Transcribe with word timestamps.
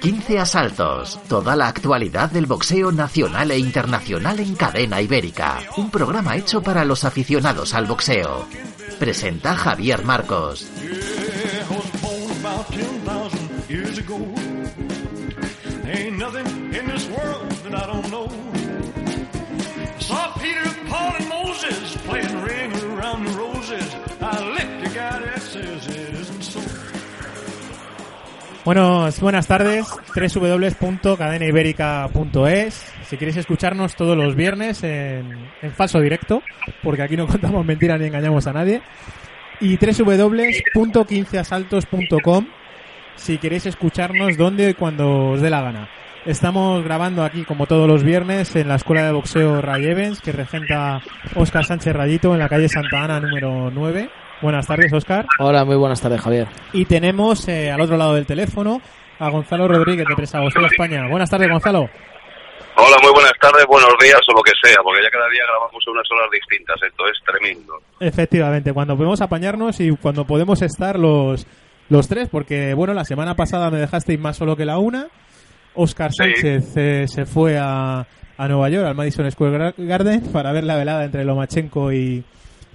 15 0.00 0.38
asaltos, 0.38 1.18
toda 1.28 1.56
la 1.56 1.68
actualidad 1.68 2.30
del 2.30 2.46
boxeo 2.46 2.92
nacional 2.92 3.50
e 3.50 3.58
internacional 3.58 4.38
en 4.40 4.54
cadena 4.54 5.00
ibérica. 5.00 5.58
Un 5.76 5.90
programa 5.90 6.36
hecho 6.36 6.62
para 6.62 6.84
los 6.84 7.04
aficionados 7.04 7.74
al 7.74 7.86
boxeo. 7.86 8.46
Presenta 8.98 9.56
Javier 9.56 10.04
Marcos. 10.04 10.66
Bueno, 28.66 29.08
buenas 29.20 29.46
tardes, 29.46 29.86
www.cadenaibérica.es. 30.12 32.92
Si 33.08 33.16
queréis 33.16 33.36
escucharnos 33.36 33.94
todos 33.94 34.16
los 34.16 34.34
viernes 34.34 34.82
en, 34.82 35.38
en, 35.62 35.70
falso 35.70 36.00
directo, 36.00 36.42
porque 36.82 37.02
aquí 37.02 37.16
no 37.16 37.26
contamos 37.28 37.64
mentiras 37.64 38.00
ni 38.00 38.08
engañamos 38.08 38.48
a 38.48 38.52
nadie. 38.52 38.82
Y 39.60 39.76
www.15asaltos.com 39.76 42.46
si 43.14 43.38
queréis 43.38 43.66
escucharnos 43.66 44.36
donde 44.36 44.70
y 44.70 44.74
cuando 44.74 45.30
os 45.30 45.40
dé 45.40 45.48
la 45.48 45.62
gana. 45.62 45.88
Estamos 46.24 46.82
grabando 46.82 47.22
aquí, 47.22 47.44
como 47.44 47.68
todos 47.68 47.86
los 47.86 48.02
viernes, 48.02 48.56
en 48.56 48.66
la 48.66 48.74
Escuela 48.74 49.04
de 49.04 49.12
Boxeo 49.12 49.62
Ray 49.62 49.86
Evans, 49.86 50.20
que 50.20 50.32
regenta 50.32 51.00
Óscar 51.36 51.66
Sánchez 51.66 51.94
Rayito 51.94 52.32
en 52.32 52.40
la 52.40 52.48
calle 52.48 52.68
Santa 52.68 53.04
Ana 53.04 53.20
número 53.20 53.70
9 53.72 54.25
Buenas 54.42 54.66
tardes, 54.66 54.92
Oscar. 54.92 55.26
Hola, 55.38 55.64
muy 55.64 55.76
buenas 55.76 56.00
tardes, 56.00 56.20
Javier. 56.20 56.46
Y 56.72 56.84
tenemos 56.84 57.48
eh, 57.48 57.70
al 57.70 57.80
otro 57.80 57.96
lado 57.96 58.14
del 58.14 58.26
teléfono 58.26 58.82
a 59.18 59.30
Gonzalo 59.30 59.66
Rodríguez 59.66 60.06
de 60.06 60.14
Presa 60.14 60.40
Boxeo 60.40 60.66
España. 60.66 61.08
Buenas 61.08 61.30
tardes, 61.30 61.48
Gonzalo. 61.50 61.88
Hola, 62.78 62.96
muy 63.02 63.12
buenas 63.12 63.32
tardes, 63.40 63.64
buenos 63.66 63.94
días 63.98 64.20
o 64.28 64.32
lo 64.36 64.42
que 64.42 64.52
sea, 64.62 64.76
porque 64.82 65.02
ya 65.02 65.08
cada 65.08 65.30
día 65.30 65.42
grabamos 65.48 65.82
unas 65.86 66.04
horas 66.10 66.30
distintas, 66.30 66.76
esto 66.82 67.04
es 67.06 67.18
tremendo. 67.24 67.80
Efectivamente, 68.00 68.74
cuando 68.74 68.96
podemos 68.96 69.22
apañarnos 69.22 69.80
y 69.80 69.96
cuando 69.96 70.26
podemos 70.26 70.60
estar 70.60 70.98
los, 70.98 71.46
los 71.88 72.06
tres, 72.06 72.28
porque 72.28 72.74
bueno, 72.74 72.92
la 72.92 73.06
semana 73.06 73.34
pasada 73.34 73.70
me 73.70 73.78
dejasteis 73.78 74.20
más 74.20 74.36
solo 74.36 74.56
que 74.56 74.66
la 74.66 74.76
una. 74.76 75.06
Oscar 75.74 76.10
Sánchez 76.12 76.76
eh, 76.76 77.06
se 77.08 77.24
fue 77.24 77.56
a, 77.58 78.06
a 78.36 78.48
Nueva 78.48 78.68
York, 78.68 78.86
al 78.86 78.94
Madison 78.94 79.30
Square 79.30 79.74
Garden, 79.78 80.30
para 80.30 80.52
ver 80.52 80.64
la 80.64 80.76
velada 80.76 81.04
entre 81.04 81.24
Lomachenko 81.24 81.92
y, 81.92 82.24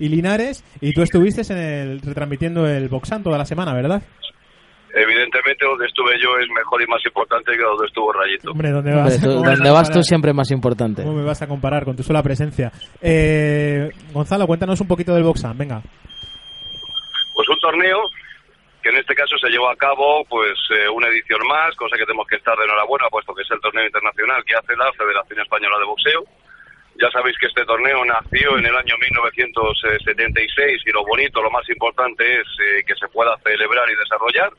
y 0.02 0.10
Linares, 0.10 0.66
y 0.82 0.94
tú 0.94 1.04
estuviste 1.04 1.42
en 1.54 1.60
el, 1.60 2.02
retransmitiendo 2.02 2.66
el 2.68 2.90
Boxan 2.90 3.22
toda 3.22 3.38
la 3.38 3.46
semana, 3.46 3.72
¿verdad? 3.76 4.02
Evidentemente 4.94 5.64
donde 5.64 5.86
estuve 5.86 6.20
yo 6.20 6.36
es 6.40 6.50
mejor 6.50 6.82
y 6.82 6.88
más 6.88 7.06
importante 7.06 7.52
que 7.54 7.62
donde 7.62 7.86
estuvo 7.86 8.12
Rayito. 8.12 8.52
Hombre, 8.52 8.72
donde 8.72 8.96
vas, 8.96 9.22
donde 9.22 9.70
vas 9.70 9.92
tú 9.92 10.02
siempre 10.02 10.32
es 10.32 10.36
más 10.36 10.50
importante. 10.50 11.04
¿Cómo 11.04 11.18
me 11.18 11.24
vas 11.24 11.42
a 11.44 11.48
comparar 11.48 11.86
con 11.86 11.96
tu 11.96 12.02
sola 12.02 12.24
presencia? 12.24 12.72
Eh, 13.00 13.90
Gonzalo, 14.12 14.48
cuéntanos 14.48 14.82
un 14.82 14.88
poquito 14.88 15.14
del 15.14 15.24
Boxan, 15.24 15.56
venga. 15.56 15.82
Pues 17.36 17.48
un 17.48 17.60
torneo 17.60 18.02
que 18.82 18.90
en 18.90 18.98
este 18.98 19.14
caso 19.14 19.38
se 19.38 19.50
llevó 19.50 19.70
a 19.70 19.76
cabo 19.76 20.26
pues 20.28 20.58
eh, 20.74 20.90
una 20.90 21.10
edición 21.10 21.40
más, 21.48 21.76
cosa 21.76 21.96
que 21.96 22.06
tenemos 22.06 22.26
que 22.28 22.38
estar 22.38 22.58
de 22.58 22.66
enhorabuena, 22.66 23.06
puesto 23.12 23.36
que 23.36 23.44
es 23.44 23.52
el 23.52 23.62
torneo 23.62 23.86
internacional 23.86 24.44
que 24.44 24.56
hace 24.56 24.76
la 24.76 24.92
Federación 24.98 25.40
Española 25.42 25.78
de 25.78 25.86
Boxeo 25.86 26.41
ya 27.02 27.10
sabéis 27.10 27.36
que 27.40 27.48
este 27.48 27.66
torneo 27.66 28.06
nació 28.06 28.60
en 28.60 28.66
el 28.66 28.76
año 28.76 28.96
1976 29.00 30.84
y 30.86 30.92
lo 30.92 31.04
bonito, 31.04 31.42
lo 31.42 31.50
más 31.50 31.68
importante 31.68 32.24
es 32.24 32.48
eh, 32.60 32.84
que 32.86 32.94
se 32.96 33.08
pueda 33.08 33.36
celebrar 33.44 33.90
y 33.90 33.96
desarrollar. 33.96 34.54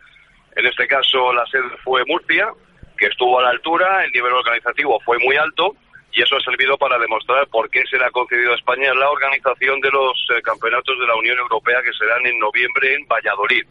En 0.56 0.66
este 0.66 0.88
caso 0.88 1.32
la 1.32 1.46
sede 1.46 1.70
fue 1.84 2.04
Murcia, 2.04 2.52
que 2.98 3.06
estuvo 3.06 3.38
a 3.38 3.44
la 3.44 3.50
altura, 3.50 4.04
el 4.04 4.10
nivel 4.10 4.32
organizativo 4.32 4.98
fue 5.04 5.18
muy 5.20 5.36
alto 5.36 5.76
y 6.10 6.20
eso 6.20 6.36
ha 6.36 6.40
servido 6.40 6.76
para 6.76 6.98
demostrar 6.98 7.46
por 7.46 7.70
qué 7.70 7.84
se 7.86 7.96
le 7.96 8.06
ha 8.06 8.10
concedido 8.10 8.52
a 8.52 8.56
España 8.56 8.92
la 8.92 9.08
organización 9.08 9.80
de 9.80 9.90
los 9.90 10.26
eh, 10.36 10.42
campeonatos 10.42 10.98
de 10.98 11.06
la 11.06 11.14
Unión 11.14 11.38
Europea 11.38 11.80
que 11.82 11.92
serán 11.92 12.26
en 12.26 12.40
noviembre 12.40 12.94
en 12.94 13.06
Valladolid 13.06 13.64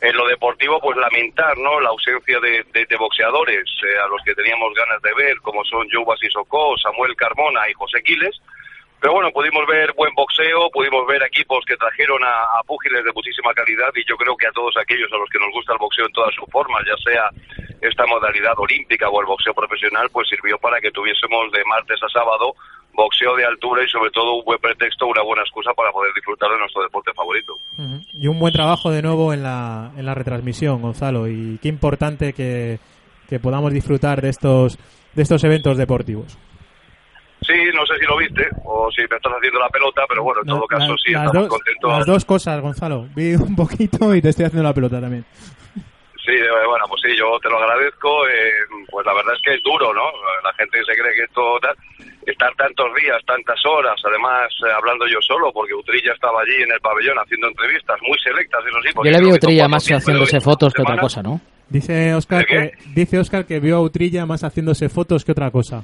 en 0.00 0.16
lo 0.16 0.26
deportivo, 0.28 0.80
pues 0.80 0.96
lamentar 0.96 1.56
¿no? 1.58 1.80
la 1.80 1.88
ausencia 1.90 2.38
de, 2.40 2.96
boxeadores 2.98 3.64
eh, 3.82 3.98
a 4.04 4.08
los 4.08 4.22
que 4.24 4.34
teníamos 4.34 4.72
ganas 4.74 5.02
de 5.02 5.14
ver, 5.14 5.38
como 5.40 5.64
son 5.64 5.88
Joe 5.90 6.04
Basisocó, 6.04 6.76
Samuel 6.78 7.16
Carmona 7.16 7.68
y 7.68 7.74
José 7.74 8.02
Quiles. 8.02 8.36
Pero 9.00 9.14
bueno, 9.14 9.30
pudimos 9.30 9.64
ver 9.66 9.92
buen 9.94 10.12
boxeo, 10.14 10.70
pudimos 10.70 11.06
ver 11.06 11.22
equipos 11.22 11.64
que 11.64 11.76
trajeron 11.76 12.22
a, 12.24 12.58
a, 12.58 12.62
púgiles 12.66 13.04
de 13.04 13.12
muchísima 13.12 13.54
calidad 13.54 13.90
y 13.94 14.04
yo 14.04 14.16
creo 14.16 14.36
que 14.36 14.48
a 14.48 14.52
todos 14.52 14.76
aquellos 14.76 15.12
a 15.12 15.16
los 15.16 15.30
que 15.30 15.38
nos 15.38 15.52
gusta 15.52 15.72
el 15.72 15.78
boxeo 15.78 16.06
en 16.06 16.12
todas 16.12 16.34
sus 16.34 16.50
formas, 16.50 16.82
ya 16.84 16.96
sea 16.96 17.30
esta 17.80 18.06
modalidad 18.06 18.58
olímpica 18.58 19.08
o 19.08 19.20
el 19.20 19.26
boxeo 19.26 19.54
profesional, 19.54 20.10
pues 20.10 20.28
sirvió 20.28 20.58
para 20.58 20.80
que 20.80 20.90
tuviésemos 20.90 21.52
de 21.52 21.64
martes 21.64 22.02
a 22.02 22.08
sábado 22.08 22.54
boxeo 22.98 23.36
de 23.36 23.44
altura 23.44 23.84
y 23.84 23.88
sobre 23.88 24.10
todo 24.10 24.34
un 24.34 24.44
buen 24.44 24.58
pretexto, 24.58 25.06
una 25.06 25.22
buena 25.22 25.42
excusa 25.42 25.72
para 25.72 25.92
poder 25.92 26.12
disfrutar 26.14 26.50
de 26.50 26.58
nuestro 26.58 26.82
deporte 26.82 27.12
favorito. 27.14 27.56
Y 28.12 28.26
un 28.26 28.40
buen 28.40 28.52
trabajo 28.52 28.90
de 28.90 29.02
nuevo 29.02 29.32
en 29.32 29.44
la, 29.44 29.92
en 29.96 30.04
la 30.04 30.14
retransmisión, 30.14 30.82
Gonzalo, 30.82 31.28
y 31.28 31.58
qué 31.62 31.68
importante 31.68 32.32
que, 32.32 32.80
que 33.28 33.38
podamos 33.38 33.72
disfrutar 33.72 34.20
de 34.20 34.30
estos, 34.30 34.78
de 35.14 35.22
estos 35.22 35.44
eventos 35.44 35.78
deportivos. 35.78 36.36
Sí, 37.46 37.54
no 37.72 37.86
sé 37.86 37.94
si 38.00 38.04
lo 38.04 38.18
viste 38.18 38.48
o 38.64 38.90
si 38.90 39.02
me 39.02 39.16
estás 39.16 39.32
haciendo 39.32 39.60
la 39.60 39.68
pelota, 39.68 40.02
pero 40.08 40.24
bueno, 40.24 40.40
en 40.42 40.48
todo 40.48 40.66
caso 40.66 40.96
sí, 40.98 41.12
las 41.12 41.26
estamos 41.26 41.48
dos, 41.48 41.48
contentos. 41.48 41.90
Las 41.90 42.06
dos 42.06 42.24
cosas, 42.24 42.60
Gonzalo. 42.60 43.06
Vi 43.14 43.36
un 43.36 43.54
poquito 43.56 44.12
y 44.12 44.20
te 44.20 44.30
estoy 44.30 44.46
haciendo 44.46 44.68
la 44.68 44.74
pelota 44.74 45.00
también. 45.00 45.24
Sí, 46.28 46.34
bueno, 46.66 46.84
pues 46.88 47.00
sí, 47.00 47.16
yo 47.16 47.40
te 47.40 47.48
lo 47.48 47.56
agradezco. 47.56 48.28
Eh, 48.28 48.52
pues 48.90 49.06
la 49.06 49.14
verdad 49.14 49.32
es 49.34 49.40
que 49.40 49.54
es 49.54 49.62
duro, 49.62 49.94
¿no? 49.94 50.04
La 50.44 50.52
gente 50.52 50.76
se 50.84 50.92
cree 50.92 51.14
que 51.14 51.24
esto 51.24 51.56
estar 52.26 52.54
tantos 52.56 52.94
días, 53.00 53.16
tantas 53.24 53.58
horas, 53.64 53.98
además 54.04 54.52
eh, 54.60 54.70
hablando 54.76 55.06
yo 55.06 55.16
solo, 55.22 55.50
porque 55.50 55.72
Utrilla 55.72 56.12
estaba 56.12 56.42
allí 56.42 56.62
en 56.62 56.70
el 56.70 56.80
pabellón 56.80 57.16
haciendo 57.18 57.48
entrevistas 57.48 57.96
muy 58.02 58.18
selectas, 58.18 58.60
eso 58.60 58.76
sí. 58.82 58.90
Yo 58.94 59.10
le 59.10 59.20
vi 59.20 59.30
a 59.30 59.34
Utrilla 59.34 59.68
más 59.68 59.88
haciéndose 59.88 60.38
fotos 60.42 60.74
que 60.74 60.82
otra 60.82 60.98
cosa, 61.00 61.22
¿no? 61.22 61.40
Dice 61.66 62.14
Oscar 62.14 62.44
que 62.44 62.72
dice 62.94 63.18
Oscar 63.18 63.46
que 63.46 63.58
vio 63.58 63.76
a 63.76 63.80
Utrilla 63.80 64.26
más 64.26 64.44
haciéndose 64.44 64.90
fotos 64.90 65.24
que 65.24 65.32
otra 65.32 65.50
cosa. 65.50 65.82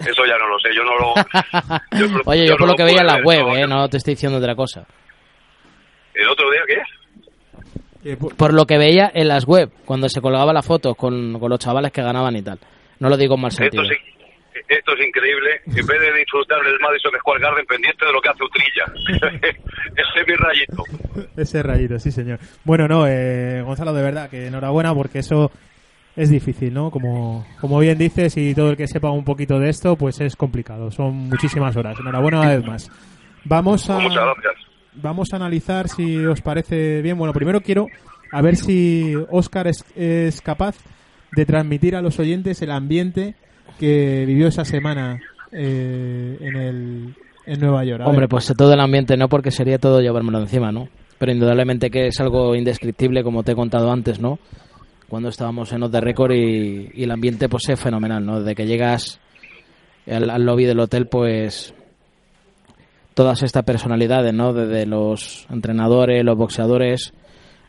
Eso 0.00 0.24
ya 0.24 0.38
no 0.38 0.48
lo 0.48 0.58
sé, 0.60 0.74
yo 0.74 0.82
no 0.82 0.96
lo... 0.96 1.12
Oye, 2.24 2.46
yo, 2.46 2.56
por 2.56 2.62
no 2.62 2.72
lo 2.72 2.74
que 2.74 2.84
veía 2.84 3.02
en 3.02 3.06
la 3.06 3.20
web, 3.22 3.44
ver, 3.44 3.64
¿eh? 3.64 3.66
No 3.66 3.86
te 3.86 3.98
estoy 3.98 4.14
diciendo 4.14 4.38
otra 4.38 4.54
cosa. 4.54 4.86
¿El 6.14 6.26
otro 6.26 6.50
día 6.50 6.62
qué? 6.66 6.82
Eh, 8.04 8.16
pu- 8.18 8.34
Por 8.34 8.54
lo 8.54 8.66
que 8.66 8.78
veía 8.78 9.10
en 9.14 9.28
las 9.28 9.44
web, 9.46 9.70
cuando 9.84 10.08
se 10.08 10.20
colgaba 10.20 10.52
la 10.52 10.62
foto 10.62 10.94
con, 10.94 11.38
con 11.38 11.50
los 11.50 11.58
chavales 11.58 11.92
que 11.92 12.02
ganaban 12.02 12.34
y 12.36 12.42
tal. 12.42 12.58
No 12.98 13.08
lo 13.08 13.16
digo 13.16 13.34
en 13.34 13.40
mal 13.42 13.50
Esto 13.50 13.62
sentido. 13.62 13.82
esto 14.68 14.92
es 14.98 15.06
increíble. 15.06 15.50
En 15.66 15.86
vez 15.86 16.00
de 16.00 16.18
disfrutar 16.18 16.62
del 16.62 16.78
Madison 16.80 17.12
Square 17.18 17.40
Garden 17.42 17.66
pendiente 17.66 18.06
de 18.06 18.12
lo 18.12 18.20
que 18.20 18.28
hace 18.28 18.44
Utrilla. 18.44 18.84
Ese 19.96 20.20
es 20.20 20.26
mi 20.28 20.34
rayito. 20.34 20.84
Ese 21.36 21.62
rayito, 21.62 21.98
sí, 21.98 22.10
señor. 22.10 22.38
Bueno, 22.64 22.86
no, 22.88 23.06
eh, 23.06 23.62
Gonzalo, 23.62 23.92
de 23.92 24.02
verdad, 24.02 24.30
que 24.30 24.46
enhorabuena 24.46 24.94
porque 24.94 25.18
eso 25.20 25.50
es 26.16 26.30
difícil, 26.30 26.72
¿no? 26.74 26.90
Como, 26.90 27.46
como 27.60 27.78
bien 27.78 27.96
dices, 27.98 28.36
y 28.36 28.54
todo 28.54 28.70
el 28.70 28.76
que 28.76 28.86
sepa 28.86 29.10
un 29.10 29.24
poquito 29.24 29.58
de 29.58 29.68
esto, 29.70 29.96
pues 29.96 30.20
es 30.20 30.36
complicado. 30.36 30.90
Son 30.90 31.14
muchísimas 31.14 31.76
horas. 31.76 31.98
Enhorabuena 32.00 32.40
una 32.40 32.50
vez 32.56 32.64
más. 32.66 32.90
Vamos 33.44 33.88
a, 33.88 33.94
Pues 33.94 34.08
muchas 34.08 34.24
gracias. 34.24 34.69
Vamos 34.94 35.28
a 35.32 35.36
analizar 35.36 35.88
si 35.88 36.16
os 36.18 36.40
parece 36.40 37.02
bien. 37.02 37.18
Bueno, 37.18 37.32
primero 37.32 37.60
quiero 37.60 37.86
a 38.32 38.42
ver 38.42 38.56
si 38.56 39.14
Oscar 39.30 39.66
es, 39.66 39.84
es 39.96 40.40
capaz 40.40 40.76
de 41.32 41.46
transmitir 41.46 41.96
a 41.96 42.02
los 42.02 42.18
oyentes 42.18 42.62
el 42.62 42.70
ambiente 42.70 43.34
que 43.78 44.24
vivió 44.26 44.48
esa 44.48 44.64
semana 44.64 45.20
eh, 45.52 46.36
en, 46.40 46.56
el, 46.56 47.14
en 47.46 47.60
Nueva 47.60 47.84
York. 47.84 48.02
A 48.02 48.06
Hombre, 48.06 48.22
ver. 48.22 48.28
pues 48.28 48.52
todo 48.56 48.72
el 48.72 48.80
ambiente 48.80 49.16
no, 49.16 49.28
porque 49.28 49.50
sería 49.50 49.78
todo 49.78 50.00
llevármelo 50.00 50.40
encima, 50.40 50.70
¿no? 50.70 50.88
Pero 51.18 51.32
indudablemente 51.32 51.90
que 51.90 52.06
es 52.06 52.20
algo 52.20 52.54
indescriptible, 52.54 53.22
como 53.22 53.42
te 53.42 53.52
he 53.52 53.56
contado 53.56 53.90
antes, 53.90 54.20
¿no? 54.20 54.38
Cuando 55.08 55.28
estábamos 55.28 55.72
en 55.72 55.82
Off 55.82 55.92
the 55.92 56.00
Record 56.00 56.32
y, 56.32 56.90
y 56.94 57.02
el 57.02 57.10
ambiente 57.10 57.48
pues 57.48 57.68
es 57.68 57.80
fenomenal, 57.80 58.24
¿no? 58.24 58.40
Desde 58.40 58.54
que 58.54 58.66
llegas 58.66 59.20
al, 60.06 60.30
al 60.30 60.44
lobby 60.44 60.64
del 60.64 60.80
hotel, 60.80 61.08
pues 61.08 61.74
todas 63.20 63.42
estas 63.42 63.64
personalidades, 63.64 64.32
¿no? 64.32 64.54
Desde 64.54 64.86
los 64.86 65.46
entrenadores, 65.50 66.24
los 66.24 66.38
boxeadores, 66.38 67.12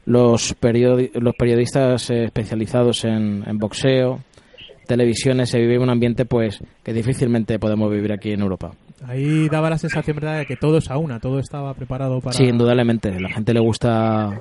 los, 0.05 0.55
periodi- 0.61 1.11
los 1.13 1.35
periodistas 1.35 2.09
especializados 2.09 3.03
en, 3.03 3.43
en 3.45 3.57
boxeo, 3.57 4.19
televisiones, 4.87 5.49
se 5.49 5.59
vive 5.59 5.77
un 5.77 5.89
ambiente 5.89 6.23
pues 6.23 6.63
que 6.85 6.93
difícilmente 6.93 7.59
podemos 7.59 7.91
vivir 7.91 8.13
aquí 8.13 8.31
en 8.31 8.39
Europa. 8.39 8.71
Ahí 9.05 9.49
daba 9.49 9.69
la 9.69 9.77
sensación, 9.77 10.15
¿verdad?, 10.15 10.37
de 10.37 10.45
que 10.45 10.55
todo 10.55 10.77
es 10.77 10.89
a 10.89 10.97
una, 10.97 11.19
todo 11.19 11.37
estaba 11.39 11.73
preparado 11.73 12.21
para... 12.21 12.31
Sí, 12.31 12.45
indudablemente. 12.45 13.19
La 13.19 13.27
gente 13.33 13.53
le 13.53 13.59
gusta 13.59 14.39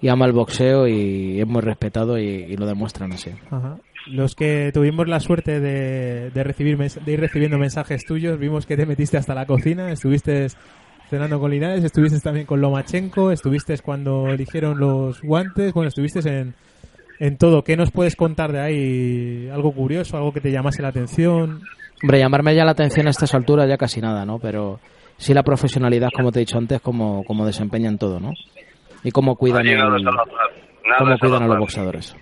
y 0.00 0.08
ama 0.08 0.24
el 0.24 0.32
boxeo 0.32 0.88
y 0.88 1.38
es 1.38 1.46
muy 1.46 1.60
respetado 1.60 2.16
y, 2.18 2.56
lo 2.56 2.64
demuestran 2.64 3.12
así. 3.12 3.30
Los 4.06 4.34
que 4.34 4.70
tuvimos 4.72 5.08
la 5.08 5.20
suerte 5.20 5.60
de, 5.60 6.30
de, 6.30 6.44
recibir 6.44 6.78
de 6.78 7.12
ir 7.12 7.20
recibiendo 7.20 7.58
mensajes 7.58 8.04
tuyos, 8.04 8.38
vimos 8.38 8.66
que 8.66 8.76
te 8.76 8.86
metiste 8.86 9.16
hasta 9.16 9.34
la 9.34 9.46
cocina, 9.46 9.90
estuviste 9.90 10.48
cenando 11.08 11.38
con 11.40 11.50
Linares, 11.50 11.84
estuviste 11.84 12.20
también 12.20 12.46
con 12.46 12.60
Lomachenko, 12.60 13.30
estuviste 13.30 13.76
cuando 13.78 14.28
eligieron 14.28 14.78
los 14.78 15.20
guantes, 15.22 15.72
bueno, 15.72 15.88
estuviste 15.88 16.20
en, 16.28 16.54
en 17.18 17.36
todo. 17.36 17.62
¿Qué 17.62 17.76
nos 17.76 17.90
puedes 17.90 18.16
contar 18.16 18.52
de 18.52 18.60
ahí? 18.60 19.48
¿Algo 19.52 19.72
curioso, 19.72 20.16
algo 20.16 20.32
que 20.32 20.40
te 20.40 20.50
llamase 20.50 20.82
la 20.82 20.88
atención? 20.88 21.62
Hombre, 22.02 22.18
llamarme 22.18 22.54
ya 22.54 22.64
la 22.64 22.72
atención 22.72 23.06
a 23.06 23.10
estas 23.10 23.34
alturas 23.34 23.68
ya 23.68 23.76
casi 23.76 24.00
nada, 24.00 24.24
¿no? 24.24 24.38
Pero 24.38 24.80
sí 25.16 25.32
la 25.32 25.42
profesionalidad, 25.42 26.10
como 26.14 26.30
te 26.30 26.40
he 26.40 26.44
dicho 26.44 26.58
antes, 26.58 26.80
como, 26.80 27.24
como 27.24 27.46
desempeñan 27.46 27.98
todo, 27.98 28.20
¿no? 28.20 28.32
Y 29.02 29.10
cómo 29.10 29.36
cuidan, 29.36 29.64
cómo 30.98 31.18
cuidan 31.18 31.42
a 31.44 31.46
los 31.46 31.58
boxeadores. 31.58 32.16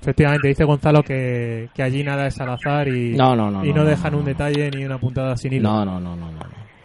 Efectivamente, 0.00 0.48
dice 0.48 0.64
Gonzalo 0.64 1.02
que, 1.02 1.68
que, 1.74 1.82
allí 1.82 2.04
nada 2.04 2.26
es 2.26 2.38
al 2.40 2.50
azar 2.50 2.86
y 2.88 3.14
no, 3.16 3.34
no, 3.34 3.50
no, 3.50 3.64
y 3.64 3.72
no, 3.72 3.84
dejan 3.84 4.14
un 4.14 4.24
detalle 4.24 4.70
ni 4.70 4.84
una 4.84 4.98
puntada 4.98 5.36
sin 5.36 5.54
hilo. 5.54 5.68
No, 5.68 5.84
no, 5.84 6.00
no, 6.00 6.16
no. 6.16 6.30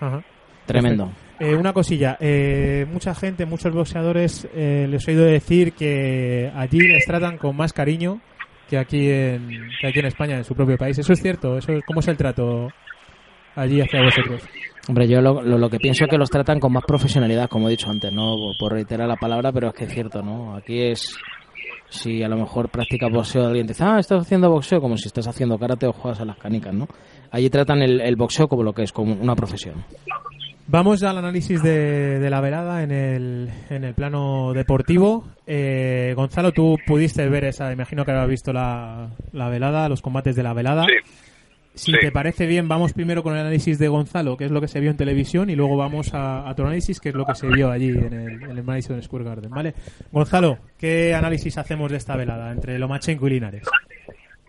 no. 0.01 0.23
Tremendo. 0.65 1.11
Eh, 1.39 1.55
una 1.55 1.73
cosilla, 1.73 2.17
eh, 2.19 2.85
mucha 2.91 3.15
gente, 3.15 3.47
muchos 3.47 3.73
boxeadores 3.73 4.47
eh, 4.53 4.85
les 4.87 5.07
he 5.07 5.11
oído 5.11 5.25
decir 5.25 5.73
que 5.73 6.51
allí 6.55 6.79
les 6.79 7.03
tratan 7.05 7.37
con 7.37 7.55
más 7.57 7.73
cariño 7.73 8.21
que 8.69 8.77
aquí 8.77 9.09
en, 9.09 9.69
que 9.81 9.87
aquí 9.87 9.99
en 9.99 10.05
España, 10.05 10.37
en 10.37 10.43
su 10.43 10.53
propio 10.53 10.77
país. 10.77 10.97
¿Eso 10.99 11.13
es 11.13 11.19
cierto? 11.19 11.57
¿Eso, 11.57 11.73
¿Cómo 11.85 11.99
es 11.99 12.07
el 12.07 12.15
trato 12.15 12.69
allí 13.55 13.81
hacia 13.81 14.03
vosotros? 14.03 14.43
Hombre, 14.87 15.07
yo 15.07 15.19
lo, 15.19 15.41
lo, 15.41 15.69
que 15.69 15.77
pienso 15.77 16.05
es 16.05 16.09
que 16.09 16.17
los 16.17 16.29
tratan 16.29 16.59
con 16.59 16.73
más 16.73 16.83
profesionalidad, 16.85 17.49
como 17.49 17.67
he 17.67 17.71
dicho 17.71 17.89
antes, 17.89 18.13
¿no? 18.13 18.35
Por 18.59 18.73
reiterar 18.73 19.07
la 19.07 19.15
palabra, 19.15 19.51
pero 19.51 19.69
es 19.69 19.73
que 19.73 19.85
es 19.85 19.93
cierto, 19.93 20.21
¿no? 20.21 20.55
Aquí 20.55 20.79
es... 20.79 21.17
Si 21.91 22.23
a 22.23 22.29
lo 22.29 22.38
mejor 22.38 22.69
practicas 22.69 23.11
boxeo, 23.11 23.45
alguien 23.45 23.67
te 23.67 23.73
dice, 23.73 23.83
ah, 23.83 23.99
estás 23.99 24.21
haciendo 24.21 24.49
boxeo, 24.49 24.79
como 24.79 24.95
si 24.97 25.07
estás 25.07 25.27
haciendo 25.27 25.59
karate 25.59 25.85
o 25.85 25.93
juegas 25.93 26.21
a 26.21 26.25
las 26.25 26.38
canicas, 26.38 26.73
¿no? 26.73 26.88
Allí 27.31 27.49
tratan 27.49 27.81
el, 27.81 27.99
el 27.99 28.15
boxeo 28.15 28.47
como 28.47 28.63
lo 28.63 28.73
que 28.73 28.83
es, 28.83 28.93
como 28.93 29.13
una 29.13 29.35
profesión. 29.35 29.83
Vamos 30.67 31.03
al 31.03 31.17
análisis 31.17 31.61
de, 31.61 32.29
la 32.29 32.39
velada 32.39 32.81
en 32.81 32.91
el, 32.91 33.49
en 33.69 33.83
el 33.83 33.93
plano 33.93 34.53
deportivo. 34.53 35.25
Eh, 35.45 36.13
Gonzalo, 36.15 36.53
tú 36.53 36.77
pudiste 36.88 37.27
ver 37.27 37.43
esa, 37.43 37.73
imagino 37.73 38.05
que 38.05 38.11
habías 38.11 38.29
visto 38.29 38.53
la, 38.53 39.09
la 39.33 39.49
velada, 39.49 39.89
los 39.89 40.01
combates 40.01 40.33
de 40.33 40.43
la 40.43 40.53
velada. 40.53 40.85
Si 41.81 41.93
te 41.93 42.11
parece 42.11 42.45
bien, 42.45 42.67
vamos 42.67 42.93
primero 42.93 43.23
con 43.23 43.33
el 43.33 43.39
análisis 43.39 43.79
de 43.79 43.87
Gonzalo, 43.87 44.37
que 44.37 44.45
es 44.45 44.51
lo 44.51 44.61
que 44.61 44.67
se 44.67 44.79
vio 44.79 44.91
en 44.91 44.97
televisión, 44.97 45.49
y 45.49 45.55
luego 45.55 45.77
vamos 45.77 46.11
a, 46.13 46.53
tu 46.55 46.61
análisis, 46.61 46.99
que 46.99 47.09
es 47.09 47.15
lo 47.15 47.25
que 47.25 47.33
se 47.33 47.47
vio 47.47 47.71
allí 47.71 47.89
en 47.89 48.13
el, 48.13 48.43
en 48.43 48.57
el 48.57 48.63
Madison 48.63 49.01
Square 49.01 49.25
Garden, 49.25 49.49
¿vale? 49.49 49.73
Gonzalo, 50.11 50.59
¿qué 50.79 51.15
análisis 51.15 51.57
hacemos 51.57 51.89
de 51.89 51.97
esta 51.97 52.15
velada 52.15 52.51
entre 52.51 52.77
Lomachenko 52.77 53.25
y 53.25 53.31
Linares? 53.31 53.67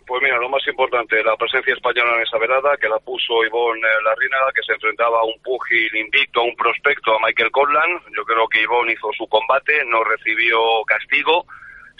Pues 0.06 0.22
mira, 0.22 0.36
lo 0.36 0.50
más 0.50 0.60
importante, 0.68 1.24
la 1.24 1.34
presencia 1.36 1.72
española 1.72 2.16
en 2.16 2.22
esa 2.22 2.36
velada, 2.36 2.76
que 2.76 2.86
la 2.86 2.98
puso 2.98 3.42
Ivonne 3.46 3.80
Larrinaga, 4.04 4.52
que 4.54 4.62
se 4.62 4.74
enfrentaba 4.74 5.20
a 5.20 5.24
un 5.24 5.40
pugil 5.42 5.96
invicto, 5.96 6.40
a 6.40 6.44
un 6.44 6.54
prospecto, 6.54 7.16
a 7.16 7.26
Michael 7.26 7.50
Conlan. 7.50 7.92
Yo 8.14 8.24
creo 8.24 8.46
que 8.46 8.60
Ivonne 8.60 8.92
hizo 8.92 9.08
su 9.16 9.26
combate, 9.26 9.72
no 9.86 10.04
recibió 10.04 10.84
castigo, 10.84 11.46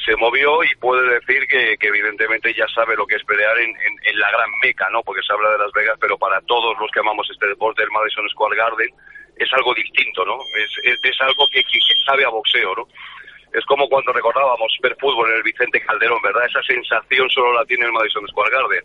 se 0.05 0.17
movió 0.17 0.63
y 0.65 0.75
puede 0.77 1.21
decir 1.21 1.47
que, 1.47 1.77
evidentemente 1.81 2.55
ya 2.55 2.67
sabe 2.69 2.97
lo 2.97 3.07
que 3.07 3.17
es 3.17 3.25
pelear 3.25 3.59
en, 3.59 3.75
la 4.15 4.31
gran 4.31 4.51
meca, 4.63 4.89
¿no? 4.91 5.03
Porque 5.03 5.23
se 5.23 5.33
habla 5.33 5.51
de 5.51 5.59
Las 5.59 5.73
Vegas, 5.73 5.97
pero 6.01 6.19
para 6.19 6.41
todos 6.43 6.77
los 6.79 6.91
que 6.91 7.01
amamos 7.01 7.29
este 7.31 7.47
deporte, 7.47 7.83
el 7.83 7.91
Madison 7.91 8.29
Square 8.29 8.57
Garden, 8.57 8.91
es 9.37 9.53
algo 9.53 9.75
distinto, 9.75 10.25
¿no? 10.25 10.39
Es, 10.57 10.99
es, 11.03 11.21
algo 11.21 11.47
que, 11.49 11.63
que 11.63 11.79
sabe 12.05 12.25
a 12.25 12.29
boxeo, 12.29 12.75
¿no? 12.75 12.87
es 13.53 13.65
como 13.67 13.89
cuando 13.89 14.13
recordábamos 14.13 14.73
ver 14.83 14.97
fútbol 14.99 15.31
en 15.31 15.37
el 15.37 15.43
Vicente 15.43 15.81
Calderón, 15.81 16.23
¿verdad? 16.23 16.47
Esa 16.47 16.63
sensación 16.63 17.29
solo 17.29 17.53
la 17.53 17.65
tiene 17.67 17.85
el 17.85 17.93
Madison 17.93 18.27
Square 18.29 18.51
Garden. 18.51 18.83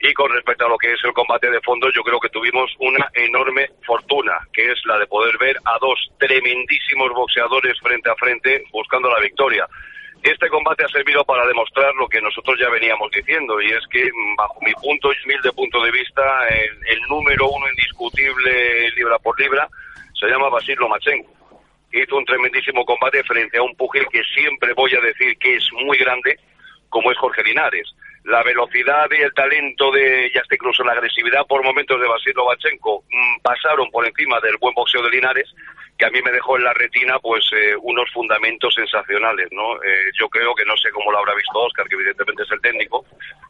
Y 0.00 0.12
con 0.14 0.30
respecto 0.32 0.66
a 0.66 0.68
lo 0.68 0.76
que 0.76 0.92
es 0.92 1.00
el 1.04 1.12
combate 1.12 1.50
de 1.50 1.60
fondo, 1.60 1.88
yo 1.90 2.02
creo 2.02 2.18
que 2.18 2.28
tuvimos 2.28 2.70
una 2.80 3.08
enorme 3.14 3.70
fortuna, 3.86 4.36
que 4.52 4.72
es 4.72 4.84
la 4.84 4.98
de 4.98 5.06
poder 5.06 5.38
ver 5.38 5.56
a 5.64 5.78
dos 5.80 5.98
tremendísimos 6.18 7.10
boxeadores 7.12 7.78
frente 7.80 8.10
a 8.10 8.16
frente 8.16 8.64
buscando 8.72 9.08
la 9.08 9.20
victoria. 9.20 9.66
Este 10.22 10.48
combate 10.48 10.84
ha 10.84 10.88
servido 10.88 11.24
para 11.24 11.46
demostrar 11.46 11.94
lo 11.96 12.08
que 12.08 12.20
nosotros 12.20 12.56
ya 12.60 12.68
veníamos 12.68 13.10
diciendo, 13.10 13.60
y 13.60 13.70
es 13.70 13.84
que, 13.90 14.08
bajo 14.36 14.60
mi 14.62 14.72
punto 14.74 15.12
y 15.12 15.16
humilde 15.24 15.52
punto 15.52 15.82
de 15.82 15.90
vista, 15.90 16.48
el, 16.48 16.70
el 16.86 17.00
número 17.08 17.48
uno 17.48 17.68
indiscutible 17.68 18.90
libra 18.92 19.18
por 19.18 19.38
libra 19.40 19.68
se 20.14 20.28
llama 20.28 20.48
Basil 20.48 20.76
Lomachenko 20.78 21.42
hizo 21.92 22.16
un 22.16 22.24
tremendísimo 22.24 22.84
combate 22.84 23.22
frente 23.24 23.58
a 23.58 23.62
un 23.62 23.74
pugil 23.76 24.06
que 24.10 24.22
siempre 24.34 24.72
voy 24.72 24.94
a 24.94 25.00
decir 25.00 25.36
que 25.38 25.56
es 25.56 25.68
muy 25.84 25.98
grande, 25.98 26.38
como 26.88 27.10
es 27.10 27.18
Jorge 27.18 27.42
Linares. 27.44 27.94
La 28.24 28.42
velocidad 28.42 29.06
y 29.10 29.22
el 29.22 29.34
talento 29.34 29.90
de, 29.90 30.30
y 30.32 30.38
hasta 30.38 30.54
incluso 30.54 30.84
la 30.84 30.92
agresividad 30.92 31.44
por 31.46 31.64
momentos 31.64 32.00
de 32.00 32.06
Basil 32.06 32.32
Lomachenko 32.36 33.04
mm, 33.10 33.40
pasaron 33.42 33.90
por 33.90 34.06
encima 34.06 34.38
del 34.40 34.56
buen 34.58 34.74
boxeo 34.74 35.02
de 35.02 35.10
Linares, 35.10 35.52
que 35.98 36.06
a 36.06 36.10
mí 36.10 36.20
me 36.22 36.32
dejó 36.32 36.56
en 36.56 36.64
la 36.64 36.72
retina 36.72 37.18
pues 37.18 37.44
eh, 37.52 37.74
unos 37.80 38.10
fundamentos 38.12 38.74
sensacionales, 38.74 39.48
¿no? 39.50 39.74
Eh, 39.82 40.10
yo 40.18 40.28
creo 40.28 40.54
que 40.54 40.64
no 40.64 40.76
sé 40.76 40.90
cómo 40.90 41.10
lo 41.10 41.18
habrá 41.18 41.34
visto 41.34 41.58
Oscar, 41.58 41.88
que 41.88 41.94
evidentemente 41.96 42.42
es 42.44 42.50
el 42.50 42.60
técnico, 42.60 43.04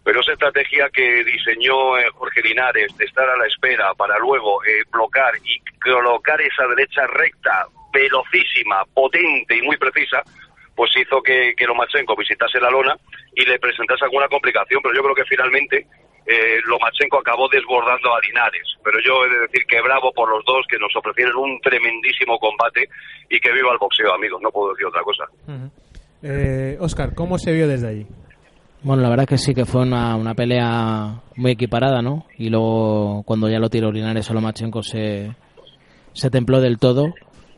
pero 0.05 0.21
esa 0.21 0.33
estrategia 0.33 0.89
que 0.91 1.23
diseñó 1.25 1.99
eh, 1.99 2.11
Jorge 2.15 2.43
Linares 2.43 2.97
de 2.97 3.05
estar 3.05 3.29
a 3.29 3.37
la 3.37 3.47
espera 3.47 3.95
para 3.95 4.19
luego 4.19 4.61
bloquear 4.91 5.35
y 5.45 5.61
colocar 5.81 6.41
esa 6.41 6.67
derecha 6.69 7.07
recta 7.07 7.67
velocísima, 7.93 8.85
potente 8.95 9.57
y 9.57 9.63
muy 9.63 9.77
precisa, 9.77 10.23
pues 10.75 10.91
hizo 10.97 11.23
que, 11.23 11.55
que 11.57 11.67
Lomachenko 11.67 12.17
visitase 12.17 12.59
la 12.61 12.71
lona 12.71 12.97
y 13.35 13.45
le 13.45 13.59
presentase 13.59 14.05
alguna 14.05 14.29
complicación, 14.29 14.81
pero 14.83 14.95
yo 14.95 15.03
creo 15.03 15.15
que 15.15 15.25
finalmente 15.25 15.87
eh, 16.27 16.61
Lomachenko 16.67 17.19
acabó 17.19 17.49
desbordando 17.49 18.15
a 18.15 18.21
Linares. 18.21 18.77
Pero 18.85 18.99
yo 19.05 19.25
he 19.25 19.31
de 19.31 19.41
decir 19.41 19.65
que 19.67 19.81
bravo 19.81 20.13
por 20.13 20.29
los 20.29 20.45
dos, 20.45 20.65
que 20.69 20.79
nos 20.79 20.95
ofrecieron 20.95 21.37
un 21.37 21.61
tremendísimo 21.61 22.39
combate 22.39 22.89
y 23.29 23.41
que 23.41 23.53
viva 23.53 23.73
el 23.73 23.79
boxeo, 23.79 24.15
amigos, 24.15 24.41
no 24.43 24.51
puedo 24.51 24.73
decir 24.73 24.87
otra 24.87 25.03
cosa. 25.03 25.25
Oscar, 26.81 27.11
eh, 27.11 27.15
¿cómo 27.15 27.39
se 27.39 27.53
vio 27.53 27.67
desde 27.67 27.89
ahí? 27.89 28.07
Bueno, 28.83 29.03
la 29.03 29.11
verdad 29.11 29.25
es 29.25 29.29
que 29.31 29.39
sí 29.39 29.55
que 29.55 29.65
fue 29.65 29.83
una, 29.83 30.17
una 30.17 30.35
pelea 30.35 31.23
muy 31.37 31.53
equiparada, 31.53 32.03
¿no? 32.03 32.27
Y 32.37 32.51
luego, 32.51 33.23
cuando 33.25 33.49
ya 33.49 33.61
lo 33.61 33.71
tiró 33.71 33.93
Linares 33.93 34.29
a 34.29 34.35
Lomachenko, 34.35 34.83
se, 34.83 35.31
se 36.13 36.31
templó 36.31 36.61
del 36.61 36.79
todo 36.79 37.15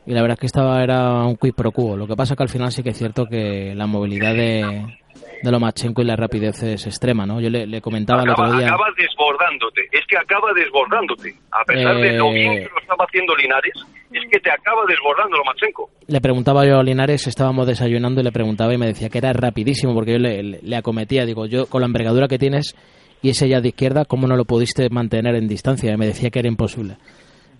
y 0.06 0.12
la 0.12 0.20
verdad 0.20 0.34
es 0.34 0.40
que 0.40 0.46
estaba 0.46 0.82
era 0.82 1.24
un 1.24 1.36
quid 1.36 1.54
pro 1.54 1.72
quo. 1.72 1.96
Lo 1.96 2.06
que 2.06 2.16
pasa 2.16 2.36
que 2.36 2.42
al 2.42 2.50
final 2.50 2.72
sí 2.72 2.82
que 2.82 2.90
es 2.90 2.98
cierto 2.98 3.24
que 3.24 3.74
la 3.74 3.86
movilidad 3.86 4.34
de, 4.34 4.98
de 5.44 5.50
Lomachenko 5.50 6.02
y 6.02 6.04
la 6.06 6.16
rapidez 6.16 6.62
es 6.62 6.86
extrema, 6.86 7.26
¿no? 7.26 7.40
Yo 7.40 7.50
le, 7.50 7.80
comentaba 7.80 8.22
el 8.22 8.30
otro 8.30 8.52
día... 8.52 8.66
Acaba 8.66 8.86
desbordándote, 8.96 9.82
es 9.92 10.06
que 10.06 10.16
acaba 10.16 10.52
desbordándote. 10.54 11.34
A 11.52 11.64
pesar 11.64 11.96
de 11.96 12.16
lo 12.16 12.30
bien 12.32 12.54
que 12.54 12.70
lo 12.70 12.80
estaba 12.80 13.04
haciendo 13.04 13.36
Linares, 13.36 13.74
es 14.10 14.22
que 14.30 14.40
te 14.40 14.50
acaba 14.50 14.82
desbordando 14.88 15.36
Lomachenko. 15.36 15.90
Le 16.06 16.20
preguntaba 16.20 16.66
yo 16.66 16.78
a 16.78 16.82
Linares, 16.82 17.26
estábamos 17.26 17.66
desayunando 17.66 18.20
y 18.20 18.24
le 18.24 18.32
preguntaba 18.32 18.72
y 18.72 18.78
me 18.78 18.86
decía 18.86 19.10
que 19.10 19.18
era 19.18 19.32
rapidísimo 19.32 19.94
porque 19.94 20.12
yo 20.12 20.18
le, 20.18 20.42
le 20.42 20.76
acometía, 20.76 21.26
digo, 21.26 21.46
yo 21.46 21.66
con 21.66 21.82
la 21.82 21.86
envergadura 21.86 22.26
que 22.26 22.38
tienes 22.38 22.74
y 23.22 23.30
ese 23.30 23.48
ya 23.48 23.60
de 23.60 23.68
izquierda, 23.68 24.04
¿cómo 24.06 24.26
no 24.26 24.36
lo 24.36 24.46
pudiste 24.46 24.88
mantener 24.88 25.34
en 25.34 25.46
distancia? 25.46 25.92
Y 25.92 25.96
me 25.96 26.06
decía 26.06 26.30
que 26.30 26.38
era 26.38 26.48
imposible 26.48 26.96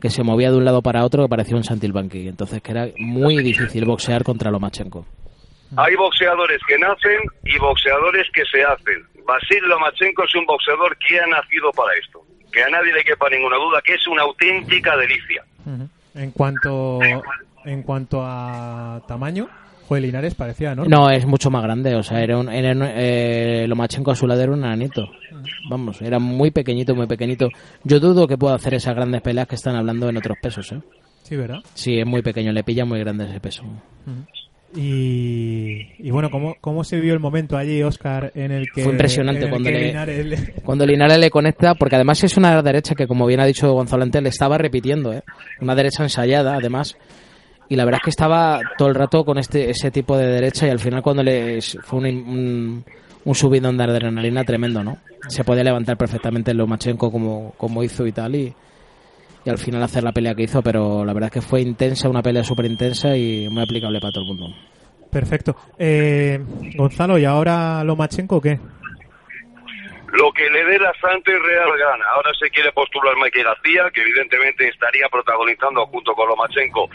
que 0.01 0.11
se 0.11 0.23
movía 0.23 0.51
de 0.51 0.59
un 0.59 0.67
lado 0.67 0.83
para 0.83 1.03
otro 1.03 1.23
que 1.23 1.31
parecía 1.31 1.57
un 1.57 1.65
Santilbanqui. 1.65 2.29
Entonces 2.29 2.61
que 2.61 2.73
era 2.73 2.89
muy 2.99 3.43
difícil 3.43 3.87
boxear 3.87 4.23
contra 4.23 4.51
Lomachenko. 4.51 5.07
Hay 5.77 5.95
boxeadores 5.97 6.61
que 6.67 6.79
nacen 6.79 7.21
y 7.45 7.59
boxeadores 7.59 8.27
que 8.33 8.45
se 8.47 8.63
hacen. 8.63 9.07
Basil 9.27 9.63
Lomachenko 9.67 10.25
es 10.25 10.35
un 10.35 10.47
boxeador 10.47 10.97
que 10.99 11.19
ha 11.19 11.27
nacido 11.27 11.71
para 11.73 11.93
esto. 11.95 12.21
Que 12.53 12.63
a 12.63 12.69
nadie 12.69 12.93
le 12.93 13.03
quepa 13.03 13.29
ninguna 13.31 13.57
duda 13.57 13.81
que 13.83 13.95
es 13.95 14.07
una 14.07 14.23
auténtica 14.23 14.97
delicia. 14.97 15.45
En 16.15 16.31
cuanto 16.33 17.01
en 17.65 17.83
cuanto 17.83 18.23
a 18.23 19.01
tamaño, 19.09 19.49
Joder, 19.89 20.03
Linares 20.03 20.35
parecía, 20.35 20.75
¿no? 20.75 20.85
No, 20.87 21.11
es 21.11 21.27
mucho 21.27 21.51
más 21.51 21.63
grande. 21.63 21.95
O 21.95 22.03
sea, 22.03 22.23
era 22.23 22.39
un, 22.39 22.49
era, 22.49 22.73
eh, 22.95 23.67
Lomachenko 23.69 24.13
a 24.13 24.17
su 24.17 24.27
lado 24.27 24.41
era 24.41 24.53
un 24.53 24.65
anito. 24.65 25.11
Vamos, 25.69 26.01
era 26.01 26.19
muy 26.19 26.51
pequeñito, 26.51 26.95
muy 26.95 27.07
pequeñito. 27.07 27.49
Yo 27.83 28.01
dudo 28.01 28.27
que 28.27 28.39
pueda 28.39 28.55
hacer 28.55 28.75
esas 28.75 28.95
grandes 28.95 29.21
peleas 29.21 29.47
que 29.47 29.57
están 29.57 29.77
hablando 29.77 30.09
en 30.09 30.17
otros 30.17 30.39
pesos, 30.41 30.73
¿eh? 30.73 30.81
Sí, 31.23 31.37
¿verdad? 31.37 31.61
Sí, 31.75 31.99
es 31.99 32.07
muy 32.07 32.23
pequeño, 32.23 32.53
le 32.53 32.65
pilla 32.65 32.85
muy 32.85 33.01
grande 33.01 33.25
ese 33.25 33.41
peso. 33.41 33.63
Y, 34.77 36.11
bueno, 36.11 36.31
¿cómo, 36.31 36.57
¿cómo 36.61 36.83
se 36.83 36.99
vio 36.99 37.15
el 37.15 37.21
momento 37.21 37.57
allí, 37.57 37.83
Oscar, 37.83 38.33
en 38.35 38.51
el 38.51 38.67
que... 38.73 38.83
Fue 38.83 38.93
impresionante 38.93 39.49
cuando, 39.49 39.71
Linares... 39.71 40.27
le, 40.27 40.37
cuando 40.65 40.85
Linares 40.85 41.19
le 41.19 41.31
conecta, 41.31 41.75
porque 41.75 41.95
además 41.95 42.25
es 42.25 42.37
una 42.37 42.61
derecha 42.61 42.95
que, 42.95 43.07
como 43.07 43.27
bien 43.27 43.41
ha 43.41 43.47
dicho 43.47 43.73
Gonzalo 43.73 44.03
antes, 44.03 44.23
le 44.23 44.31
estaba 44.31 44.59
repitiendo, 44.59 45.13
¿eh? 45.13 45.23
Una 45.61 45.75
derecha 45.75 46.03
ensayada, 46.03 46.57
además 46.57 46.97
y 47.69 47.77
la 47.77 47.85
verdad 47.85 48.01
es 48.03 48.05
que 48.05 48.11
estaba 48.11 48.61
todo 48.77 48.89
el 48.89 48.95
rato 48.95 49.25
con 49.25 49.39
este 49.39 49.71
ese 49.71 49.91
tipo 49.91 50.17
de 50.17 50.27
derecha 50.27 50.67
y 50.67 50.71
al 50.71 50.79
final 50.79 51.03
cuando 51.03 51.23
le 51.23 51.61
fue 51.61 51.99
un, 51.99 52.85
un, 53.25 53.35
subidón 53.35 53.77
de 53.77 53.85
adrenalina 53.85 54.45
tremendo, 54.45 54.85
¿no? 54.85 54.99
Se 55.29 55.45
podía 55.45 55.65
levantar 55.65 55.97
perfectamente 55.97 56.53
Lomachenko 56.53 57.11
como, 57.11 57.55
como 57.57 57.83
hizo 57.83 58.07
y 58.07 58.13
tal 58.13 58.35
y, 58.35 58.55
y 59.45 59.51
al 59.51 59.59
final 59.59 59.83
hacer 59.83 60.03
la 60.03 60.13
pelea 60.13 60.35
que 60.35 60.45
hizo, 60.45 60.63
pero 60.63 61.05
la 61.05 61.13
verdad 61.13 61.29
es 61.29 61.35
que 61.35 61.49
fue 61.49 61.61
intensa, 61.61 62.09
una 62.09 62.23
pelea 62.23 62.43
súper 62.43 62.67
intensa 62.67 63.17
y 63.17 63.49
muy 63.49 63.63
aplicable 63.63 64.01
para 64.01 64.13
todo 64.13 64.25
el 64.25 64.29
mundo. 64.29 64.57
Perfecto. 65.11 65.55
Eh, 65.79 66.41
Gonzalo, 66.75 67.19
¿y 67.19 67.25
ahora 67.25 67.85
Lomachenko 67.85 68.41
qué? 68.41 68.59
Lo 70.13 70.33
que 70.33 70.49
le 70.49 70.65
dé 70.65 70.79
la 70.79 70.93
Santa 71.01 71.31
y 71.31 71.39
Real 71.39 71.71
gana. 71.77 72.05
Ahora 72.15 72.31
se 72.39 72.49
quiere 72.51 72.73
postular 72.73 73.15
Mike 73.23 73.43
García, 73.43 73.91
que 73.93 74.01
evidentemente 74.01 74.69
estaría 74.69 75.09
protagonizando 75.09 75.87
junto 75.87 76.15
con 76.15 76.29
Lomachenko 76.29 76.89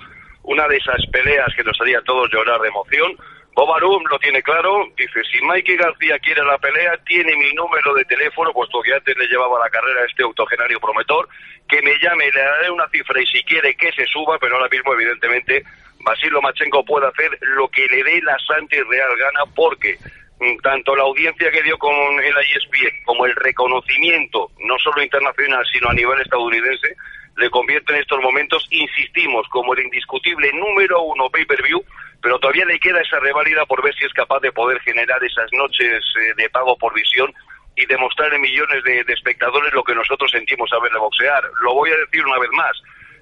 una 0.44 0.68
de 0.68 0.78
esas 0.78 1.06
peleas 1.12 1.54
que 1.56 1.64
nos 1.64 1.80
haría 1.82 2.00
a 2.00 2.04
todos 2.04 2.30
llorar 2.32 2.60
de 2.62 2.70
emoción. 2.70 3.12
Bobarum 3.60 4.02
lo 4.10 4.18
tiene 4.20 4.42
claro, 4.42 4.88
dice, 4.96 5.22
si 5.30 5.38
Mike 5.42 5.76
García 5.76 6.18
quiere 6.20 6.46
la 6.46 6.58
pelea, 6.60 6.96
tiene 7.06 7.36
mi 7.36 7.52
número 7.52 7.94
de 7.94 8.06
teléfono, 8.06 8.54
puesto 8.54 8.82
que 8.82 8.94
antes 8.94 9.18
le 9.18 9.28
llevaba 9.28 9.60
la 9.60 9.70
carrera 9.70 10.00
a 10.00 10.06
este 10.06 10.24
autogenario 10.24 10.80
promotor, 10.80 11.28
que 11.68 11.82
me 11.82 11.92
llame, 12.00 12.32
le 12.32 12.42
daré 12.42 12.72
una 12.72 12.88
cifra 12.88 13.22
y 13.22 13.26
si 13.26 13.44
quiere 13.44 13.76
que 13.76 13.92
se 13.92 14.06
suba, 14.06 14.40
pero 14.40 14.56
ahora 14.56 14.70
mismo 14.72 14.94
evidentemente 14.94 15.62
Basil 16.06 16.30
Lomachenko 16.30 16.86
puede 16.86 17.08
hacer 17.08 17.38
lo 17.42 17.68
que 17.68 17.86
le 17.88 18.02
dé 18.02 18.22
la 18.22 18.38
Santa 18.48 18.78
y 18.78 18.80
Real 18.80 19.12
gana, 19.18 19.44
porque 19.54 19.98
mm, 20.40 20.56
tanto 20.64 20.96
la 20.96 21.04
audiencia 21.04 21.52
que 21.52 21.62
dio 21.62 21.78
con 21.78 21.92
el 21.92 22.36
ISP 22.56 23.04
como 23.04 23.26
el 23.26 23.36
reconocimiento, 23.36 24.52
no 24.60 24.80
solo 24.80 25.04
internacional, 25.04 25.66
sino 25.70 25.90
a 25.90 25.94
nivel 25.94 26.22
estadounidense, 26.22 26.96
le 27.36 27.50
convierte 27.50 27.94
en 27.94 28.00
estos 28.00 28.22
momentos, 28.22 28.66
insistimos, 28.72 29.46
como 29.50 29.74
el 29.74 29.84
indiscutible 29.84 30.50
número 30.54 31.02
uno 31.02 31.30
pay-per-view, 31.30 31.84
pero 32.22 32.40
todavía 32.40 32.66
le 32.66 32.80
queda 32.80 33.02
esa 33.02 33.20
reválida 33.20 33.66
por 33.66 33.84
ver 33.84 33.94
si 33.96 34.06
es 34.06 34.14
capaz 34.14 34.40
de 34.42 34.52
poder 34.52 34.80
generar 34.82 35.24
esas 35.24 35.52
noches 35.54 36.04
eh, 36.22 36.34
de 36.36 36.50
pago 36.50 36.78
por 36.78 36.94
visión 36.94 37.34
y 37.76 37.86
demostrar 37.86 38.34
en 38.34 38.42
millones 38.42 38.84
de, 38.84 39.04
de, 39.04 39.14
espectadores 39.14 39.74
lo 39.74 39.84
que 39.84 39.96
nosotros 39.96 40.30
sentimos 40.32 40.70
a 40.74 40.80
verle 40.80 41.00
boxear. 41.00 41.44
Lo 41.62 41.74
voy 41.74 41.92
a 41.92 41.98
decir 41.98 42.26
una 42.26 42.38
vez 42.40 42.50
más, 42.52 42.76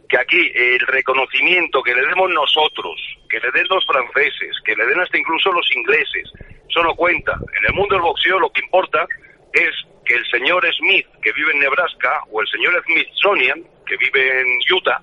que 0.10 0.18
aquí 0.18 0.52
el 0.56 0.80
reconocimiento 0.88 1.84
que 1.84 1.94
le 1.94 2.06
demos 2.08 2.30
nosotros, 2.32 3.00
que 3.30 3.40
le 3.40 3.52
den 3.52 3.68
los 3.70 3.86
franceses, 3.86 4.56
que 4.66 4.76
le 4.76 4.86
den 4.86 5.00
hasta 5.00 5.18
incluso 5.18 5.52
los 5.52 5.70
ingleses, 5.76 6.32
eso 6.68 6.82
no 6.82 6.96
cuenta. 6.96 7.38
En 7.60 7.66
el 7.66 7.74
mundo 7.74 7.96
del 7.96 8.04
boxeo 8.04 8.40
lo 8.40 8.50
que 8.52 8.62
importa 8.62 9.06
es 9.54 9.72
que 10.06 10.16
el 10.16 10.26
señor 10.28 10.66
Smith, 10.74 11.08
que 11.22 11.34
vive 11.34 11.52
en 11.52 11.60
Nebraska, 11.60 12.22
o 12.32 12.42
el 12.42 12.48
señor 12.48 12.82
Smithsonian, 12.86 13.64
que 13.86 13.98
vive 13.98 14.42
en 14.42 14.48
Utah, 14.74 15.02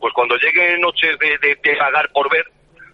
pues 0.00 0.12
cuando 0.14 0.36
lleguen 0.36 0.80
noches 0.80 1.18
de, 1.18 1.38
de, 1.38 1.56
de 1.62 1.76
pagar 1.76 2.10
por 2.12 2.30
ver, 2.30 2.44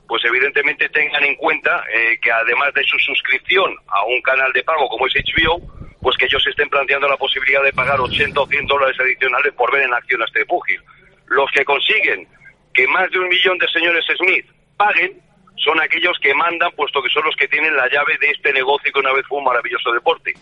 pues 0.07 0.25
evidentemente 0.25 0.89
tengan 0.89 1.25
en 1.25 1.35
cuenta 1.37 1.85
eh, 1.93 2.19
que 2.21 2.31
además 2.31 2.73
de 2.75 2.85
su 2.85 2.99
suscripción 2.99 3.75
a 3.89 4.05
un 4.05 4.21
canal 4.23 4.53
de 4.53 4.63
pago 4.63 4.89
como 4.89 5.07
es 5.07 5.15
HBO, 5.15 5.61
pues 6.01 6.17
que 6.17 6.27
ellos 6.27 6.47
estén 6.47 6.69
planteando 6.69 7.09
la 7.09 7.17
posibilidad 7.17 7.63
de 7.63 7.73
pagar 7.73 8.01
80 8.01 8.41
o 8.41 8.47
100 8.47 8.67
dólares 8.67 8.97
adicionales 9.01 9.53
por 9.55 9.73
ver 9.73 9.83
en 9.83 9.95
acción 9.95 10.23
a 10.23 10.27
este 10.27 10.47
pugil. 10.47 10.81
Los 11.27 11.51
que 11.51 11.65
consiguen 11.65 12.29
que 12.73 12.87
más 12.89 13.11
de 13.11 13.19
un 13.19 13.29
millón 13.29 13.59
de 13.59 13.69
señores 13.69 14.05
Smith 14.17 14.47
paguen 14.77 15.21
son 15.57 15.81
aquellos 15.81 16.17
que 16.21 16.35
mandan, 16.35 16.71
puesto 16.73 17.03
que 17.03 17.09
son 17.09 17.25
los 17.25 17.35
que 17.37 17.49
tienen 17.49 17.75
la 17.77 17.89
llave 17.89 18.17
de 18.21 18.31
este 18.31 18.53
negocio 18.53 18.93
que 18.93 19.01
una 19.01 19.13
vez 19.13 19.27
fue 19.27 19.39
un 19.39 19.45
maravilloso 19.45 19.91
deporte. 19.93 20.35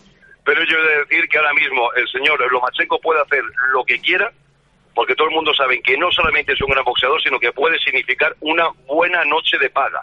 Pero 0.45 0.63
yo 0.65 0.77
he 0.77 0.89
de 0.89 0.99
decir 1.05 1.29
que 1.29 1.39
ahora 1.39 1.55
mismo 1.55 1.91
el 1.95 2.07
señor 2.09 2.41
Lomachenko 2.53 3.01
puede 3.01 3.23
hacer 3.23 3.43
lo 3.73 3.85
que 3.85 3.99
quiera, 4.01 4.31
porque 4.95 5.15
todo 5.15 5.29
el 5.29 5.35
mundo 5.35 5.53
sabe 5.55 5.81
que 5.83 5.97
no 5.99 6.11
solamente 6.11 6.53
es 6.53 6.63
un 6.63 6.71
gran 6.71 6.85
boxeador, 6.85 7.21
sino 7.23 7.39
que 7.39 7.53
puede 7.53 7.79
significar 7.79 8.35
una 8.41 8.69
buena 8.87 9.25
noche 9.25 9.59
de 9.59 9.71
paga. 9.71 10.03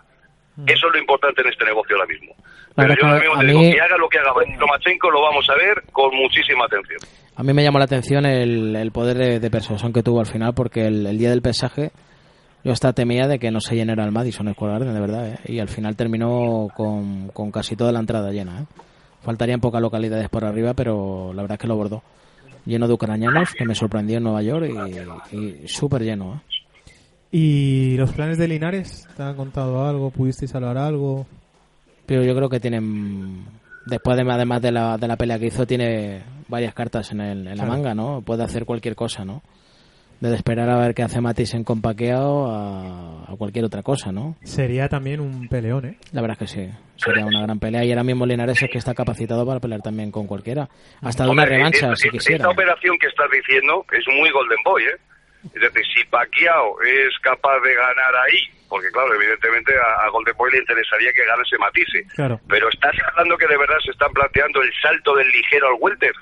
Eso 0.68 0.88
es 0.88 0.94
lo 0.94 1.00
importante 1.00 1.42
en 1.42 1.48
este 1.48 1.66
negocio 1.66 1.96
ahora 1.96 2.08
mismo. 2.08 2.36
Pero 2.76 2.94
yo 2.96 3.08
ahora 3.08 3.20
mismo 3.20 3.40
te 3.40 3.46
digo, 3.48 3.62
que 3.62 3.82
haga 3.82 3.98
lo 3.98 4.10
que 4.10 4.20
haga 4.20 4.34
Lomachenko, 4.60 5.10
lo 5.10 5.22
vamos 5.22 5.50
a 5.50 5.56
ver 5.56 5.84
con 5.92 6.14
muchísima 6.16 6.66
atención. 6.66 7.00
A 7.36 7.44
mí 7.44 7.54
me 7.54 7.64
llamó 7.64 7.80
la 7.80 7.86
atención 7.86 8.26
el, 8.26 8.76
el 8.76 8.92
poder 8.92 9.18
de, 9.18 9.40
de, 9.40 9.50
persuasión 9.50 9.94
que 9.94 10.04
tuvo 10.04 10.20
al 10.20 10.26
final, 10.26 10.54
porque 10.54 10.86
el, 10.86 11.06
el, 11.08 11.18
día 11.18 11.30
del 11.30 11.42
pesaje 11.42 11.92
yo 12.64 12.72
hasta 12.72 12.94
temía 12.94 13.28
de 13.28 13.40
que 13.40 13.50
no 13.50 13.60
se 13.60 13.76
llenara 13.76 14.06
el 14.06 14.12
Madison 14.12 14.54
Square 14.54 14.74
Garden, 14.74 14.94
de 14.94 15.00
verdad, 15.00 15.28
¿eh? 15.30 15.40
y 15.46 15.60
al 15.60 15.70
final 15.70 15.96
terminó 15.96 16.68
con, 16.76 17.30
con, 17.30 17.52
casi 17.52 17.76
toda 17.76 17.92
la 17.92 18.00
entrada 18.00 18.32
llena. 18.32 18.62
¿eh? 18.62 18.66
Faltarían 19.22 19.60
pocas 19.60 19.82
localidades 19.82 20.30
por 20.30 20.46
arriba, 20.46 20.74
pero 20.74 21.34
la 21.34 21.42
verdad 21.42 21.56
es 21.56 21.62
que 21.62 21.68
lo 21.68 21.76
bordó. 21.76 22.04
Lleno 22.65 22.88
de 22.88 22.94
ucranianos, 22.94 23.53
que 23.58 23.65
me 23.65 23.75
sorprendió 23.75 24.18
en 24.18 24.24
Nueva 24.24 24.41
York, 24.44 24.70
y, 25.32 25.36
y 25.36 25.68
súper 25.68 26.03
lleno. 26.03 26.36
¿eh? 26.36 26.51
¿Y 27.32 27.98
los 27.98 28.12
planes 28.12 28.38
de 28.38 28.48
Linares? 28.48 29.08
¿Te 29.15 29.24
han 29.24 29.36
contado 29.36 29.86
algo? 29.86 30.12
¿Pudisteis 30.12 30.53
hablar 30.53 30.77
algo? 30.77 31.25
Pero 32.06 32.24
yo 32.24 32.36
creo 32.36 32.50
que 32.50 32.60
tienen 32.60 33.46
después 33.86 34.18
de, 34.18 34.30
además 34.30 34.62
de 34.62 34.72
la, 34.72 34.98
de 34.98 35.08
la 35.08 35.15
pelea 35.15 35.39
que 35.39 35.48
hizo 35.48 35.65
tiene 35.65 36.24
varias 36.50 36.74
cartas 36.74 37.12
en, 37.12 37.22
el, 37.22 37.48
en 37.48 37.58
la 37.58 37.65
manga, 37.65 37.96
¿no? 37.96 38.22
Puede 38.22 38.44
hacer 38.44 38.65
cualquier 38.65 38.96
cosa, 38.96 39.24
¿no? 39.24 39.41
Desde 40.22 40.36
esperar 40.36 40.70
a 40.70 40.78
ver 40.78 40.94
qué 40.94 41.01
hace 41.01 41.20
Matisse 41.20 41.56
en 41.56 41.63
compaqueado 41.63 42.46
a, 42.46 43.24
a, 43.24 43.36
cualquier 43.38 43.66
otra 43.66 43.82
cosa, 43.82 44.12
¿no? 44.12 44.36
Sería 44.44 44.88
también 44.88 45.20
un 45.20 45.48
peleón, 45.48 45.86
¿eh? 45.86 45.98
La 46.13 46.22
verdad 46.22 46.38
es 46.40 46.48
que 46.48 46.62
sí. 46.62 46.70
Sería 46.96 47.25
una 47.25 47.42
gran 47.42 47.58
pelea. 47.58 47.84
Y 47.84 47.90
ahora 47.90 48.04
mismo 48.04 48.28
Linares 48.28 48.62
es 48.62 48.70
que 48.70 48.78
está 48.78 48.94
capacitado 48.94 49.48
para 49.48 49.60
pelear 49.60 49.82
también 49.82 50.12
con 50.12 50.28
cualquiera. 50.28 50.70
Hasta 51.01 51.24
de 51.24 51.32
una 51.32 51.44
revancha, 51.44 51.94
esta, 51.94 51.96
si 51.96 52.10
quisiera. 52.12 52.44
Esta 52.44 52.50
operación 52.50 53.00
que 53.00 53.08
estás 53.08 53.32
diciendo 53.32 53.84
es 53.92 54.06
muy 54.16 54.30
Golden 54.30 54.60
Boy, 54.63 54.84
¿eh? 54.84 54.98
Es 55.56 55.60
decir, 55.60 55.82
si 55.96 56.06
Pacquiao 56.06 56.80
es 56.84 57.18
capaz 57.24 57.60
de 57.66 57.74
ganar 57.74 58.13
ahí, 58.30 58.46
porque 58.70 58.92
claro, 58.92 59.16
evidentemente 59.16 59.74
a, 59.74 60.06
a 60.06 60.10
Golden 60.12 60.38
Boy 60.38 60.51
le 60.51 60.60
interesaría 60.60 61.12
que 61.13 61.25
ganase 61.25 61.58
Matisse. 61.58 62.06
Claro. 62.13 62.40
Pero 62.48 62.70
estás 62.70 62.94
hablando 63.10 63.36
que 63.38 63.48
de 63.48 63.58
verdad 63.58 63.78
se 63.84 63.90
están 63.90 64.13
planteando 64.13 64.62
el 64.62 64.70
salto 64.84 65.16
del 65.16 65.30
ligero 65.30 65.68
al 65.68 65.82
welter. 65.82 66.13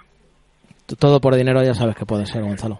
Todo 0.98 1.20
por 1.20 1.36
dinero 1.36 1.62
ya 1.64 1.74
sabes 1.74 1.98
que 1.98 2.06
puede 2.06 2.26
ser, 2.26 2.44
Gonzalo. 2.44 2.80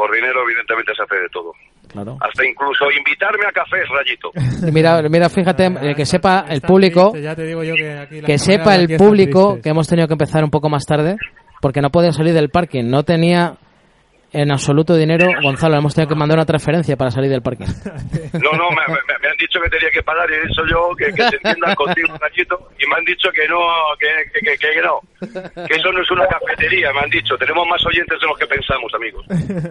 Por 0.00 0.14
dinero, 0.14 0.40
evidentemente, 0.44 0.92
se 0.96 1.02
hace 1.02 1.14
de 1.14 1.28
todo. 1.28 1.52
Claro. 1.86 2.16
Hasta 2.22 2.46
incluso 2.46 2.90
invitarme 2.90 3.44
a 3.46 3.52
cafés, 3.52 3.86
Rayito. 3.90 4.30
mira, 4.72 5.02
mira, 5.10 5.28
fíjate, 5.28 5.66
eh, 5.66 5.94
que 5.94 6.06
sepa 6.06 6.46
el 6.48 6.62
público, 6.62 7.12
que 7.12 8.38
sepa 8.38 8.76
el 8.76 8.96
público 8.96 9.58
que 9.62 9.68
hemos 9.68 9.86
tenido 9.86 10.08
que 10.08 10.14
empezar 10.14 10.42
un 10.42 10.48
poco 10.48 10.70
más 10.70 10.86
tarde, 10.86 11.18
porque 11.60 11.82
no 11.82 11.90
podía 11.90 12.12
salir 12.12 12.32
del 12.32 12.48
parking, 12.48 12.84
no 12.84 13.02
tenía 13.02 13.58
en 14.32 14.52
absoluto 14.52 14.94
dinero, 14.94 15.26
Gonzalo, 15.42 15.76
hemos 15.76 15.94
tenido 15.94 16.08
que 16.10 16.14
mandar 16.14 16.38
una 16.38 16.46
transferencia 16.46 16.96
para 16.96 17.10
salir 17.10 17.30
del 17.30 17.42
parque. 17.42 17.64
No, 18.32 18.52
no, 18.52 18.70
me, 18.70 18.86
me, 18.86 19.00
me, 19.20 19.28
han 19.28 19.36
dicho 19.38 19.60
que 19.60 19.68
tenía 19.68 19.90
que 19.90 20.02
pagar 20.02 20.30
y 20.30 20.34
he 20.34 20.46
dicho 20.46 20.62
yo 20.70 20.94
que, 20.96 21.06
que 21.12 21.28
se 21.28 21.36
entiendan 21.36 21.74
contigo, 21.74 22.08
Nachito, 22.20 22.56
y 22.78 22.86
me 22.88 22.96
han 22.96 23.04
dicho 23.04 23.28
que 23.32 23.46
no, 23.48 23.58
que, 23.98 24.08
que, 24.40 24.56
que, 24.56 24.80
no, 24.80 25.00
que 25.66 25.74
eso 25.74 25.92
no 25.92 26.00
es 26.00 26.10
una 26.10 26.26
cafetería, 26.26 26.92
me 26.92 27.00
han 27.00 27.10
dicho, 27.10 27.36
tenemos 27.36 27.66
más 27.68 27.84
oyentes 27.84 28.18
de 28.20 28.26
los 28.26 28.38
que 28.38 28.46
pensamos, 28.46 28.92
amigos. 28.94 29.26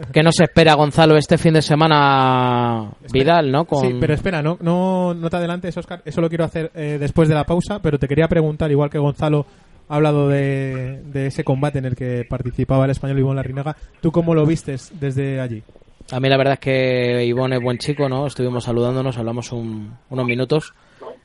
¿Qué 0.13 0.21
nos 0.21 0.39
espera, 0.41 0.73
Gonzalo, 0.73 1.15
este 1.15 1.37
fin 1.37 1.53
de 1.53 1.61
semana 1.61 2.91
Vidal, 3.11 3.51
no? 3.51 3.65
Con... 3.65 3.79
Sí, 3.79 3.97
pero 3.99 4.13
espera, 4.13 4.41
no, 4.41 4.57
no, 4.59 5.13
no 5.13 5.29
te 5.29 5.37
adelantes, 5.37 5.77
Oscar, 5.77 6.01
eso 6.03 6.19
lo 6.21 6.27
quiero 6.27 6.43
hacer 6.43 6.71
eh, 6.75 6.97
después 6.99 7.29
de 7.29 7.35
la 7.35 7.45
pausa, 7.45 7.79
pero 7.81 7.97
te 7.97 8.07
quería 8.07 8.27
preguntar, 8.27 8.69
igual 8.69 8.89
que 8.89 8.99
Gonzalo 8.99 9.45
ha 9.89 9.96
hablado 9.96 10.29
de, 10.29 11.01
de, 11.03 11.27
ese 11.27 11.43
combate 11.43 11.79
en 11.79 11.86
el 11.86 11.96
que 11.96 12.24
participaba 12.29 12.86
el 12.86 12.91
español 12.91 13.19
Ivonne 13.19 13.38
Larrinaga. 13.38 13.75
¿Tú 14.01 14.12
cómo 14.12 14.36
lo 14.36 14.46
vistes 14.46 14.91
desde 15.00 15.41
allí? 15.41 15.63
A 16.12 16.19
mí 16.19 16.29
la 16.29 16.38
verdad 16.38 16.53
es 16.53 16.60
que 16.60 17.25
Ivonne 17.25 17.58
es 17.58 17.62
buen 17.62 17.77
chico, 17.79 18.08
¿no? 18.08 18.25
Estuvimos 18.27 18.63
saludándonos, 18.63 19.17
hablamos 19.17 19.51
un, 19.51 19.96
unos 20.10 20.25
minutos, 20.25 20.74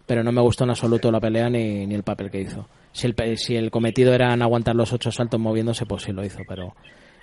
pero 0.07 0.23
no 0.23 0.33
me 0.33 0.41
gustó 0.41 0.65
en 0.65 0.71
absoluto 0.71 1.13
la 1.13 1.21
pelea 1.21 1.49
ni, 1.49 1.87
ni 1.87 1.95
el 1.95 2.03
papel 2.03 2.31
que 2.31 2.41
hizo. 2.41 2.67
Si 2.93 3.07
el, 3.07 3.39
si 3.39 3.57
el 3.57 3.71
cometido 3.71 4.15
era 4.15 4.33
aguantar 4.33 4.77
los 4.77 4.93
ocho 4.93 5.11
saltos 5.11 5.41
moviéndose, 5.41 5.87
pues 5.87 6.03
sí 6.03 6.13
lo 6.13 6.25
hizo, 6.25 6.41
pero 6.49 6.75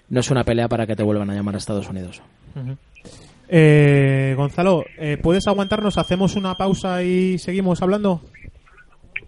no 0.09 0.19
es 0.19 0.29
una 0.29 0.43
pelea 0.43 0.67
para 0.67 0.85
que 0.85 0.95
te 0.95 1.03
vuelvan 1.03 1.29
a 1.29 1.35
llamar 1.35 1.55
a 1.55 1.57
Estados 1.57 1.89
Unidos. 1.89 2.21
Uh 2.55 2.59
-huh. 2.59 2.77
eh, 3.47 4.33
Gonzalo, 4.35 4.83
eh, 4.97 5.17
¿puedes 5.21 5.47
aguantarnos? 5.47 5.97
¿Hacemos 5.97 6.35
una 6.35 6.55
pausa 6.55 7.01
y 7.03 7.37
seguimos 7.37 7.81
hablando? 7.81 8.21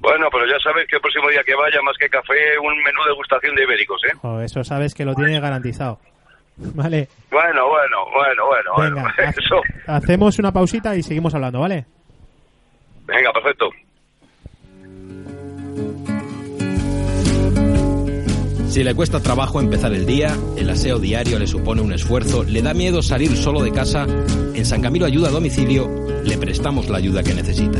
Bueno, 0.03 0.27
pero 0.29 0.45
ya 0.45 0.60
sabes 0.62 0.86
que 0.89 0.98
el 0.98 1.01
próximo 1.01 1.29
día 1.29 1.41
que 1.45 1.55
vaya, 1.55 1.81
más 1.81 1.95
que 1.98 2.10
café, 2.10 2.60
un 2.60 2.75
menú 2.83 3.01
de 3.05 3.12
degustación 3.12 3.55
de 3.55 3.63
ibéricos, 3.63 4.01
¿eh? 4.03 4.12
Oh, 4.22 4.41
eso 4.41 4.62
sabes 4.62 4.93
que 4.93 5.05
lo 5.05 5.15
tiene 5.15 5.39
garantizado. 5.39 5.98
Vale. 6.57 7.07
Bueno, 7.31 7.69
bueno, 7.69 7.98
bueno, 8.13 8.45
bueno. 8.45 8.72
Venga, 8.77 9.01
bueno. 9.01 9.13
ha 9.17 9.29
Eso. 9.29 9.62
hacemos 9.88 10.38
una 10.39 10.51
pausita 10.51 10.93
y 10.93 11.01
seguimos 11.01 11.33
hablando, 11.33 11.62
¿vale? 11.62 11.86
Venga, 13.05 13.31
perfecto. 13.31 13.69
Si 18.67 18.83
le 18.83 18.93
cuesta 18.95 19.22
trabajo 19.22 19.62
empezar 19.62 19.93
el 19.93 20.05
día, 20.05 20.36
el 20.57 20.69
aseo 20.69 21.00
diario 21.00 21.39
le 21.39 21.48
supone 21.48 21.81
un 21.81 21.93
esfuerzo, 21.93 22.43
le 22.43 22.62
da 22.62 22.74
miedo 22.74 23.01
salir 23.01 23.36
solo 23.38 23.62
de 23.62 23.72
casa, 23.72 24.03
en 24.03 24.65
San 24.65 24.81
Camilo 24.81 25.05
Ayuda 25.05 25.29
a 25.29 25.31
Domicilio 25.31 25.88
le 26.24 26.38
prestamos 26.38 26.89
la 26.89 26.98
ayuda 26.98 27.24
que 27.24 27.33
necesita. 27.33 27.79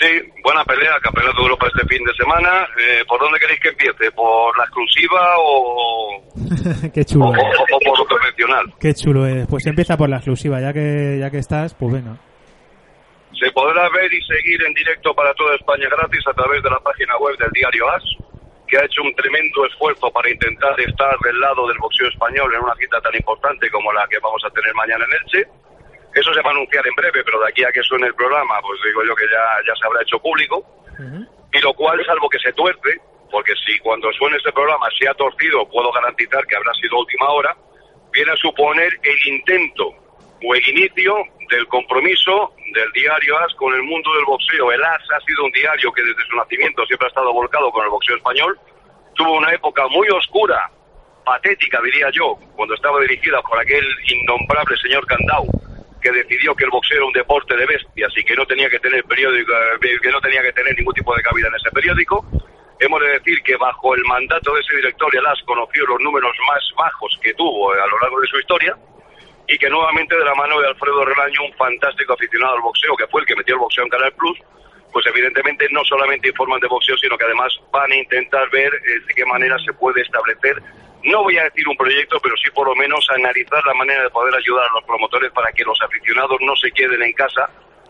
Sí, 0.00 0.06
buena 0.44 0.64
pelea, 0.64 0.92
campeonato 1.02 1.38
de 1.38 1.42
Europa 1.42 1.66
este 1.74 1.86
fin 1.88 2.04
de 2.04 2.14
semana. 2.14 2.68
Eh, 2.78 3.02
¿Por 3.08 3.18
dónde 3.20 3.40
queréis 3.40 3.58
que 3.60 3.70
empiece? 3.70 4.12
¿Por 4.12 4.56
la 4.56 4.64
exclusiva 4.64 5.34
o, 5.38 6.22
Qué 6.94 7.04
chulo. 7.04 7.26
o, 7.26 7.30
o- 7.30 7.76
o 7.76 7.80
por 7.84 7.98
lo 7.98 8.06
convencional? 8.06 8.72
Qué 8.78 8.94
chulo 8.94 9.26
es. 9.26 9.46
Pues 9.48 9.66
empieza 9.66 9.96
por 9.96 10.08
la 10.08 10.16
exclusiva, 10.16 10.60
ya 10.60 10.72
que 10.72 11.18
ya 11.18 11.30
que 11.30 11.38
estás, 11.38 11.74
pues 11.74 11.92
venga. 11.94 12.16
Se 13.38 13.50
podrá 13.52 13.88
ver 13.90 14.12
y 14.12 14.22
seguir 14.22 14.62
en 14.64 14.74
directo 14.74 15.14
para 15.14 15.34
toda 15.34 15.54
España 15.56 15.88
gratis 15.90 16.24
a 16.26 16.32
través 16.34 16.62
de 16.62 16.70
la 16.70 16.78
página 16.80 17.16
web 17.18 17.36
del 17.38 17.50
diario 17.52 17.88
AS, 17.90 18.02
que 18.68 18.78
ha 18.78 18.84
hecho 18.84 19.02
un 19.02 19.14
tremendo 19.14 19.66
esfuerzo 19.66 20.10
para 20.12 20.30
intentar 20.30 20.78
estar 20.80 21.16
del 21.24 21.38
lado 21.40 21.66
del 21.68 21.78
boxeo 21.78 22.08
español 22.08 22.52
en 22.54 22.62
una 22.62 22.74
cita 22.76 23.00
tan 23.00 23.14
importante 23.14 23.68
como 23.70 23.92
la 23.92 24.06
que 24.08 24.18
vamos 24.20 24.42
a 24.44 24.50
tener 24.50 24.72
mañana 24.74 25.04
en 25.06 25.12
Elche. 25.22 25.50
Eso 26.18 26.34
se 26.34 26.42
va 26.42 26.50
a 26.50 26.52
anunciar 26.52 26.84
en 26.84 26.94
breve, 26.96 27.22
pero 27.22 27.38
de 27.38 27.48
aquí 27.48 27.62
a 27.62 27.70
que 27.70 27.82
suene 27.82 28.08
el 28.08 28.14
programa, 28.14 28.60
pues 28.60 28.80
digo 28.84 29.04
yo 29.04 29.14
que 29.14 29.26
ya, 29.30 29.44
ya 29.64 29.74
se 29.76 29.86
habrá 29.86 30.02
hecho 30.02 30.18
público. 30.18 30.64
Y 31.52 31.60
lo 31.60 31.72
cual, 31.74 32.04
salvo 32.04 32.28
que 32.28 32.40
se 32.40 32.52
tuerce, 32.54 33.00
porque 33.30 33.52
si 33.64 33.78
cuando 33.78 34.12
suene 34.12 34.36
este 34.36 34.50
programa 34.50 34.88
se 34.98 35.08
ha 35.08 35.14
torcido, 35.14 35.68
puedo 35.68 35.92
garantizar 35.92 36.44
que 36.46 36.56
habrá 36.56 36.74
sido 36.74 36.98
última 36.98 37.28
hora, 37.28 37.56
viene 38.12 38.32
a 38.32 38.36
suponer 38.36 38.92
el 39.00 39.32
intento 39.32 39.94
o 40.42 40.54
el 40.54 40.68
inicio 40.68 41.14
del 41.50 41.66
compromiso 41.68 42.52
del 42.74 42.90
diario 42.92 43.38
AS 43.38 43.54
con 43.54 43.72
el 43.74 43.82
mundo 43.84 44.12
del 44.14 44.24
boxeo. 44.24 44.72
El 44.72 44.82
AS 44.82 45.02
ha 45.14 45.20
sido 45.20 45.44
un 45.44 45.52
diario 45.52 45.92
que 45.92 46.02
desde 46.02 46.26
su 46.28 46.36
nacimiento 46.36 46.84
siempre 46.86 47.06
ha 47.06 47.10
estado 47.10 47.32
volcado 47.32 47.70
con 47.70 47.84
el 47.84 47.90
boxeo 47.90 48.16
español. 48.16 48.58
Tuvo 49.14 49.38
una 49.38 49.52
época 49.52 49.86
muy 49.88 50.08
oscura, 50.08 50.68
patética 51.24 51.80
diría 51.82 52.10
yo, 52.10 52.36
cuando 52.56 52.74
estaba 52.74 53.00
dirigida 53.02 53.40
por 53.42 53.60
aquel 53.60 53.84
innombrable 54.10 54.76
señor 54.78 55.06
Candau, 55.06 55.46
que 56.08 56.22
decidió 56.22 56.54
que 56.54 56.64
el 56.64 56.70
boxeo 56.70 56.96
era 56.96 57.06
un 57.06 57.12
deporte 57.12 57.56
de 57.56 57.66
bestias 57.66 58.12
y 58.16 58.24
que 58.24 58.34
no 58.34 58.46
tenía 58.46 58.68
que 58.70 58.78
tener 58.78 59.04
periódico, 59.04 59.52
eh, 59.52 59.98
que 60.02 60.10
no 60.10 60.20
tenía 60.20 60.42
que 60.42 60.52
tener 60.52 60.76
ningún 60.76 60.94
tipo 60.94 61.14
de 61.14 61.22
cabida 61.22 61.48
en 61.48 61.54
ese 61.54 61.70
periódico. 61.70 62.24
Hemos 62.80 63.00
de 63.00 63.08
decir 63.08 63.42
que 63.42 63.56
bajo 63.56 63.94
el 63.94 64.04
mandato 64.04 64.54
de 64.54 64.60
ese 64.60 64.76
director 64.76 65.14
el 65.14 65.26
AS 65.26 65.42
conoció 65.44 65.84
los 65.86 66.00
números 66.00 66.34
más 66.46 66.62
bajos 66.76 67.18
que 67.22 67.34
tuvo 67.34 67.74
eh, 67.74 67.80
a 67.80 67.86
lo 67.86 67.98
largo 68.00 68.20
de 68.20 68.26
su 68.28 68.38
historia 68.38 68.76
y 69.46 69.58
que 69.58 69.68
nuevamente 69.68 70.16
de 70.16 70.24
la 70.24 70.34
mano 70.34 70.60
de 70.60 70.68
Alfredo 70.68 71.04
Relaño, 71.04 71.44
un 71.44 71.52
fantástico 71.54 72.12
aficionado 72.12 72.56
al 72.56 72.62
boxeo, 72.62 72.96
que 72.96 73.06
fue 73.08 73.22
el 73.22 73.26
que 73.26 73.36
metió 73.36 73.54
el 73.54 73.60
boxeo 73.60 73.84
en 73.84 73.90
Canal 73.90 74.12
Plus, 74.12 74.38
pues 74.92 75.06
evidentemente 75.06 75.66
no 75.70 75.84
solamente 75.84 76.28
informan 76.28 76.60
de 76.60 76.68
boxeo, 76.68 76.96
sino 76.98 77.16
que 77.16 77.24
además 77.24 77.52
van 77.72 77.90
a 77.92 77.96
intentar 77.96 78.48
ver 78.50 78.72
eh, 78.74 79.00
de 79.06 79.14
qué 79.14 79.24
manera 79.26 79.58
se 79.58 79.72
puede 79.72 80.02
establecer, 80.02 80.62
no 81.04 81.22
voy 81.22 81.38
a 81.38 81.44
decir 81.44 81.66
un 81.68 81.76
proyecto, 81.76 82.18
pero 82.20 82.34
sí 82.36 82.50
por 82.50 82.66
lo 82.66 82.74
menos 82.74 83.06
analizar 83.10 83.64
la 83.64 83.74
manera 83.74 84.02
de 84.02 84.10
poder 84.10 84.34
ayudar 84.34 84.66
a 84.68 84.74
los 84.74 84.84
promotores 84.84 85.30
para 85.32 85.52
que 85.52 85.64
los 85.64 85.78
aficionados 85.80 86.38
no 86.40 86.56
se 86.56 86.70
queden 86.72 87.02
en 87.02 87.12
casa 87.12 87.48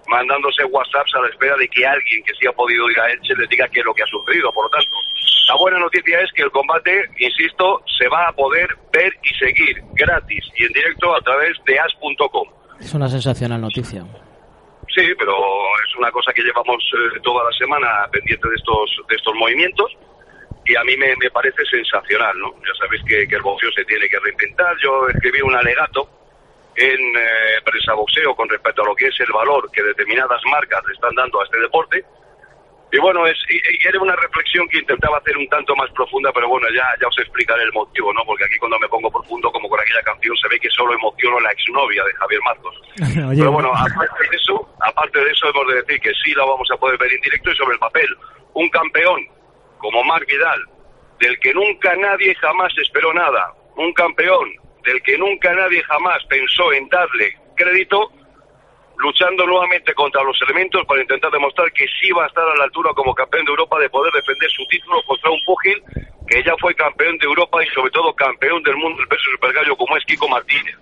mandándose 0.09 0.65
WhatsApps 0.65 1.15
a 1.15 1.21
la 1.21 1.29
espera 1.29 1.57
de 1.57 1.69
que 1.69 1.87
alguien 1.87 2.25
que 2.25 2.35
sí 2.35 2.47
ha 2.47 2.53
podido 2.53 2.91
ir 2.91 2.99
a 2.99 3.11
Elche 3.13 3.35
les 3.37 3.49
diga 3.49 3.69
qué 3.69 3.81
es 3.81 3.87
lo 3.87 3.95
que 3.95 4.03
ha 4.03 4.07
sucedido. 4.07 4.51
Por 4.53 4.65
lo 4.65 4.71
tanto, 4.71 4.91
la 5.49 5.57
buena 5.57 5.79
noticia 5.79 6.21
es 6.21 6.33
que 6.33 6.43
el 6.43 6.51
combate, 6.51 7.05
insisto, 7.19 7.83
se 7.99 8.09
va 8.09 8.29
a 8.29 8.33
poder 8.33 8.69
ver 8.93 9.13
y 9.23 9.35
seguir 9.35 9.83
gratis 9.93 10.45
y 10.57 10.65
en 10.65 10.73
directo 10.73 11.15
a 11.15 11.21
través 11.21 11.57
de 11.67 11.79
as.com. 11.79 12.49
Es 12.81 12.95
una 12.95 13.09
sensacional 13.09 13.61
noticia. 13.61 14.03
Sí, 14.95 15.05
pero 15.19 15.35
es 15.87 15.97
una 15.97 16.11
cosa 16.11 16.33
que 16.33 16.43
llevamos 16.43 16.83
eh, 16.95 17.21
toda 17.23 17.45
la 17.45 17.53
semana 17.53 18.09
pendiente 18.11 18.49
de 18.49 18.55
estos 18.55 18.91
de 19.09 19.17
estos 19.17 19.35
movimientos 19.35 19.93
y 20.69 20.77
a 20.77 20.85
mí 20.85 20.97
me, 20.97 21.15
me 21.17 21.31
parece 21.31 21.65
sensacional, 21.65 22.39
¿no? 22.39 22.53
Ya 22.61 22.75
sabéis 22.79 23.03
que, 23.09 23.27
que 23.27 23.37
el 23.37 23.43
boxeo 23.43 23.71
se 23.73 23.85
tiene 23.85 24.09
que 24.09 24.19
reinventar. 24.19 24.77
Yo 24.83 25.09
escribí 25.09 25.41
un 25.43 25.55
alegato 25.55 26.09
en 26.77 27.01
eh, 27.17 27.61
prensa 27.65 27.95
boxeo 27.95 28.37
con 28.37 28.49
respecto 28.49 28.83
a 28.83 28.87
lo 28.87 28.95
que 28.95 29.07
es 29.07 29.21
el 29.21 29.33
valor 29.33 29.69
que 29.73 29.83
determinadas 29.83 30.41
marcas 30.51 30.83
le 30.87 30.95
están 30.95 31.15
dando 31.15 31.41
a 31.41 31.45
este 31.45 31.59
deporte. 31.61 32.05
Y 32.91 32.99
bueno, 33.01 33.27
es, 33.27 33.37
y- 33.51 33.57
y 33.57 33.87
era 33.87 34.01
una 34.01 34.17
reflexión 34.17 34.67
que 34.69 34.79
intentaba 34.79 35.19
hacer 35.19 35.37
un 35.37 35.47
tanto 35.49 35.77
más 35.77 35.91
profunda, 35.91 36.33
pero 36.33 36.49
bueno, 36.49 36.67
ya, 36.75 36.87
ya 37.01 37.09
os 37.09 37.19
explicaré 37.19 37.63
el 37.65 37.73
motivo, 37.73 38.15
¿no? 38.15 38.25
Porque 38.25 38.45
aquí 38.45 38.57
cuando 38.57 38.79
me 38.79 38.89
pongo 38.89 39.11
profundo, 39.11 39.51
como 39.53 39.69
con 39.69 39.79
aquella 39.79 40.01
canción, 40.03 40.35
se 40.39 40.49
ve 40.49 40.59
que 40.59 40.71
solo 40.71 40.95
emociono 40.95 41.39
la 41.41 41.51
exnovia 41.53 42.03
de 42.05 42.15
Javier 42.15 42.41
Marcos. 42.45 42.75
Oye, 43.29 43.37
Pero 43.41 43.53
bueno, 43.53 43.73
aparte 43.75 44.29
de 44.31 44.37
eso, 44.37 44.75
aparte 44.81 45.19
de 45.23 45.31
eso 45.31 45.49
hemos 45.51 45.67
de 45.69 45.75
decir 45.83 46.01
que 46.01 46.13
sí 46.25 46.33
la 46.35 46.45
vamos 46.47 46.69
a 46.73 46.77
poder 46.79 46.97
ver 46.99 47.13
en 47.13 47.21
directo 47.21 47.51
y 47.51 47.57
sobre 47.57 47.75
el 47.75 47.79
papel. 47.79 48.09
Un 48.55 48.69
campeón 48.71 49.27
como 49.79 50.05
Marc 50.05 50.27
Vidal, 50.27 50.63
del 51.21 51.39
que 51.41 51.55
nunca 51.55 51.95
nadie 51.97 52.35
jamás 52.37 52.73
esperó 52.79 53.13
nada. 53.13 53.53
Un 53.77 53.93
campeón 53.93 54.53
del 54.85 55.03
que 55.03 55.19
nunca 55.19 55.53
nadie 55.55 55.83
jamás 55.85 56.25
pensó 56.27 56.73
en 56.73 56.89
darle 56.89 57.37
crédito, 57.57 58.11
luchando 58.97 59.47
nuevamente 59.47 59.95
contra 59.95 60.23
los 60.23 60.41
elementos 60.43 60.85
para 60.87 61.03
intentar 61.03 61.31
demostrar 61.31 61.73
que 61.73 61.87
sí 62.01 62.11
va 62.13 62.25
a 62.25 62.29
estar 62.29 62.45
a 62.45 62.57
la 62.57 62.65
altura 62.65 62.93
como 62.95 63.15
campeón 63.15 63.45
de 63.45 63.51
Europa 63.51 63.79
de 63.79 63.91
poder 63.91 64.13
defender 64.13 64.51
su 64.51 64.67
título 64.67 65.03
contra 65.07 65.31
un 65.31 65.41
púgil 65.47 65.83
que 66.27 66.43
ya 66.43 66.55
fue 66.61 66.75
campeón 66.75 67.17
de 67.19 67.27
Europa 67.27 67.65
y 67.65 67.69
sobre 67.69 67.91
todo 67.91 68.15
campeón 68.15 68.63
del 68.63 68.77
mundo 68.77 68.99
del 68.99 69.09
peso 69.09 69.31
supergallo 69.33 69.77
como 69.77 69.97
es 69.97 70.05
Kiko 70.05 70.29
Martínez 70.29 70.77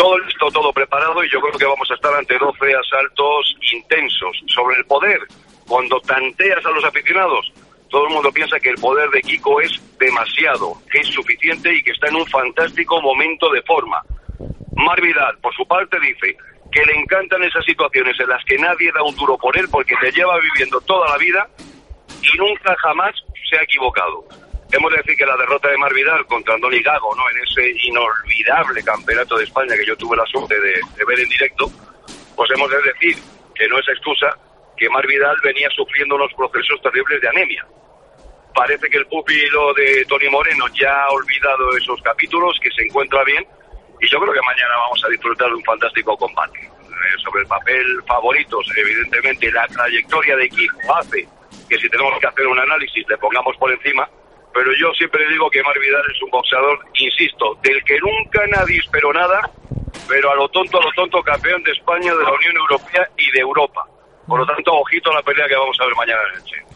todo 0.00 0.18
listo, 0.18 0.50
todo 0.50 0.72
preparado 0.72 1.22
y 1.22 1.30
yo 1.30 1.40
creo 1.42 1.58
que 1.58 1.66
vamos 1.66 1.90
a 1.90 1.94
estar 1.94 2.14
ante 2.14 2.38
12 2.38 2.74
asaltos 2.74 3.54
intensos. 3.70 4.34
Sobre 4.46 4.76
el 4.76 4.86
poder, 4.86 5.20
cuando 5.68 6.00
tanteas 6.00 6.64
a 6.64 6.70
los 6.70 6.82
aficionados, 6.84 7.52
todo 7.90 8.06
el 8.06 8.14
mundo 8.14 8.32
piensa 8.32 8.58
que 8.60 8.70
el 8.70 8.76
poder 8.76 9.10
de 9.10 9.20
Kiko 9.20 9.60
es 9.60 9.72
demasiado, 9.98 10.74
que 10.90 11.00
es 11.00 11.08
suficiente 11.08 11.74
y 11.74 11.82
que 11.82 11.90
está 11.90 12.08
en 12.08 12.16
un 12.16 12.26
fantástico 12.26 13.00
momento 13.02 13.50
de 13.50 13.62
forma. 13.62 14.00
Mar 14.76 15.00
Vidal, 15.00 15.36
por 15.42 15.54
su 15.54 15.66
parte, 15.66 15.98
dice 16.00 16.36
que 16.70 16.84
le 16.86 16.94
encantan 16.94 17.42
esas 17.42 17.64
situaciones 17.64 18.18
en 18.20 18.28
las 18.28 18.44
que 18.44 18.56
nadie 18.56 18.92
da 18.92 19.02
un 19.02 19.14
duro 19.16 19.36
por 19.36 19.56
él 19.58 19.66
porque 19.70 19.96
te 20.00 20.12
lleva 20.12 20.38
viviendo 20.38 20.80
toda 20.82 21.10
la 21.10 21.18
vida 21.18 21.48
y 22.22 22.38
nunca 22.38 22.76
jamás 22.76 23.12
se 23.50 23.58
ha 23.58 23.62
equivocado. 23.62 24.24
Hemos 24.72 24.92
de 24.92 24.98
decir 24.98 25.16
que 25.16 25.26
la 25.26 25.36
derrota 25.36 25.68
de 25.68 25.76
Mar 25.76 25.92
Vidal 25.92 26.24
contra 26.26 26.54
Andoni 26.54 26.80
Gago, 26.80 27.14
¿no? 27.16 27.28
en 27.28 27.38
ese 27.38 27.88
inolvidable 27.88 28.84
campeonato 28.84 29.36
de 29.36 29.44
España 29.44 29.74
que 29.74 29.84
yo 29.84 29.96
tuve 29.96 30.16
la 30.16 30.26
suerte 30.26 30.54
de, 30.60 30.74
de 30.96 31.04
ver 31.04 31.18
en 31.18 31.28
directo, 31.28 31.66
pues 32.36 32.48
hemos 32.54 32.70
de 32.70 32.82
decir 32.82 33.16
que 33.52 33.68
no 33.68 33.80
es 33.80 33.88
excusa 33.88 34.28
que 34.76 34.88
Mar 34.88 35.06
Vidal 35.08 35.36
venía 35.42 35.68
sufriendo 35.70 36.14
unos 36.14 36.32
procesos 36.34 36.80
terribles 36.82 37.20
de 37.20 37.28
anemia. 37.28 37.66
Parece 38.54 38.88
que 38.88 38.98
el 38.98 39.06
pupilo 39.06 39.72
de 39.74 40.04
Tony 40.06 40.28
Moreno 40.28 40.66
ya 40.78 41.04
ha 41.04 41.10
olvidado 41.10 41.76
esos 41.76 42.00
capítulos, 42.02 42.58
que 42.60 42.70
se 42.70 42.82
encuentra 42.82 43.24
bien, 43.24 43.46
y 44.00 44.08
yo 44.08 44.18
creo 44.20 44.32
que 44.32 44.40
mañana 44.40 44.74
vamos 44.84 45.02
a 45.04 45.08
disfrutar 45.08 45.48
de 45.48 45.54
un 45.54 45.64
fantástico 45.64 46.16
combate. 46.16 46.58
Eh, 46.60 47.22
sobre 47.24 47.42
el 47.42 47.46
papel 47.46 48.02
favoritos, 48.06 48.66
evidentemente 48.76 49.50
la 49.52 49.66
trayectoria 49.68 50.36
de 50.36 50.44
equipo 50.44 50.94
hace 50.94 51.26
que 51.68 51.78
si 51.78 51.88
tenemos 51.88 52.18
que 52.20 52.26
hacer 52.26 52.46
un 52.46 52.58
análisis 52.58 53.08
le 53.08 53.16
pongamos 53.16 53.56
por 53.56 53.72
encima, 53.72 54.08
pero 54.52 54.70
yo 54.74 54.92
siempre 54.92 55.26
digo 55.28 55.48
que 55.50 55.62
Mar 55.62 55.78
Vidal 55.78 56.02
es 56.12 56.22
un 56.22 56.30
boxeador, 56.30 56.78
insisto, 56.94 57.56
del 57.62 57.82
que 57.84 57.98
nunca 58.00 58.46
nadie 58.48 58.78
esperó 58.78 59.12
nada, 59.12 59.48
pero 60.08 60.32
a 60.32 60.34
lo 60.34 60.48
tonto, 60.48 60.78
a 60.78 60.84
lo 60.84 60.92
tonto, 60.92 61.22
campeón 61.22 61.62
de 61.62 61.72
España, 61.72 62.14
de 62.14 62.24
la 62.24 62.32
Unión 62.32 62.56
Europea 62.56 63.08
y 63.16 63.30
de 63.30 63.40
Europa. 63.40 63.86
Por 64.26 64.40
lo 64.40 64.46
tanto, 64.46 64.74
ojito 64.74 65.10
a 65.10 65.14
la 65.14 65.22
pelea 65.22 65.46
que 65.48 65.56
vamos 65.56 65.76
a 65.80 65.86
ver 65.86 65.94
mañana 65.94 66.20
en 66.32 66.40
Elche. 66.40 66.69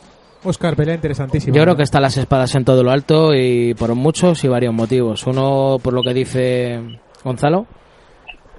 Oscar, 0.44 0.76
pelea 0.76 0.94
interesantísima. 0.94 1.56
Yo 1.56 1.62
creo 1.62 1.76
que 1.76 1.82
están 1.82 2.02
las 2.02 2.16
espadas 2.16 2.54
en 2.54 2.64
todo 2.64 2.82
lo 2.82 2.90
alto 2.90 3.34
y 3.34 3.74
por 3.74 3.94
muchos 3.94 4.44
y 4.44 4.48
varios 4.48 4.74
motivos. 4.74 5.26
Uno, 5.26 5.78
por 5.82 5.94
lo 5.94 6.02
que 6.02 6.12
dice 6.12 6.80
Gonzalo, 7.24 7.66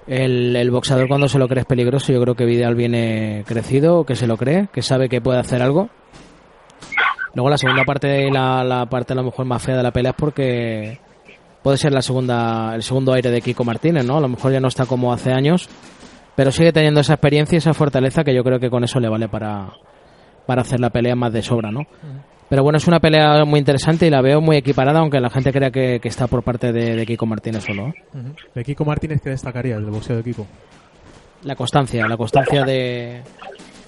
el, 0.08 0.56
el 0.56 0.72
boxeador 0.72 1.08
cuando 1.08 1.28
se 1.28 1.40
lo 1.40 1.48
cree 1.48 1.62
es 1.62 1.68
peligroso. 1.68 2.12
Yo 2.12 2.22
creo 2.22 2.36
que 2.36 2.46
Vidal 2.46 2.76
viene 2.76 3.44
crecido, 3.48 4.04
que 4.04 4.16
se 4.16 4.28
lo 4.28 4.36
cree, 4.38 4.68
que 4.74 4.82
sabe 4.82 5.10
que 5.10 5.22
puede 5.22 5.40
hacer 5.40 5.62
algo. 5.62 5.90
Luego 7.36 7.50
la 7.50 7.58
segunda 7.58 7.84
parte, 7.84 8.32
la, 8.32 8.64
la 8.64 8.86
parte 8.88 9.14
a 9.14 9.16
lo 9.16 9.24
mejor 9.24 9.46
más 9.46 9.62
fea 9.62 9.78
de 9.78 9.84
la 9.84 9.92
pelea 9.92 10.12
es 10.12 10.18
porque 10.18 11.00
puede 11.62 11.78
ser 11.78 11.92
la 11.92 12.02
segunda, 12.02 12.74
el 12.76 12.84
segundo 12.84 13.14
aire 13.14 13.30
de 13.30 13.42
Kiko 13.42 13.64
Martínez, 13.64 14.06
¿no? 14.06 14.18
A 14.18 14.22
lo 14.22 14.30
mejor 14.30 14.52
ya 14.52 14.60
no 14.60 14.70
está 14.70 14.86
como 14.86 15.12
hace 15.12 15.34
años, 15.34 15.68
pero 16.36 16.52
sigue 16.52 16.72
teniendo 16.72 17.02
esa 17.02 17.14
experiencia 17.14 17.56
y 17.56 17.58
esa 17.58 17.74
fortaleza 17.74 18.24
que 18.24 18.34
yo 18.34 18.44
creo 18.44 18.60
que 18.60 18.70
con 18.70 18.84
eso 18.84 19.00
le 19.00 19.10
vale 19.10 19.28
para, 19.28 19.74
para 20.46 20.62
hacer 20.62 20.80
la 20.80 20.90
pelea 20.90 21.16
más 21.16 21.34
de 21.34 21.42
sobra, 21.42 21.72
¿no? 21.72 21.82
Pero 22.48 22.62
bueno, 22.62 22.78
es 22.78 22.88
una 22.88 23.00
pelea 23.00 23.44
muy 23.44 23.60
interesante 23.60 24.06
y 24.06 24.10
la 24.12 24.22
veo 24.22 24.40
muy 24.40 24.58
equiparada, 24.58 25.00
aunque 25.00 25.20
la 25.20 25.30
gente 25.32 25.52
crea 25.52 25.72
que, 25.72 26.00
que 26.00 26.08
está 26.10 26.28
por 26.28 26.44
parte 26.44 26.72
de, 26.72 26.96
de 26.96 27.06
Kiko 27.06 27.26
Martínez 27.26 27.64
solo. 27.64 27.88
¿eh? 27.88 27.94
De 28.54 28.64
Kiko 28.64 28.86
Martínez, 28.86 29.20
¿qué 29.24 29.32
destacarías 29.32 29.82
del 29.82 29.90
boxeo 29.90 30.18
de 30.18 30.24
Kiko? 30.24 30.46
La 31.44 31.56
constancia, 31.56 32.08
la 32.08 32.18
constancia 32.18 32.64
de... 32.64 33.24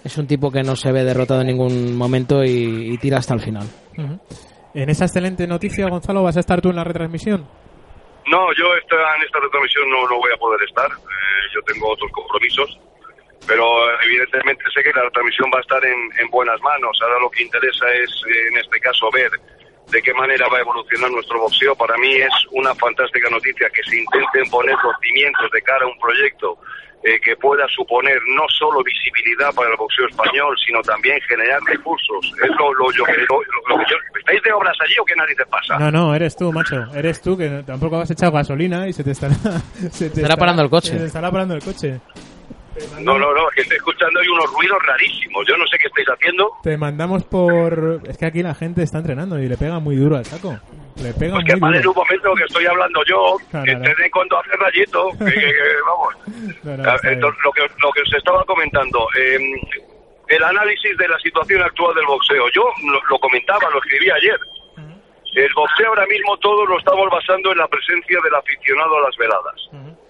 Es 0.04 0.18
un 0.18 0.26
tipo 0.26 0.50
que 0.52 0.64
no 0.64 0.76
se 0.76 0.92
ve 0.92 1.04
derrotado 1.04 1.42
en 1.42 1.48
ningún 1.48 1.96
momento 1.96 2.44
y, 2.44 2.94
y 2.94 2.98
tira 2.98 3.18
hasta 3.18 3.34
el 3.36 3.42
final. 3.42 3.68
En 4.74 4.90
esa 4.90 5.06
excelente 5.06 5.46
noticia, 5.48 5.88
Gonzalo, 5.90 6.24
¿vas 6.24 6.38
a 6.38 6.40
estar 6.40 6.62
tú 6.62 6.70
en 6.70 6.78
la 6.78 6.84
retransmisión? 6.84 7.46
No, 8.30 8.40
yo 8.58 8.66
esta, 8.82 8.96
en 9.18 9.24
esta 9.24 9.40
retransmisión 9.40 9.90
no, 9.90 10.02
no 10.10 10.18
voy 10.18 10.32
a 10.34 10.38
poder 10.38 10.62
estar. 10.68 10.86
Eh, 10.92 11.46
yo 11.54 11.62
tengo 11.62 11.90
otros 11.92 12.12
compromisos. 12.12 12.80
Pero 13.46 13.66
evidentemente 14.04 14.64
sé 14.74 14.84
que 14.84 14.92
la 14.92 15.04
retransmisión 15.04 15.50
va 15.54 15.60
a 15.60 15.62
estar 15.62 15.84
en, 15.86 16.10
en 16.20 16.30
buenas 16.30 16.60
manos. 16.62 16.98
Ahora 17.02 17.20
lo 17.22 17.30
que 17.30 17.44
interesa 17.44 17.86
es, 17.94 18.10
eh, 18.28 18.48
en 18.52 18.58
este 18.58 18.80
caso, 18.80 19.10
ver 19.14 19.32
de 19.92 20.02
qué 20.02 20.14
manera 20.14 20.48
va 20.52 20.58
a 20.58 20.62
evolucionar 20.62 21.10
nuestro 21.12 21.40
boxeo. 21.40 21.76
Para 21.76 21.96
mí 21.98 22.14
es 22.16 22.34
una 22.52 22.76
fantástica 22.76 23.30
noticia 23.30 23.70
que 23.70 23.84
se 23.84 23.98
intenten 24.00 24.50
poner 24.50 24.76
los 24.84 24.96
cimientos 25.02 25.50
de 25.52 25.62
cara 25.62 25.86
a 25.86 25.88
un 25.88 25.98
proyecto 26.00 26.58
eh, 27.04 27.22
que 27.24 27.38
pueda 27.38 27.66
suponer 27.70 28.20
no 28.36 28.44
solo 28.50 28.84
visibilidad 28.84 29.54
para 29.56 29.70
el 29.70 29.78
boxeo 29.78 30.08
español, 30.10 30.54
sino 30.66 30.82
también 30.82 31.22
generar 31.22 31.62
recursos. 31.68 32.34
Es 32.44 32.50
lo, 32.60 32.74
lo, 32.74 32.92
yo- 32.92 33.06
lo- 33.06 33.40
lo- 33.44 33.78
lo 33.78 33.78
que 33.86 33.90
yo... 33.92 33.96
¿Estáis 34.20 34.44
de 34.44 34.52
obras 34.52 34.76
allí 34.84 34.96
o 35.00 35.06
qué 35.06 35.16
narices 35.16 35.46
pasa? 35.48 35.80
No, 35.80 35.90
no, 35.90 36.14
eres 36.14 36.36
tú, 36.36 36.52
macho. 36.52 36.84
Eres 36.94 37.22
tú 37.22 37.38
que 37.38 37.64
tampoco 37.66 37.98
has 38.02 38.12
echado 38.12 38.34
gasolina 38.34 38.90
y 38.90 38.94
se 38.94 39.06
te 39.06 39.12
estará... 39.12 39.36
Se 39.92 40.10
te 40.10 40.16
Estará 40.22 40.36
parando 40.36 40.64
el 40.64 40.70
coche. 40.70 40.92
Se 40.92 40.98
te 40.98 41.06
estará 41.06 41.32
parando 41.32 41.54
el 41.54 41.64
coche. 41.64 42.02
No, 43.02 43.18
no, 43.18 43.34
no, 43.34 43.50
es 43.50 43.56
que 43.56 43.62
estoy 43.62 43.78
escuchando 43.78 44.20
ahí 44.20 44.28
unos 44.28 44.52
ruidos 44.54 44.78
rarísimos. 44.86 45.46
Yo 45.48 45.58
no 45.58 45.66
sé 45.68 45.78
qué 45.80 45.88
estáis 45.88 46.08
haciendo. 46.10 46.52
Te 46.64 46.78
mandamos 46.78 47.24
por... 47.24 48.02
Es 48.08 48.18
que 48.18 48.26
aquí 48.26 48.44
la 48.44 48.54
gente 48.56 48.84
está 48.84 49.00
entrenando 49.00 49.40
y 49.40 49.48
le 49.48 49.58
pega 49.58 49.80
muy 49.80 49.96
duro 49.96 50.18
al 50.18 50.26
saco. 50.26 50.58
Le 51.02 51.14
pega 51.14 51.34
Pues 51.36 51.46
que 51.46 51.54
muy 51.54 51.62
paren 51.62 51.82
duro. 51.82 51.92
un 51.92 52.06
momento 52.06 52.34
que 52.36 52.44
estoy 52.44 52.66
hablando 52.66 53.04
yo, 53.06 53.38
No, 53.54 53.64
que 53.64 53.76
no. 53.76 53.86
entren 53.86 54.10
cuando 54.12 54.40
hace 54.40 54.52
rayito, 54.58 55.10
que, 55.20 55.26
que- 55.26 55.32
que- 55.34 55.82
vamos. 55.86 56.16
No, 56.64 56.78
no, 56.78 56.84
Ah, 56.90 56.98
entonces, 57.04 57.40
lo 57.44 57.52
que, 57.52 57.62
lo 57.62 57.92
que 57.92 58.02
os 58.02 58.14
estaba 58.14 58.44
comentando, 58.46 59.08
eh, 59.18 59.38
el 60.30 60.44
análisis 60.44 60.98
de 60.98 61.08
la 61.08 61.18
situación 61.20 61.62
actual 61.62 61.96
del 61.96 62.06
boxeo. 62.06 62.50
Yo 62.54 62.64
lo, 62.84 63.00
lo 63.10 63.20
comentaba, 63.20 63.70
lo 63.72 63.78
escribí 63.80 64.10
ayer. 64.12 64.40
El 65.36 65.54
boxeo 65.54 65.88
ahora 65.90 66.06
mismo 66.08 66.36
todo 66.38 66.66
lo 66.66 66.80
estamos 66.80 67.08
basando 67.12 67.52
en 67.52 67.60
la 67.60 67.68
presencia 67.68 68.20
del 68.24 68.34
aficionado 68.36 68.98
a 68.98 69.02
las 69.02 69.16
veladas. 69.18 69.56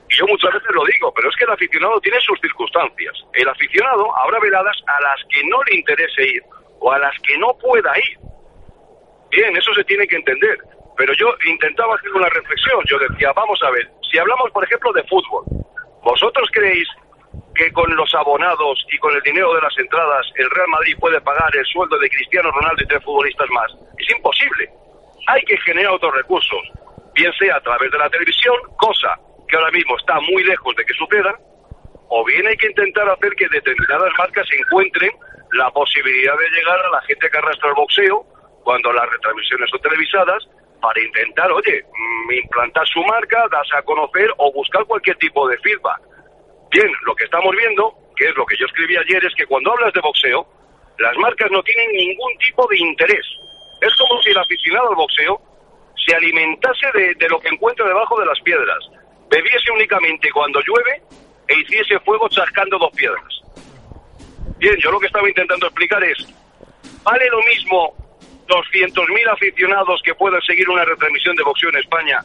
Y 0.10 0.15
yo 0.15 0.26
muchas 0.28 0.54
veces 0.54 0.70
lo 0.72 0.86
digo, 0.86 1.13
pero 1.13 1.30
es 1.30 1.36
que 1.36 1.43
el 1.43 1.52
aficionado 1.52 2.00
tiene 2.00 2.20
sus 2.22 2.39
circunstancias. 2.39 3.13
El 3.34 3.50
aficionado 3.50 4.17
habrá 4.17 4.39
veladas 4.39 4.78
a 4.88 5.02
las 5.02 5.20
que 5.30 5.43
no 5.48 5.62
le 5.63 5.76
interese 5.76 6.24
ir 6.24 6.43
o 6.80 6.91
a 6.91 7.00
las 7.00 7.13
que 7.20 7.38
no 7.38 7.58
pueda 7.58 7.91
ir. 7.98 8.17
Bien, 9.32 9.56
eso 9.58 9.74
se 9.74 9.84
tiene 9.84 10.08
que 10.08 10.15
entender. 10.15 10.58
Pero 10.96 11.13
yo 11.13 11.28
intentaba 11.46 11.96
hacer 11.96 12.12
una 12.13 12.30
reflexión. 12.30 12.82
Yo 12.86 12.98
decía, 13.00 13.34
vamos 13.34 13.62
a 13.63 13.70
ver, 13.72 13.89
si 14.10 14.17
hablamos, 14.17 14.50
por 14.52 14.63
ejemplo, 14.63 14.93
de 14.93 15.04
fútbol, 15.04 15.43
¿vosotros 16.04 16.50
creéis 16.54 16.88
que 17.54 17.72
con 17.74 17.93
los 17.96 18.13
abonados 18.15 18.86
y 18.91 18.98
con 19.00 19.13
el 19.13 19.22
dinero 19.22 19.54
de 19.54 19.62
las 19.62 19.78
entradas 19.78 20.26
el 20.36 20.50
Real 20.52 20.67
Madrid 20.70 20.96
puede 21.00 21.20
pagar 21.22 21.54
el 21.56 21.65
sueldo 21.65 22.00
de 22.00 22.10
Cristiano 22.10 22.50
Ronaldo 22.52 22.82
y 22.82 22.88
tres 22.88 23.04
futbolistas 23.04 23.50
más? 23.50 23.72
Es 23.98 24.10
imposible. 24.15 24.70
Hay 25.28 25.41
que 25.41 25.58
generar 25.58 25.91
otros 25.91 26.15
recursos, 26.15 26.62
bien 27.13 27.34
sea 27.34 27.58
a 27.58 27.62
través 27.62 27.91
de 27.91 27.98
la 27.98 28.10
televisión, 28.10 28.56
cosa 28.78 29.20
que 29.48 29.56
ahora 29.56 29.72
mismo 29.72 29.98
está 29.98 30.20
muy 30.22 30.44
lejos 30.44 30.76
de 30.76 30.86
que 30.86 30.94
suceda, 30.94 31.36
o 32.10 32.26
bien 32.26 32.48
hay 32.48 32.56
que 32.58 32.68
intentar 32.68 33.10
hacer 33.10 33.34
que 33.36 33.48
determinadas 33.50 34.12
marcas 34.18 34.48
encuentren 34.60 35.12
la 35.54 35.70
posibilidad 35.72 36.38
de 36.38 36.50
llegar 36.50 36.80
a 36.80 36.90
la 36.90 37.02
gente 37.02 37.30
que 37.30 37.38
arrastra 37.38 37.70
el 37.70 37.76
boxeo 37.76 38.26
cuando 38.64 38.92
las 38.92 39.10
retransmisiones 39.10 39.70
son 39.70 39.82
televisadas 39.82 40.48
para 40.82 41.02
intentar, 41.02 41.52
oye, 41.52 41.84
mm, 41.84 42.32
implantar 42.32 42.88
su 42.88 43.02
marca, 43.04 43.46
darse 43.52 43.76
a 43.78 43.82
conocer 43.82 44.32
o 44.38 44.52
buscar 44.54 44.86
cualquier 44.86 45.18
tipo 45.18 45.48
de 45.48 45.58
feedback. 45.60 46.02
Bien, 46.72 46.92
lo 47.06 47.16
que 47.16 47.26
estamos 47.26 47.56
viendo, 47.56 47.94
que 48.16 48.30
es 48.30 48.36
lo 48.36 48.46
que 48.46 48.58
yo 48.58 48.66
escribí 48.66 48.96
ayer, 48.98 49.24
es 49.26 49.34
que 49.36 49.46
cuando 49.46 49.72
hablas 49.72 49.94
de 49.94 50.02
boxeo, 50.02 50.46
las 51.00 51.16
marcas 51.18 51.50
no 51.52 51.64
tienen 51.64 51.92
ningún 51.94 52.38
tipo 52.40 52.68
de 52.68 52.78
interés. 52.78 53.26
Es 53.82 53.96
como 53.96 54.22
si 54.22 54.30
el 54.30 54.38
aficionado 54.38 54.90
al 54.90 54.96
boxeo 54.96 55.42
se 56.06 56.16
alimentase 56.16 56.88
de, 56.94 57.16
de 57.16 57.30
lo 57.30 57.40
que 57.40 57.50
encuentra 57.50 57.88
debajo 57.88 58.20
de 58.20 58.26
las 58.26 58.40
piedras, 58.42 58.80
bebiese 59.30 59.72
únicamente 59.72 60.30
cuando 60.32 60.60
llueve 60.62 61.02
e 61.48 61.60
hiciese 61.60 62.00
fuego 62.00 62.28
chascando 62.30 62.78
dos 62.78 62.92
piedras. 62.92 63.42
Bien, 64.58 64.76
yo 64.78 64.92
lo 64.92 65.00
que 65.00 65.08
estaba 65.08 65.28
intentando 65.28 65.68
explicar 65.68 66.04
es, 66.04 66.18
¿vale 67.04 67.30
lo 67.30 67.42
mismo 67.44 67.94
200.000 68.48 69.32
aficionados 69.32 70.02
que 70.04 70.16
puedan 70.16 70.42
seguir 70.42 70.70
una 70.70 70.86
retransmisión 70.86 71.36
de 71.36 71.44
boxeo 71.44 71.70
en 71.70 71.78
España 71.78 72.20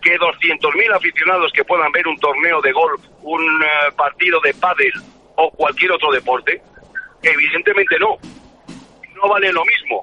que 0.00 0.18
200.000 0.18 0.94
aficionados 0.94 1.52
que 1.52 1.64
puedan 1.64 1.90
ver 1.92 2.06
un 2.08 2.18
torneo 2.18 2.60
de 2.60 2.72
golf, 2.72 3.00
un 3.22 3.62
eh, 3.62 3.92
partido 3.96 4.40
de 4.40 4.52
pádel 4.54 4.92
o 5.36 5.50
cualquier 5.52 5.92
otro 5.92 6.10
deporte? 6.12 6.60
Evidentemente 7.22 7.98
no. 7.98 8.18
No 9.14 9.28
vale 9.28 9.52
lo 9.52 9.64
mismo. 9.64 10.00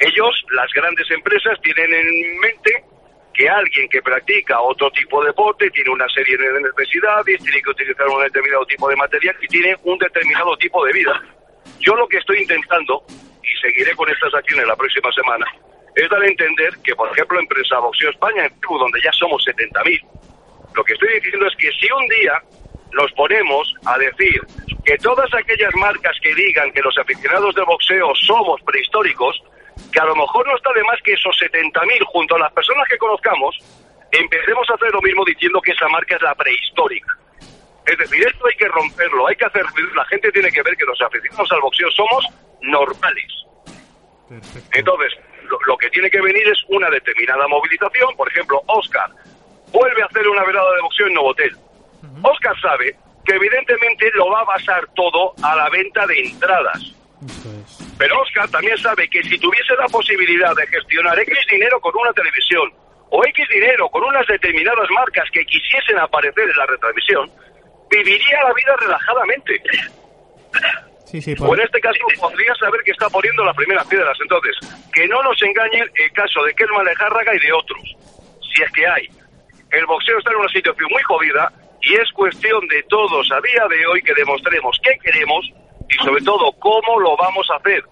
Ellos, 0.00 0.44
las 0.50 0.70
grandes 0.72 1.08
empresas, 1.12 1.60
tienen 1.62 1.94
en 1.94 2.40
mente 2.40 2.84
que 3.32 3.48
alguien 3.48 3.88
que 3.88 4.02
practica 4.02 4.60
otro 4.60 4.90
tipo 4.90 5.20
de 5.22 5.28
deporte 5.28 5.70
tiene 5.70 5.90
una 5.90 6.08
serie 6.08 6.36
de 6.36 6.60
necesidades, 6.60 7.42
tiene 7.42 7.62
que 7.62 7.70
utilizar 7.70 8.06
un 8.08 8.22
determinado 8.22 8.66
tipo 8.66 8.88
de 8.88 8.96
material 8.96 9.36
y 9.40 9.48
tiene 9.48 9.76
un 9.84 9.98
determinado 9.98 10.56
tipo 10.56 10.84
de 10.84 10.92
vida. 10.92 11.22
Yo 11.80 11.94
lo 11.94 12.06
que 12.08 12.18
estoy 12.18 12.38
intentando, 12.40 13.04
y 13.42 13.60
seguiré 13.60 13.94
con 13.94 14.08
estas 14.10 14.34
acciones 14.34 14.66
la 14.66 14.76
próxima 14.76 15.10
semana, 15.12 15.46
es 15.94 16.08
dar 16.08 16.22
a 16.22 16.26
entender 16.26 16.72
que, 16.82 16.94
por 16.94 17.10
ejemplo, 17.10 17.38
Empresa 17.38 17.78
Boxeo 17.78 18.10
España, 18.10 18.46
en 18.46 18.60
Perú, 18.60 18.78
donde 18.78 19.00
ya 19.02 19.12
somos 19.12 19.44
70.000, 19.46 20.00
lo 20.74 20.84
que 20.84 20.94
estoy 20.94 21.08
diciendo 21.14 21.46
es 21.46 21.56
que 21.56 21.70
si 21.72 21.90
un 21.92 22.08
día 22.08 22.42
nos 22.92 23.12
ponemos 23.12 23.74
a 23.86 23.98
decir 23.98 24.40
que 24.84 24.96
todas 24.98 25.32
aquellas 25.34 25.74
marcas 25.76 26.16
que 26.22 26.34
digan 26.34 26.72
que 26.72 26.80
los 26.80 26.96
aficionados 26.98 27.54
del 27.54 27.64
boxeo 27.64 28.12
somos 28.14 28.60
prehistóricos, 28.62 29.42
que 29.92 30.00
a 30.00 30.04
lo 30.04 30.16
mejor 30.16 30.46
no 30.46 30.56
está 30.56 30.72
de 30.72 30.84
más 30.84 31.00
que 31.02 31.12
esos 31.12 31.36
70.000 31.38 32.04
junto 32.06 32.36
a 32.36 32.38
las 32.38 32.52
personas 32.52 32.88
que 32.88 32.98
conozcamos, 32.98 33.58
empecemos 34.10 34.68
a 34.70 34.74
hacer 34.74 34.90
lo 34.92 35.00
mismo 35.02 35.24
diciendo 35.24 35.60
que 35.60 35.72
esa 35.72 35.88
marca 35.88 36.16
es 36.16 36.22
la 36.22 36.34
prehistórica. 36.34 37.16
Es 37.86 37.98
decir, 37.98 38.26
esto 38.26 38.46
hay 38.46 38.54
que 38.56 38.68
romperlo, 38.68 39.26
hay 39.26 39.36
que 39.36 39.44
hacer... 39.44 39.64
La 39.94 40.04
gente 40.06 40.30
tiene 40.30 40.50
que 40.52 40.62
ver 40.62 40.76
que 40.76 40.84
los 40.84 41.00
aficionados 41.00 41.50
al 41.50 41.60
boxeo 41.60 41.90
somos 41.90 42.26
normales. 42.60 43.32
Entonces, 44.72 45.12
lo, 45.44 45.58
lo 45.66 45.76
que 45.76 45.90
tiene 45.90 46.08
que 46.08 46.20
venir 46.20 46.46
es 46.48 46.58
una 46.68 46.88
determinada 46.90 47.48
movilización. 47.48 48.14
Por 48.16 48.28
ejemplo, 48.30 48.62
Oscar 48.66 49.10
vuelve 49.72 50.02
a 50.02 50.06
hacer 50.06 50.28
una 50.28 50.44
velada 50.44 50.74
de 50.74 50.82
boxeo 50.82 51.06
en 51.08 51.14
Novotel. 51.14 51.56
Oscar 52.22 52.60
sabe 52.60 52.96
que 53.24 53.34
evidentemente 53.34 54.10
lo 54.14 54.30
va 54.30 54.40
a 54.40 54.44
basar 54.44 54.86
todo 54.94 55.34
a 55.42 55.56
la 55.56 55.68
venta 55.70 56.06
de 56.06 56.20
entradas. 56.20 56.94
Pero 57.98 58.20
Oscar 58.20 58.48
también 58.50 58.76
sabe 58.78 59.08
que 59.08 59.22
si 59.22 59.38
tuviese 59.38 59.74
la 59.76 59.86
posibilidad 59.86 60.54
de 60.56 60.66
gestionar 60.66 61.18
X 61.18 61.38
dinero 61.50 61.80
con 61.80 61.92
una 61.96 62.12
televisión 62.12 62.72
o 63.10 63.24
X 63.24 63.48
dinero 63.48 63.88
con 63.90 64.02
unas 64.04 64.26
determinadas 64.26 64.88
marcas 64.90 65.28
que 65.32 65.44
quisiesen 65.44 65.98
aparecer 65.98 66.48
en 66.48 66.56
la 66.56 66.66
retransmisión, 66.66 67.30
viviría 67.90 68.42
la 68.42 68.52
vida 68.54 68.74
relajadamente. 68.80 69.62
Sí, 71.04 71.20
sí, 71.20 71.34
O 71.38 71.46
por... 71.46 71.58
en 71.58 71.66
este 71.66 71.80
caso 71.80 71.98
podría 72.18 72.54
saber 72.54 72.80
que 72.84 72.92
está 72.92 73.08
poniendo 73.10 73.44
las 73.44 73.54
primeras 73.54 73.86
piedras. 73.86 74.16
Entonces, 74.20 74.56
que 74.94 75.06
no 75.08 75.22
nos 75.22 75.40
engañen 75.42 75.84
el 75.94 76.12
caso 76.12 76.42
de 76.42 76.54
Kelman 76.54 76.86
Lejárraga 76.86 77.34
y 77.34 77.38
de 77.38 77.52
otros, 77.52 77.82
si 78.40 78.62
es 78.62 78.72
que 78.72 78.86
hay. 78.86 79.08
El 79.70 79.86
boxeo 79.86 80.18
está 80.18 80.30
en 80.30 80.36
una 80.36 80.48
situación 80.48 80.88
muy 80.90 81.02
jodida 81.02 81.52
y 81.82 81.94
es 81.94 82.10
cuestión 82.12 82.66
de 82.68 82.82
todos 82.84 83.30
a 83.30 83.40
día 83.40 83.66
de 83.68 83.86
hoy 83.86 84.02
que 84.02 84.14
demostremos 84.14 84.78
qué 84.82 84.98
queremos 85.02 85.44
y 85.92 86.04
sobre 86.04 86.22
todo 86.22 86.52
cómo 86.58 87.00
lo 87.00 87.16
vamos 87.16 87.46
a 87.52 87.56
hacer. 87.56 87.82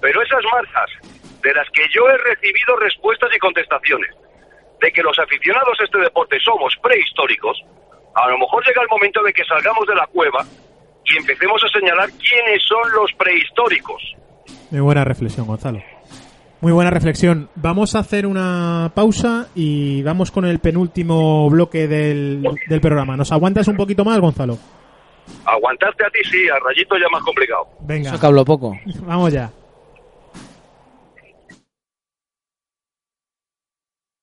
Pero 0.00 0.22
esas 0.22 0.44
marcas 0.52 0.90
de 1.42 1.54
las 1.54 1.66
que 1.70 1.82
yo 1.94 2.08
he 2.08 2.16
recibido 2.18 2.76
respuestas 2.76 3.30
y 3.34 3.38
contestaciones 3.38 4.10
de 4.80 4.92
que 4.92 5.02
los 5.02 5.18
aficionados 5.18 5.80
a 5.80 5.84
este 5.84 5.98
deporte 5.98 6.38
somos 6.44 6.74
prehistóricos, 6.82 7.58
A 8.14 8.28
lo 8.30 8.38
mejor 8.38 8.64
llega 8.66 8.82
el 8.82 8.88
momento 8.88 9.22
de 9.22 9.32
que 9.32 9.44
salgamos 9.44 9.86
de 9.86 9.94
la 9.94 10.06
cueva 10.06 10.44
y 11.04 11.16
empecemos 11.16 11.62
a 11.62 11.68
señalar 11.68 12.08
quiénes 12.10 12.62
son 12.66 12.90
los 12.92 13.12
prehistóricos. 13.12 14.02
Muy 14.70 14.80
buena 14.80 15.04
reflexión, 15.04 15.46
Gonzalo. 15.46 15.80
Muy 16.60 16.72
buena 16.72 16.90
reflexión. 16.90 17.48
Vamos 17.54 17.94
a 17.94 18.00
hacer 18.00 18.26
una 18.26 18.90
pausa 18.94 19.48
y 19.54 20.02
vamos 20.02 20.32
con 20.32 20.44
el 20.46 20.58
penúltimo 20.58 21.48
bloque 21.48 21.86
del, 21.86 22.42
del 22.66 22.80
programa. 22.80 23.16
¿Nos 23.16 23.30
aguantas 23.30 23.68
un 23.68 23.76
poquito 23.76 24.04
más, 24.04 24.18
Gonzalo? 24.18 24.58
Aguantarte 25.44 26.04
a 26.04 26.10
ti 26.10 26.18
sí, 26.30 26.48
a 26.48 26.58
Rayito 26.58 26.96
ya 26.96 27.08
más 27.10 27.22
complicado. 27.22 27.68
Venga, 27.80 28.10
Eso 28.10 28.20
que 28.20 28.26
hablo 28.26 28.44
poco. 28.44 28.78
vamos 29.02 29.32
ya. 29.32 29.50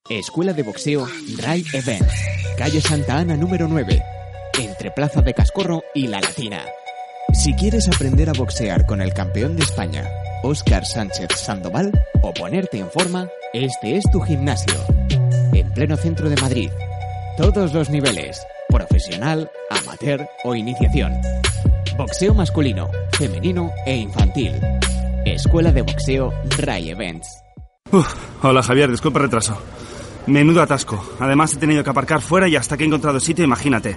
Escuela 0.08 0.54
de 0.54 0.62
Boxeo 0.62 1.08
Ray 1.42 1.66
Event. 1.74 2.08
Calle 2.58 2.80
Santa 2.80 3.18
Ana 3.18 3.36
número 3.36 3.68
9. 3.68 4.02
Entre 4.60 4.92
Plaza 4.92 5.22
de 5.22 5.34
Cascorro 5.34 5.84
y 5.96 6.08
La 6.08 6.22
Latina. 6.22 6.64
Si 7.34 7.54
quieres 7.56 7.88
aprender 7.88 8.30
a 8.30 8.34
boxear 8.34 8.86
con 8.86 9.02
el 9.02 9.14
campeón 9.14 9.56
de 9.56 9.64
España, 9.64 10.08
Óscar 10.44 10.86
Sánchez 10.86 11.30
Sandoval, 11.36 11.92
o 12.22 12.34
ponerte 12.34 12.78
en 12.78 12.90
forma, 12.92 13.28
este 13.52 13.98
es 13.98 14.04
tu 14.12 14.22
gimnasio. 14.22 14.76
En 15.54 15.74
pleno 15.74 15.98
centro 15.98 16.30
de 16.30 16.40
Madrid. 16.40 16.70
Todos 17.36 17.74
los 17.74 17.90
niveles. 17.90 18.46
Profesional, 18.76 19.50
amateur 19.70 20.28
o 20.44 20.54
iniciación. 20.54 21.14
Boxeo 21.98 22.34
masculino, 22.34 22.90
femenino 23.18 23.72
e 23.86 23.96
infantil. 23.96 24.52
Escuela 25.24 25.72
de 25.72 25.82
Boxeo 25.82 26.34
Ray 26.58 26.90
Events. 26.90 27.26
Uf, 27.90 28.14
hola 28.44 28.62
Javier, 28.62 28.92
disculpa 28.92 29.20
el 29.20 29.26
retraso. 29.26 29.58
Menudo 30.28 30.62
atasco. 30.62 31.02
Además 31.22 31.54
he 31.54 31.58
tenido 31.58 31.86
que 31.86 31.90
aparcar 31.90 32.20
fuera 32.20 32.50
y 32.50 32.58
hasta 32.58 32.76
que 32.76 32.84
he 32.84 32.88
encontrado 32.88 33.18
sitio, 33.22 33.46
imagínate. 33.46 33.96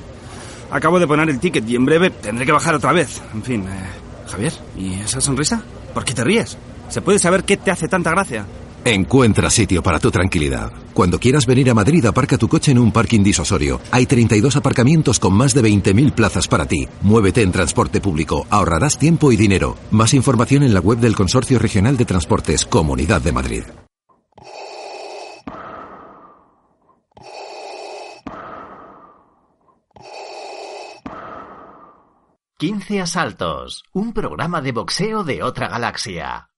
Acabo 0.70 1.00
de 1.00 1.08
poner 1.08 1.28
el 1.28 1.40
ticket 1.40 1.68
y 1.68 1.74
en 1.74 1.84
breve 1.84 2.10
tendré 2.10 2.46
que 2.46 2.52
bajar 2.52 2.76
otra 2.76 2.92
vez. 2.92 3.20
En 3.34 3.42
fin, 3.42 3.66
eh, 3.66 4.28
Javier, 4.30 4.52
¿y 4.76 4.94
esa 5.00 5.20
sonrisa? 5.20 5.60
¿Por 5.92 6.04
qué 6.04 6.14
te 6.14 6.22
ríes? 6.22 6.56
¿Se 6.88 7.02
puede 7.02 7.18
saber 7.18 7.42
qué 7.42 7.56
te 7.56 7.72
hace 7.72 7.88
tanta 7.88 8.12
gracia? 8.12 8.46
Encuentra 8.90 9.50
sitio 9.50 9.82
para 9.82 9.98
tu 9.98 10.10
tranquilidad. 10.10 10.72
Cuando 10.94 11.18
quieras 11.18 11.44
venir 11.44 11.68
a 11.68 11.74
Madrid, 11.74 12.06
aparca 12.06 12.38
tu 12.38 12.48
coche 12.48 12.72
en 12.72 12.78
un 12.78 12.90
parking 12.90 13.22
disuasorio. 13.22 13.82
Hay 13.90 14.06
32 14.06 14.56
aparcamientos 14.56 15.20
con 15.20 15.34
más 15.34 15.52
de 15.52 15.62
20.000 15.62 16.12
plazas 16.12 16.48
para 16.48 16.64
ti. 16.64 16.88
Muévete 17.02 17.42
en 17.42 17.52
transporte 17.52 18.00
público, 18.00 18.46
ahorrarás 18.48 18.98
tiempo 18.98 19.30
y 19.30 19.36
dinero. 19.36 19.76
Más 19.90 20.14
información 20.14 20.62
en 20.62 20.72
la 20.72 20.80
web 20.80 21.00
del 21.00 21.14
Consorcio 21.14 21.58
Regional 21.58 21.98
de 21.98 22.06
Transportes, 22.06 22.64
Comunidad 22.64 23.20
de 23.20 23.32
Madrid. 23.32 23.64
15 32.56 33.02
asaltos, 33.02 33.84
un 33.92 34.14
programa 34.14 34.62
de 34.62 34.72
boxeo 34.72 35.24
de 35.24 35.42
otra 35.42 35.68
galaxia. 35.68 36.48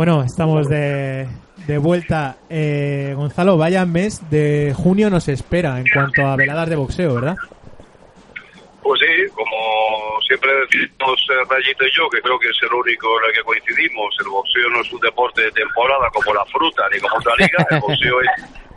Bueno, 0.00 0.22
estamos 0.22 0.66
de, 0.66 1.28
de 1.66 1.76
vuelta. 1.76 2.38
Eh, 2.48 3.12
Gonzalo, 3.14 3.58
vaya 3.58 3.84
mes 3.84 4.30
de 4.30 4.72
junio 4.74 5.10
nos 5.10 5.28
espera 5.28 5.78
en 5.78 5.84
cuanto 5.92 6.24
a 6.24 6.36
veladas 6.36 6.70
de 6.70 6.76
boxeo, 6.76 7.16
¿verdad? 7.16 7.36
Pues 8.82 8.98
sí, 8.98 9.30
como 9.34 10.18
siempre 10.26 10.50
decimos 10.60 11.20
eh, 11.28 11.44
Rayito 11.50 11.84
y 11.84 11.90
yo, 11.94 12.08
que 12.08 12.22
creo 12.22 12.38
que 12.38 12.48
es 12.48 12.56
el 12.62 12.72
único 12.72 13.08
en 13.20 13.28
el 13.28 13.34
que 13.34 13.42
coincidimos, 13.42 14.16
el 14.20 14.28
boxeo 14.30 14.70
no 14.70 14.80
es 14.80 14.90
un 14.90 15.00
deporte 15.00 15.42
de 15.42 15.52
temporada 15.52 16.08
como 16.14 16.32
la 16.32 16.46
fruta 16.46 16.82
ni 16.90 16.98
como 16.98 17.18
otra 17.18 17.34
liga, 17.36 17.66
el 17.68 17.80
boxeo 17.80 18.22
es 18.22 18.30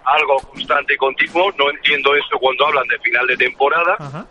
algo 0.03 0.36
constante 0.51 0.93
y 0.93 0.97
continuo. 0.97 1.53
No 1.57 1.69
entiendo 1.69 2.13
esto 2.17 2.38
cuando 2.38 2.67
hablan 2.67 2.88
de 2.89 2.99
final 2.99 3.25
de 3.27 3.38
temporada, 3.38 3.95
Ajá. 3.97 4.27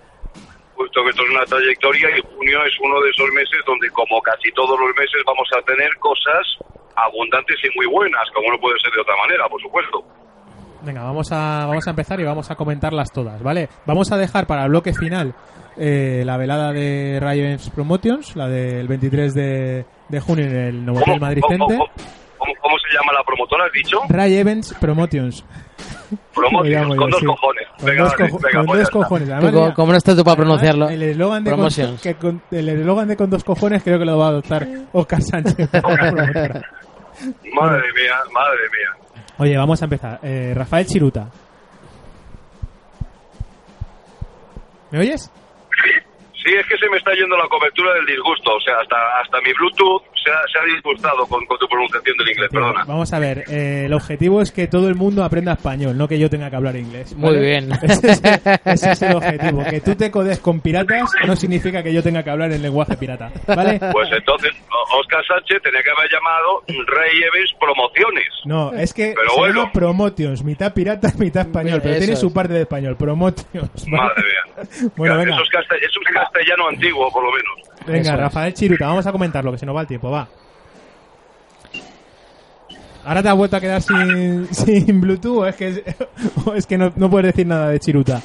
puesto 0.76 1.02
que 1.04 1.08
esto 1.08 1.22
es 1.24 1.30
una 1.30 1.46
trayectoria 1.46 2.18
y 2.18 2.20
junio 2.36 2.62
es 2.66 2.74
uno 2.80 3.00
de 3.00 3.08
esos 3.08 3.32
meses 3.32 3.64
donde, 3.64 3.88
como 3.92 4.20
casi 4.20 4.52
todos 4.52 4.78
los 4.78 4.94
meses, 4.94 5.22
vamos 5.24 5.48
a 5.56 5.62
tener 5.62 5.88
cosas 5.96 6.44
abundantes 6.96 7.56
y 7.64 7.76
muy 7.76 7.86
buenas, 7.86 8.22
como 8.34 8.50
no 8.52 8.58
puede 8.60 8.78
ser 8.80 8.92
de 8.92 9.00
otra 9.00 9.14
manera, 9.16 9.48
por 9.48 9.60
supuesto. 9.60 10.04
Venga, 10.82 11.02
vamos 11.04 11.30
a, 11.30 11.66
vamos 11.66 11.86
a 11.86 11.90
empezar 11.90 12.18
y 12.20 12.24
vamos 12.24 12.50
a 12.50 12.56
comentarlas 12.56 13.12
todas, 13.12 13.40
¿vale? 13.42 13.68
Vamos 13.86 14.10
a 14.10 14.16
dejar 14.16 14.46
para 14.46 14.64
el 14.64 14.70
bloque 14.70 14.92
final 14.92 15.32
eh, 15.76 16.22
la 16.26 16.36
velada 16.36 16.72
de 16.72 17.18
Ravens 17.20 17.70
Promotions, 17.70 18.34
la 18.36 18.48
del 18.48 18.88
23 18.88 19.32
de, 19.34 19.84
de 20.08 20.20
junio 20.20 20.44
en 20.44 20.56
el 20.56 20.84
Novotel 20.84 21.20
Madrid 21.20 21.42
Center. 21.48 21.78
cómo- 21.78 21.88
cómo- 22.38 22.54
cómo 22.60 22.76
se 22.78 22.96
llama 22.98 23.12
la 23.12 23.22
promotora, 23.22 23.66
has 23.66 23.72
dicho? 23.72 23.98
Ray 24.08 24.34
Events 24.36 24.74
Promotions. 24.80 25.44
Con 26.34 26.64
yo, 26.66 26.84
dos 26.94 27.18
sí. 27.20 27.26
cojones. 27.26 27.68
Con 27.68 27.96
dos, 27.96 28.16
venga, 28.16 28.90
con 28.90 29.02
cojones. 29.02 29.30
Además, 29.30 29.72
¿Cómo 29.74 29.92
no 29.92 29.98
estás 29.98 30.16
tú 30.16 30.24
para 30.24 30.36
pronunciarlo? 30.36 30.88
El 30.88 31.02
eslogan 31.02 31.44
de, 31.44 31.50
con, 31.50 31.56
Promotions. 31.58 32.00
que 32.02 32.14
con- 32.14 32.42
el 32.50 32.68
eslogan 32.68 33.08
de 33.08 33.16
con 33.16 33.30
dos 33.30 33.44
cojones 33.44 33.82
creo 33.82 33.98
que 33.98 34.04
lo 34.04 34.18
va 34.18 34.26
a 34.26 34.28
adoptar 34.30 34.66
Oscar 34.92 35.22
Sánchez. 35.30 35.56
Madre 35.72 35.92
mía, 37.94 38.16
madre 38.32 38.62
mía. 38.72 39.22
Oye, 39.38 39.56
vamos 39.56 39.80
a 39.80 39.84
empezar. 39.84 40.18
Eh, 40.22 40.52
Rafael 40.54 40.86
Chiruta. 40.86 41.28
¿Me 44.90 44.98
oyes? 45.00 45.30
Sí, 46.44 46.50
es 46.58 46.66
que 46.66 46.76
se 46.76 46.88
me 46.90 46.96
está 46.98 47.12
yendo 47.14 47.36
la 47.36 47.48
cobertura 47.48 47.94
del 47.94 48.04
disgusto. 48.06 48.54
O 48.56 48.60
sea, 48.60 48.74
hasta, 48.82 48.96
hasta 49.22 49.40
mi 49.40 49.52
Bluetooth 49.54 50.02
se 50.22 50.30
ha, 50.30 50.40
se 50.52 50.58
ha 50.58 50.74
disgustado 50.74 51.26
con, 51.26 51.44
con 51.46 51.58
tu 51.58 51.66
pronunciación 51.68 52.16
del 52.16 52.28
inglés, 52.30 52.48
perdona. 52.52 52.84
Vamos 52.86 53.12
a 53.12 53.18
ver, 53.18 53.44
eh, 53.50 53.84
el 53.86 53.92
objetivo 53.92 54.40
es 54.42 54.52
que 54.52 54.66
todo 54.66 54.88
el 54.88 54.94
mundo 54.94 55.24
aprenda 55.24 55.52
español, 55.52 55.96
no 55.96 56.06
que 56.08 56.18
yo 56.18 56.28
tenga 56.30 56.50
que 56.50 56.56
hablar 56.56 56.76
inglés. 56.76 57.14
Muy 57.16 57.36
bien. 57.38 57.70
Ese 57.82 58.10
es, 58.12 58.22
el, 58.24 58.40
ese 58.64 58.90
es 58.92 59.02
el 59.02 59.16
objetivo. 59.16 59.64
Que 59.64 59.80
tú 59.80 59.94
te 59.94 60.10
codes 60.10 60.38
con 60.40 60.60
piratas 60.60 61.10
no 61.26 61.36
significa 61.36 61.82
que 61.82 61.92
yo 61.92 62.02
tenga 62.02 62.22
que 62.22 62.30
hablar 62.30 62.52
en 62.52 62.62
lenguaje 62.62 62.96
pirata. 62.96 63.30
¿Vale? 63.46 63.78
Pues 63.92 64.08
entonces, 64.12 64.52
Oscar 64.98 65.24
Sánchez 65.26 65.62
tenía 65.62 65.82
que 65.82 65.90
haber 65.90 66.10
llamado 66.10 66.62
Rey 66.86 67.22
Evans 67.22 67.54
Promociones. 67.60 68.28
No, 68.44 68.72
es 68.72 68.92
que 68.94 69.14
Pero 69.16 69.30
se 69.30 69.38
bueno. 69.40 69.54
llama 69.60 69.72
Promotions, 69.72 70.44
mitad 70.44 70.72
pirata, 70.72 71.08
mitad 71.18 71.46
español, 71.46 71.80
pero 71.82 71.94
Eso 71.94 71.98
tiene 72.00 72.12
es. 72.14 72.20
su 72.20 72.32
parte 72.32 72.52
de 72.54 72.62
español, 72.62 72.96
Promotions. 72.96 73.86
¿vale? 73.90 73.96
Madre 73.96 74.22
mía. 74.22 74.90
Bueno, 74.96 75.14
Eso, 75.14 75.24
venga, 75.24 75.36
es 75.42 75.82
eso 75.82 76.00
es 76.06 76.14
castellano 76.14 76.68
antiguo, 76.68 77.10
por 77.12 77.24
lo 77.24 77.30
menos. 77.30 77.71
Venga, 77.86 78.00
Eso 78.00 78.12
es. 78.14 78.18
Rafael 78.20 78.54
Chiruta, 78.54 78.86
vamos 78.86 79.06
a 79.06 79.12
comentarlo, 79.12 79.52
que 79.52 79.58
se 79.58 79.66
nos 79.66 79.76
va 79.76 79.80
el 79.82 79.86
tiempo, 79.86 80.10
va. 80.10 80.28
Ahora 83.04 83.22
te 83.22 83.28
has 83.28 83.36
vuelto 83.36 83.56
a 83.56 83.60
quedar 83.60 83.82
sin, 83.82 84.46
sin 84.54 85.00
Bluetooth, 85.00 85.38
o 85.42 85.46
es 85.46 85.56
que, 85.56 85.68
es, 85.68 85.82
o 86.46 86.54
es 86.54 86.66
que 86.66 86.78
no, 86.78 86.92
no 86.96 87.10
puedes 87.10 87.26
decir 87.34 87.46
nada 87.46 87.70
de 87.70 87.80
Chiruta. 87.80 88.20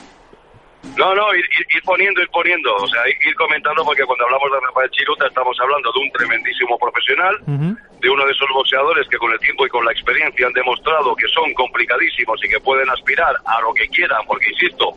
No, 0.95 1.13
no, 1.15 1.33
ir, 1.33 1.43
ir- 1.43 1.75
ir 1.75 1.83
poniendo, 1.83 2.21
ir 2.21 2.29
poniendo. 2.29 2.73
O 2.75 2.87
sea, 2.87 3.01
ir, 3.09 3.35
comentando 3.35 3.83
porque 3.83 4.03
cuando 4.05 4.25
hablamos 4.25 4.51
de 4.51 4.59
Rafael 4.67 4.89
Chiruta 4.91 5.27
estamos 5.27 5.57
hablando 5.59 5.91
de 5.91 5.99
un 5.99 6.11
tremendísimo 6.11 6.77
profesional, 6.77 7.35
de 7.99 8.09
uno 8.09 8.25
de 8.25 8.31
esos 8.31 8.47
boxeadores 8.53 9.07
que 9.09 9.17
con 9.17 9.31
el 9.33 9.39
tiempo 9.39 9.65
y 9.65 9.69
con 9.69 9.83
la 9.83 9.91
experiencia 9.91 10.45
han 10.47 10.53
demostrado 10.53 11.15
que 11.15 11.27
son 11.33 11.51
complicadísimos 11.55 12.39
y 12.45 12.47
que 12.49 12.59
pueden 12.59 12.87
aspirar 12.89 13.35
a 13.45 13.59
lo 13.61 13.73
que 13.73 13.87
quieran, 13.87 14.21
porque 14.27 14.49
insisto, 14.51 14.93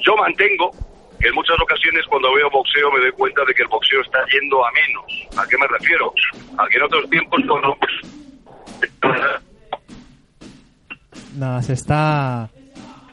yo 0.00 0.16
mantengo 0.16 0.72
que 1.20 1.28
en 1.28 1.34
muchas 1.34 1.56
ocasiones 1.60 2.04
cuando 2.08 2.32
veo 2.34 2.48
boxeo 2.50 2.90
me 2.92 3.00
doy 3.00 3.12
cuenta 3.12 3.42
de 3.46 3.54
que 3.54 3.62
el 3.62 3.68
boxeo 3.68 4.00
está 4.00 4.18
yendo 4.32 4.64
a 4.64 4.70
menos. 4.72 5.04
¿A 5.36 5.46
qué 5.48 5.56
me 5.58 5.66
refiero? 5.68 6.12
A 6.58 6.66
que 6.68 6.76
en 6.78 6.82
otros 6.84 7.10
tiempos 7.10 7.40
cuando... 7.46 7.76
Nada, 11.36 11.62
se 11.62 11.74
está. 11.74 12.50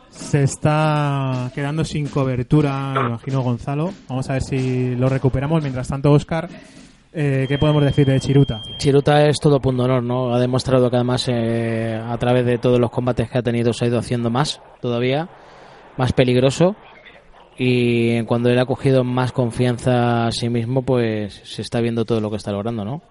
Se 0.09 0.41
está 0.41 1.51
quedando 1.53 1.85
sin 1.85 2.07
cobertura, 2.07 2.91
me 2.93 3.01
imagino 3.01 3.41
Gonzalo. 3.41 3.91
Vamos 4.09 4.27
a 4.29 4.33
ver 4.33 4.41
si 4.41 4.95
lo 4.95 5.09
recuperamos. 5.09 5.61
Mientras 5.61 5.87
tanto, 5.87 6.11
Oscar, 6.11 6.49
Eh, 7.19 7.45
¿Qué 7.47 7.57
podemos 7.57 7.83
decir 7.83 8.05
de 8.05 8.19
Chiruta? 8.19 8.61
Chiruta 8.77 9.25
es 9.25 9.39
todo 9.39 9.59
punto 9.59 9.83
honor, 9.83 10.03
¿no? 10.03 10.35
Ha 10.35 10.39
demostrado 10.39 10.89
que 10.89 10.97
además 10.97 11.27
eh, 11.29 11.99
a 11.99 12.15
través 12.17 12.45
de 12.45 12.59
todos 12.59 12.79
los 12.79 12.91
combates 12.91 13.29
que 13.29 13.37
ha 13.39 13.41
tenido 13.41 13.73
se 13.73 13.85
ha 13.85 13.87
ido 13.87 13.97
haciendo 13.97 14.29
más 14.29 14.61
todavía, 14.81 15.27
más 15.97 16.13
peligroso. 16.13 16.75
Y 17.57 18.21
cuando 18.23 18.49
él 18.49 18.59
ha 18.59 18.65
cogido 18.65 19.03
más 19.03 19.31
confianza 19.31 20.27
a 20.27 20.31
sí 20.31 20.47
mismo, 20.49 20.83
pues 20.83 21.41
se 21.43 21.63
está 21.63 21.81
viendo 21.81 22.05
todo 22.05 22.21
lo 22.21 22.29
que 22.29 22.37
está 22.37 22.51
logrando, 22.51 22.85
¿no? 22.85 23.01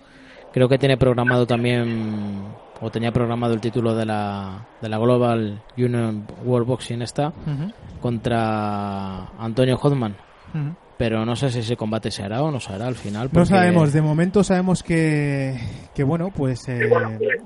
Creo 0.53 0.69
que 0.69 0.79
tiene 0.79 0.97
programado 0.97 1.47
también, 1.47 2.45
o 2.81 2.91
tenía 2.91 3.11
programado 3.11 3.55
el 3.55 3.61
título 3.61 3.95
de 3.95 4.07
la, 4.07 4.67
de 4.81 4.89
la 4.89 4.99
Global 4.99 5.63
Union 5.77 6.27
World 6.45 6.69
Boxing 6.69 7.03
esta, 7.03 7.33
contra 8.01 9.27
Antonio 9.39 9.77
Hodman. 9.77 10.17
Pero 10.97 11.27
no 11.27 11.37
sé 11.37 11.51
si 11.51 11.59
ese 11.59 11.77
combate 11.77 12.11
se 12.11 12.23
hará 12.23 12.43
o 12.43 12.51
no 12.51 12.59
se 12.59 12.73
hará 12.73 12.87
al 12.87 12.95
final. 12.95 13.29
No 13.31 13.45
sabemos, 13.45 13.93
de 13.93 14.01
momento 14.01 14.43
sabemos 14.43 14.83
que, 14.83 15.59
que 15.95 16.05
bueno, 16.05 16.31
pues 16.35 16.67
eh, 16.69 16.89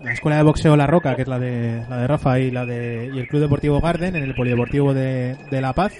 la 0.01 0.13
Escuela 0.13 0.37
de 0.37 0.45
Boxeo 0.45 0.77
La 0.77 0.87
Roca, 0.87 1.17
que 1.17 1.23
es 1.23 1.29
la 1.29 1.41
de, 1.41 1.85
la 1.89 1.97
de 1.97 2.07
Rafa 2.07 2.39
y, 2.39 2.53
la 2.53 2.65
de, 2.65 3.11
y 3.13 3.19
el 3.19 3.27
Club 3.27 3.41
Deportivo 3.41 3.81
Garden, 3.81 4.15
en 4.15 4.23
el 4.23 4.37
Polideportivo 4.37 4.95
de, 4.95 5.37
de 5.51 5.61
La 5.61 5.73
Paz, 5.73 5.95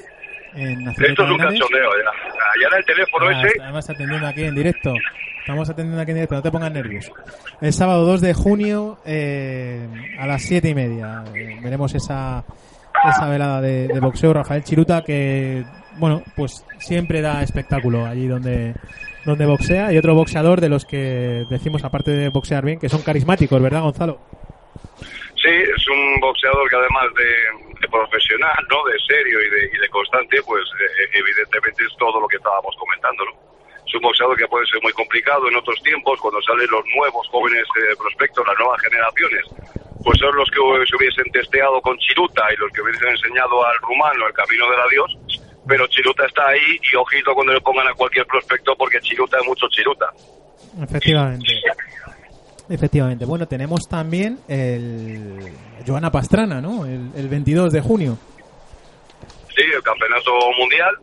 en 0.55 0.89
Esto 0.89 1.05
es 1.05 1.31
un 1.31 1.39
cachondeo, 1.39 1.91
ya. 2.05 2.67
Era 2.67 2.79
el 2.79 2.85
teléfono 2.85 3.27
Ah, 3.29 3.33
ese. 3.33 3.49
Estamos 3.57 3.91
atendiendo 3.91 4.27
aquí 4.27 4.45
en 4.45 4.55
directo. 4.55 4.95
Estamos 5.41 5.71
atendiendo 5.71 6.03
aquí 6.03 6.11
en 6.11 6.17
directo, 6.17 6.35
no 6.35 6.43
te 6.43 6.51
pongas 6.51 6.73
nervioso. 6.73 7.13
El 7.61 7.73
sábado 7.73 8.05
2 8.05 8.21
de 8.21 8.35
junio 8.35 8.99
eh, 9.07 9.87
a 10.19 10.27
las 10.27 10.43
7 10.43 10.69
y 10.69 10.75
media 10.75 11.25
eh, 11.35 11.59
veremos 11.63 11.95
esa, 11.95 12.45
esa 13.09 13.29
velada 13.29 13.61
de, 13.61 13.89
de 13.89 14.01
boxeo. 14.01 14.33
Rafael 14.35 14.63
Chiruta 14.63 15.03
que, 15.03 15.65
bueno, 15.97 16.23
pues 16.37 16.65
siempre 16.79 17.21
da 17.23 17.43
espectáculo 17.43 18.05
allí 18.07 18.27
donde, 18.27 18.75
donde 19.25 19.47
boxea. 19.47 19.93
Y 19.93 19.99
otro 19.99 20.15
boxeador 20.15 20.61
de 20.61 20.69
los 20.69 20.85
que 20.85 21.45
decimos, 21.49 21.85
aparte 21.85 22.11
de 22.11 22.29
boxear 22.29 22.65
bien, 22.65 22.79
que 22.79 22.89
son 22.89 23.03
carismáticos, 23.03 23.61
¿verdad, 23.63 23.81
Gonzalo? 23.83 24.21
Sí, 25.41 25.49
es 25.49 25.89
un 25.89 26.21
boxeador 26.21 26.69
que 26.69 26.77
además 26.77 27.09
de, 27.17 27.81
de 27.81 27.89
profesional, 27.89 28.61
¿no? 28.69 28.85
De 28.85 28.99
serio 29.09 29.41
y 29.41 29.49
de, 29.49 29.71
y 29.73 29.79
de 29.79 29.89
constante, 29.89 30.43
pues 30.43 30.65
eh, 30.79 31.09
evidentemente 31.15 31.85
es 31.85 31.97
todo 31.97 32.21
lo 32.21 32.29
que 32.29 32.37
estábamos 32.37 32.77
comentando, 32.77 33.25
¿no? 33.25 33.33
Es 33.87 33.95
un 33.95 34.03
boxeador 34.03 34.37
que 34.37 34.47
puede 34.47 34.67
ser 34.67 34.83
muy 34.83 34.93
complicado 34.93 35.49
en 35.49 35.57
otros 35.57 35.81
tiempos, 35.83 36.21
cuando 36.21 36.43
salen 36.43 36.69
los 36.71 36.85
nuevos 36.95 37.27
jóvenes 37.29 37.65
eh, 37.65 37.97
prospectos, 37.97 38.47
las 38.47 38.59
nuevas 38.59 38.81
generaciones, 38.83 39.45
pues 40.05 40.19
son 40.19 40.37
los 40.37 40.49
que 40.51 40.61
se 40.87 40.97
hubiesen 40.97 41.33
testeado 41.33 41.81
con 41.81 41.97
Chiruta 41.99 42.45
y 42.53 42.57
los 42.57 42.71
que 42.73 42.83
hubiesen 42.83 43.09
enseñado 43.09 43.65
al 43.65 43.77
rumano 43.81 44.27
el 44.29 44.35
camino 44.35 44.71
del 44.71 44.81
adiós, 44.81 45.19
pero 45.67 45.87
Chiruta 45.89 46.27
está 46.27 46.49
ahí 46.49 46.79
y 46.81 46.97
ojito 46.97 47.35
cuando 47.35 47.53
le 47.53 47.61
pongan 47.61 47.89
a 47.89 47.95
cualquier 47.95 48.27
prospecto 48.27 48.77
porque 48.77 49.01
Chiruta 49.01 49.39
es 49.39 49.47
mucho 49.47 49.67
Chiruta. 49.69 50.13
Efectivamente. 50.83 51.47
Efectivamente. 52.71 53.25
Bueno, 53.25 53.47
tenemos 53.49 53.81
también 53.89 54.39
el 54.49 55.53
Joana 55.87 56.11
Pastrana, 56.11 56.61
¿no? 56.61 56.87
El, 56.87 57.11
el 57.17 57.29
22 57.29 57.73
de 57.73 57.81
junio. 57.81 58.17
Sí, 59.55 59.63
el 59.75 59.83
campeonato 59.83 60.31
mundial. 60.57 60.95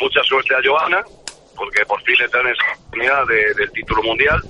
Mucha 0.00 0.20
suerte 0.24 0.54
a 0.54 0.58
Joana, 0.64 1.02
porque 1.56 1.86
por 1.86 2.02
fin 2.02 2.16
le 2.18 2.26
dan 2.28 2.46
esa 2.48 2.62
oportunidad 2.76 3.26
de- 3.28 3.54
del 3.54 3.70
título 3.70 4.02
mundial. 4.02 4.40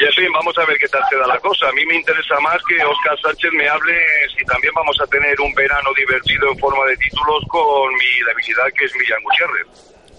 Y 0.00 0.04
en 0.04 0.12
fin, 0.12 0.32
vamos 0.32 0.56
a 0.56 0.64
ver 0.64 0.78
qué 0.78 0.88
tal 0.88 1.02
se 1.10 1.16
da 1.16 1.26
la 1.26 1.38
cosa. 1.40 1.68
A 1.68 1.72
mí 1.72 1.84
me 1.84 1.96
interesa 1.96 2.38
más 2.40 2.56
que 2.66 2.76
Oscar 2.82 3.18
Sánchez 3.20 3.50
me 3.52 3.68
hable 3.68 3.94
si 4.38 4.44
también 4.46 4.72
vamos 4.74 4.96
a 5.02 5.06
tener 5.08 5.38
un 5.40 5.52
verano 5.54 5.90
divertido 5.94 6.48
en 6.50 6.58
forma 6.58 6.86
de 6.86 6.96
títulos 6.96 7.44
con 7.48 7.92
mi 7.92 8.24
debilidad 8.26 8.64
que 8.78 8.84
es 8.86 8.92
Miriam 8.96 9.20
Gutiérrez. 9.22 9.66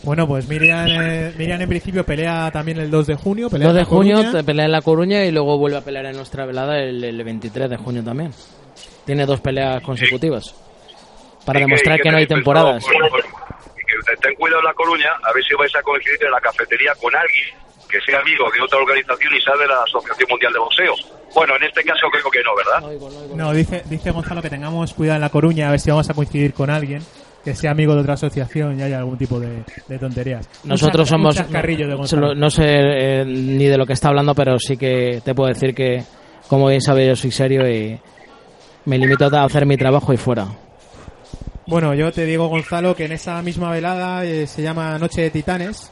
Bueno, 0.03 0.27
pues 0.27 0.47
Miriam, 0.47 0.87
eh, 0.87 1.33
Miriam 1.37 1.61
en 1.61 1.69
principio 1.69 2.05
pelea 2.05 2.49
también 2.51 2.79
el 2.79 2.89
2 2.89 3.07
de 3.07 3.15
junio. 3.15 3.49
Pelea 3.49 3.67
2 3.67 3.75
de 3.77 3.83
junio 3.83 4.31
te 4.31 4.43
pelea 4.43 4.65
en 4.65 4.71
La 4.71 4.81
Coruña 4.81 5.25
y 5.25 5.31
luego 5.31 5.57
vuelve 5.57 5.77
a 5.77 5.81
pelear 5.81 6.05
en 6.05 6.15
nuestra 6.15 6.45
velada 6.45 6.79
el, 6.79 7.03
el 7.03 7.23
23 7.23 7.69
de 7.69 7.77
junio 7.77 8.03
también. 8.03 8.31
Tiene 9.05 9.25
dos 9.25 9.41
peleas 9.41 9.81
consecutivas. 9.83 10.55
Para 11.45 11.59
demostrar 11.61 11.99
que 11.99 12.11
no 12.11 12.17
hay 12.17 12.27
temporadas. 12.27 12.85
y 12.85 12.89
que 12.89 14.17
ten 14.21 14.35
cuidado 14.35 14.59
en 14.61 14.65
La 14.65 14.73
Coruña, 14.73 15.11
a 15.23 15.33
ver 15.33 15.43
si 15.43 15.55
vais 15.55 15.75
a 15.75 15.81
coincidir 15.81 16.25
en 16.25 16.31
la 16.31 16.39
cafetería 16.39 16.93
con 17.01 17.13
alguien 17.15 17.55
que 17.89 17.99
sea 18.01 18.19
amigo 18.19 18.45
de 18.51 18.61
otra 18.61 18.77
organización 18.77 19.33
y 19.33 19.41
sea 19.41 19.55
de 19.57 19.67
la 19.67 19.81
Asociación 19.83 20.29
Mundial 20.29 20.53
de 20.53 20.59
Boxeo. 20.59 20.93
Bueno, 21.33 21.55
en 21.55 21.63
este 21.63 21.83
caso 21.83 22.07
creo 22.11 22.29
que 22.29 22.43
no, 22.43 22.55
¿verdad? 22.55 23.35
No, 23.35 23.51
dice, 23.51 23.83
dice 23.85 24.11
Gonzalo 24.11 24.41
que 24.41 24.49
tengamos 24.49 24.93
cuidado 24.93 25.15
en 25.15 25.21
La 25.21 25.29
Coruña 25.29 25.67
a 25.67 25.71
ver 25.71 25.79
si 25.79 25.89
vamos 25.89 26.09
a 26.09 26.13
coincidir 26.13 26.53
con 26.53 26.69
alguien 26.69 27.01
que 27.43 27.55
sea 27.55 27.71
amigo 27.71 27.93
de 27.95 28.01
otra 28.01 28.13
asociación 28.13 28.79
y 28.79 28.83
haya 28.83 28.99
algún 28.99 29.17
tipo 29.17 29.39
de, 29.39 29.63
de 29.87 29.99
tonterías. 29.99 30.47
Nosotros 30.63 31.07
somos. 31.07 31.35
de 31.35 32.35
no, 32.35 32.49
sé 32.49 32.63
eh, 32.65 33.25
ni 33.25 33.65
de 33.65 33.77
lo 33.77 33.85
que 33.85 33.93
está 33.93 34.09
hablando, 34.09 34.35
pero 34.35 34.59
sí 34.59 34.77
que 34.77 35.21
te 35.23 35.33
puedo 35.33 35.49
decir 35.49 35.73
que, 35.73 36.03
como 36.47 36.67
bien 36.67 36.81
sabes, 36.81 37.07
yo 37.07 37.15
soy 37.15 37.31
serio 37.31 37.69
y 37.69 37.99
me 38.85 38.97
limito 38.97 39.25
a 39.25 39.43
hacer 39.43 39.65
mi 39.65 39.77
trabajo 39.77 40.13
y 40.13 40.17
fuera. 40.17 40.47
Bueno, 41.67 41.93
yo 41.93 42.11
te 42.11 42.25
digo, 42.25 42.47
Gonzalo, 42.47 42.95
que 42.95 43.05
en 43.05 43.11
esa 43.11 43.41
misma 43.43 43.71
velada 43.71 44.25
eh, 44.25 44.47
se 44.47 44.63
llama 44.63 44.97
Noche 44.97 45.21
de 45.21 45.29
Titanes. 45.29 45.91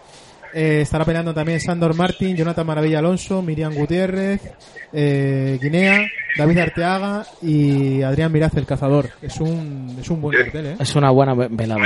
Eh, 0.53 0.81
estará 0.81 1.05
peleando 1.05 1.33
también 1.33 1.59
Sandor 1.59 1.93
Martín, 1.95 2.35
Jonathan 2.35 2.65
Maravilla 2.65 2.99
Alonso, 2.99 3.41
Miriam 3.41 3.73
Gutiérrez, 3.73 4.41
eh, 4.93 5.59
Guinea, 5.61 6.07
David 6.37 6.57
Arteaga 6.59 7.25
y 7.41 8.01
Adrián 8.01 8.31
Miraz, 8.31 8.55
el 8.55 8.65
cazador. 8.65 9.09
Es 9.21 9.37
un, 9.39 9.97
es 10.01 10.09
un 10.09 10.21
buen 10.21 10.37
cartel, 10.41 10.65
¿eh? 10.67 10.75
Es 10.79 10.95
una 10.95 11.09
buena 11.11 11.33
ve- 11.33 11.47
velada. 11.49 11.79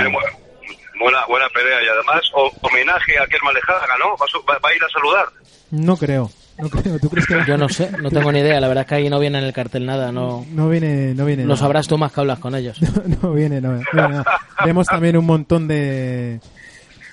Buena, 1.00 1.26
buena 1.28 1.47
pelea 1.50 1.84
y 1.84 1.88
además 1.88 2.21
o- 2.36 2.52
homenaje 2.62 3.17
a 3.17 3.26
Kerma 3.26 3.52
Lejaga, 3.54 3.97
¿no? 3.97 4.10
¿Va, 4.12 4.26
a 4.26 4.28
su- 4.28 4.43
va- 4.47 4.60
va 4.63 4.69
a 4.69 4.76
ir 4.76 4.84
a 4.84 4.89
saludar? 4.89 5.26
No 5.71 5.97
creo, 5.97 6.30
no 6.60 6.69
creo. 6.69 7.00
¿Tú 7.00 7.10
crees 7.10 7.26
que 7.26 7.39
Yo 7.47 7.58
no 7.58 7.67
sé, 7.69 7.89
no 8.00 8.12
tengo 8.12 8.32
ni 8.32 8.39
idea. 8.39 8.60
La 8.60 8.67
verdad 8.67 8.84
es 8.84 8.88
que 8.89 8.95
ahí 8.95 9.10
no 9.10 9.19
viene 9.19 9.39
en 9.39 9.45
el 9.45 9.54
cartel 9.54 9.86
nada. 9.88 10.12
No, 10.12 10.45
no 10.52 10.69
viene, 10.69 11.15
no 11.15 11.26
viene 11.26 11.45
lo 11.45 11.56
sabrás 11.58 11.88
tú 11.88 11.97
más 11.97 12.12
que 12.12 12.19
hablas 12.19 12.38
con 12.38 12.54
ellos. 12.54 12.80
no 13.24 13.34
viene, 13.34 13.60
no, 13.62 13.71
no 13.71 13.80
viene 13.93 14.10
nada. 14.10 14.26
Vemos 14.63 14.86
también 14.86 15.17
un 15.17 15.26
montón 15.26 15.67
de, 15.67 16.39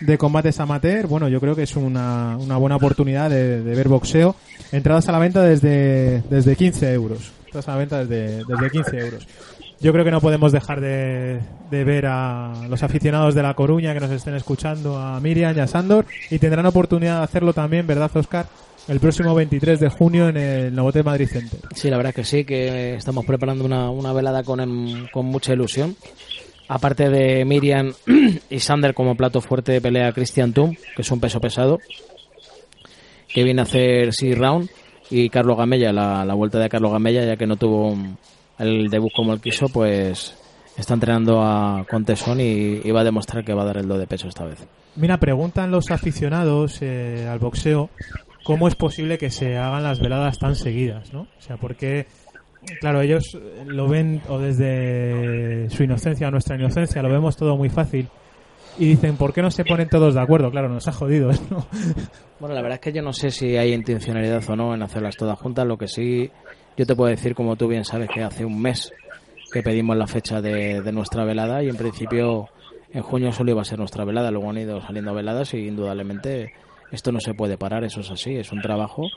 de 0.01 0.19
combates 0.19 0.61
amateur. 0.61 1.07
Bueno, 1.07 1.29
yo 1.29 1.41
creo 1.41 1.55
que 1.55 1.63
es 1.63 1.77
una, 1.77 2.37
una 2.39 2.57
buena 2.57 2.77
oportunidad 2.77 3.31
de, 3.31 3.61
ver 3.61 3.89
boxeo. 3.89 4.37
Entradas 4.73 5.09
a 5.09 5.13
la 5.13 5.19
venta 5.19 5.43
desde, 5.43 6.23
desde 6.31 6.57
15 6.57 6.93
euros. 6.93 7.33
Entradas 7.47 7.69
a 7.69 7.73
la 7.73 7.79
venta 7.79 8.05
desde, 8.05 8.45
desde 8.45 8.71
15 8.71 8.99
euros. 8.99 9.29
Yo 9.81 9.93
creo 9.93 10.05
que 10.05 10.11
no 10.11 10.21
podemos 10.21 10.51
dejar 10.51 10.81
de, 10.81 11.39
de 11.71 11.85
ver 11.85 12.07
a 12.07 12.53
los 12.69 12.83
aficionados 12.83 13.35
de 13.35 13.43
La 13.43 13.55
Coruña 13.55 13.95
que 13.95 14.01
nos 14.01 14.11
estén 14.11 14.35
escuchando, 14.35 14.99
a 14.99 15.21
Miriam 15.21 15.57
y 15.57 15.61
a 15.61 15.69
Sandor, 15.69 16.05
y 16.31 16.39
tendrán 16.41 16.67
oportunidad 16.67 17.19
de 17.19 17.25
hacerlo 17.25 17.53
también, 17.53 17.87
¿verdad, 17.87 18.11
Oscar? 18.15 18.47
El 18.89 19.01
próximo 19.01 19.35
23 19.35 19.79
de 19.79 19.89
junio 19.91 20.31
en 20.31 20.37
el 20.39 20.75
Novotel 20.75 21.05
Madrid 21.05 21.29
Center. 21.29 21.61
Sí, 21.75 21.91
la 21.91 21.99
verdad 21.99 22.15
que 22.15 22.25
sí, 22.25 22.45
que 22.45 22.95
estamos 22.95 23.25
preparando 23.27 23.65
una, 23.65 23.91
una 23.91 24.15
velada 24.15 24.43
con, 24.43 25.07
con 25.13 25.27
mucha 25.27 25.53
ilusión. 25.53 25.95
Aparte 26.69 27.09
de 27.09 27.45
Miriam 27.45 27.93
y 28.51 28.61
Sander 28.61 28.95
como 28.95 29.17
plato 29.17 29.41
fuerte 29.41 29.73
de 29.73 29.81
pelea 29.81 30.13
Christian 30.13 30.53
Tum, 30.53 30.75
que 30.95 31.03
es 31.03 31.11
un 31.11 31.21
peso 31.21 31.41
pesado, 31.41 31.79
que 33.33 33.45
viene 33.45 33.63
a 33.63 33.65
hacer 33.65 34.13
sí 34.13 34.35
round, 34.35 34.69
y 35.11 35.31
Carlos 35.31 35.57
Gamella, 35.57 35.93
la, 35.93 36.25
la 36.25 36.35
vuelta 36.35 36.59
de 36.59 36.69
Carlos 36.69 36.93
Gamella, 36.93 37.25
ya 37.25 37.37
que 37.37 37.47
no 37.47 37.57
tuvo 37.57 37.97
el 38.59 38.89
debut 38.91 39.13
como 39.15 39.33
él 39.33 39.41
quiso, 39.41 39.69
pues 39.69 40.37
está 40.77 40.95
entrenando 40.95 41.43
a, 41.43 41.85
con 41.89 42.05
tesón 42.05 42.41
y, 42.41 42.81
y 42.85 42.91
va 42.91 43.01
a 43.01 43.05
demostrar 43.05 43.45
que 43.45 43.55
va 43.55 43.63
a 43.63 43.67
dar 43.67 43.79
el 43.79 43.89
do 43.89 43.99
de 43.99 44.07
peso 44.07 44.29
esta 44.29 44.45
vez. 44.45 44.59
Mira, 44.97 45.19
preguntan 45.19 45.71
los 45.71 45.91
aficionados 45.91 46.83
eh, 46.83 47.27
al 47.29 47.39
boxeo 47.39 47.91
cómo 48.45 48.69
es 48.69 48.77
posible 48.77 49.19
que 49.19 49.31
se 49.31 49.59
hagan 49.59 49.83
las 49.83 50.01
veladas 50.01 50.39
tan 50.39 50.55
seguidas, 50.55 51.13
¿no? 51.13 51.23
O 51.23 51.43
sea, 51.43 51.57
porque, 51.57 52.07
claro, 52.81 53.01
ellos 53.01 53.38
lo 53.66 53.88
ven 53.88 54.21
o 54.29 54.38
desde 54.38 55.68
su 55.71 55.83
inocencia 55.83 56.29
o 56.29 56.31
nuestra 56.31 56.57
inocencia, 56.57 57.03
lo 57.03 57.09
vemos 57.09 57.37
todo 57.37 57.57
muy 57.57 57.68
fácil. 57.68 58.09
Y 58.79 58.87
dicen, 58.87 59.16
¿por 59.16 59.33
qué 59.33 59.42
no 59.42 59.51
se 59.51 59.64
ponen 59.64 59.89
todos 59.89 60.14
de 60.14 60.20
acuerdo? 60.20 60.51
Claro, 60.51 60.68
nos 60.68 60.87
ha 60.87 60.93
jodido, 60.93 61.30
¿no? 61.51 61.66
Bueno, 62.39 62.55
la 62.55 62.62
verdad 62.62 62.76
es 62.76 62.80
que 62.80 62.93
yo 62.93 63.03
no 63.03 63.12
sé 63.12 63.33
si 63.33 63.57
hay 63.57 63.72
intencionalidad 63.72 64.49
o 64.49 64.55
no 64.55 64.72
en 64.72 64.83
hacerlas 64.83 65.16
todas 65.16 65.37
juntas. 65.37 65.66
Lo 65.66 65.76
que 65.76 65.89
sí, 65.89 66.30
yo 66.76 66.87
te 66.87 66.95
puedo 66.95 67.11
decir, 67.11 67.35
como 67.35 67.57
tú 67.57 67.66
bien 67.66 67.85
sabes, 67.85 68.09
que 68.09 68.22
hace 68.22 68.45
un 68.45 68.62
mes 68.62 68.93
que 69.53 69.62
pedimos 69.64 69.97
la 69.97 70.07
fecha 70.07 70.41
de, 70.41 70.80
de 70.80 70.93
nuestra 70.93 71.24
velada 71.24 71.64
y 71.64 71.68
en 71.68 71.76
principio 71.76 72.49
en 72.93 73.03
junio 73.03 73.33
solo 73.33 73.51
iba 73.51 73.62
a 73.62 73.64
ser 73.64 73.80
nuestra 73.80 74.05
velada. 74.05 74.30
Luego 74.30 74.51
han 74.51 74.59
ido 74.59 74.80
saliendo 74.80 75.12
veladas 75.12 75.55
y 75.55 75.66
indudablemente 75.66 76.53
esto 76.93 77.11
no 77.11 77.18
se 77.18 77.35
puede 77.35 77.59
parar, 77.59 77.83
eso 77.83 78.01
es 78.01 78.11
así, 78.11 78.37
es 78.37 78.53
un 78.53 78.62
trabajo 78.62 79.09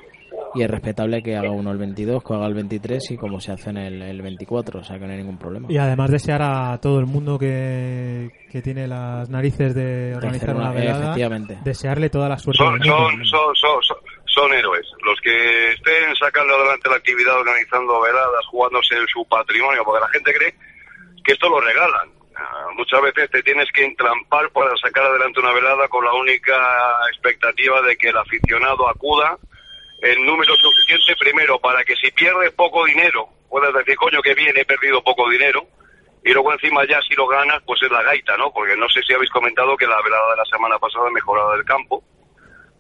y 0.55 0.63
es 0.63 0.69
respetable 0.69 1.21
que 1.23 1.35
haga 1.37 1.51
uno 1.51 1.71
el 1.71 1.77
22, 1.77 2.23
que 2.23 2.33
haga 2.33 2.47
el 2.47 2.53
23 2.53 3.11
y 3.11 3.17
como 3.17 3.39
se 3.39 3.51
hace 3.51 3.69
en 3.69 3.77
el, 3.77 4.01
el 4.01 4.21
24, 4.21 4.79
o 4.79 4.83
sea 4.83 4.99
que 4.99 5.05
no 5.05 5.11
hay 5.11 5.19
ningún 5.19 5.37
problema. 5.37 5.67
Y 5.71 5.77
además 5.77 6.11
desear 6.11 6.41
a 6.41 6.77
todo 6.81 6.99
el 6.99 7.05
mundo 7.05 7.37
que, 7.39 8.29
que 8.51 8.61
tiene 8.61 8.87
las 8.87 9.29
narices 9.29 9.73
de 9.73 10.13
organizar 10.15 10.55
una 10.55 10.69
una- 10.69 10.71
velada, 10.79 11.03
efectivamente. 11.03 11.57
desearle 11.63 12.09
toda 12.09 12.27
la 12.29 12.37
suerte 12.37 12.57
son, 12.63 12.83
son, 12.83 13.25
son, 13.25 13.55
son- 13.83 13.97
son 14.33 14.53
héroes. 14.53 14.85
Los 15.05 15.19
que 15.21 15.71
estén 15.73 16.15
sacando 16.17 16.55
adelante 16.55 16.89
la 16.89 16.95
actividad, 16.95 17.37
organizando 17.37 17.99
veladas, 18.01 18.45
jugándose 18.49 18.95
en 18.95 19.05
su 19.07 19.25
patrimonio, 19.27 19.83
porque 19.83 19.99
la 20.01 20.07
gente 20.09 20.33
cree 20.33 20.55
que 21.25 21.33
esto 21.33 21.49
lo 21.49 21.59
regalan. 21.59 22.09
Ah, 22.37 22.67
muchas 22.77 23.01
veces 23.01 23.29
te 23.29 23.43
tienes 23.43 23.67
que 23.73 23.83
entrampar 23.83 24.49
para 24.51 24.71
sacar 24.77 25.03
adelante 25.03 25.41
una 25.41 25.51
velada 25.51 25.87
con 25.89 26.05
la 26.05 26.13
única 26.13 26.55
expectativa 27.11 27.81
de 27.81 27.97
que 27.97 28.07
el 28.09 28.17
aficionado 28.17 28.87
acuda 28.87 29.37
en 30.01 30.25
número 30.25 30.55
suficiente 30.55 31.15
primero 31.17 31.59
para 31.59 31.83
que 31.83 31.95
si 31.95 32.11
pierdes 32.11 32.51
poco 32.53 32.85
dinero 32.85 33.29
puedas 33.51 33.73
decir, 33.73 33.95
coño, 33.97 34.21
que 34.21 34.33
bien, 34.33 34.57
he 34.57 34.63
perdido 34.63 35.03
poco 35.03 35.29
dinero, 35.29 35.67
y 36.23 36.31
luego 36.31 36.53
encima 36.53 36.85
ya 36.85 37.01
si 37.01 37.13
lo 37.15 37.27
ganas, 37.27 37.61
pues 37.65 37.81
es 37.83 37.91
la 37.91 38.01
gaita, 38.01 38.37
¿no? 38.37 38.51
Porque 38.53 38.77
no 38.77 38.87
sé 38.89 39.01
si 39.03 39.13
habéis 39.13 39.29
comentado 39.29 39.75
que 39.75 39.85
la 39.85 40.01
velada 40.01 40.31
de 40.31 40.37
la 40.37 40.45
semana 40.45 40.79
pasada 40.79 41.09
mejorada 41.11 41.53
del 41.53 41.65
campo, 41.65 42.01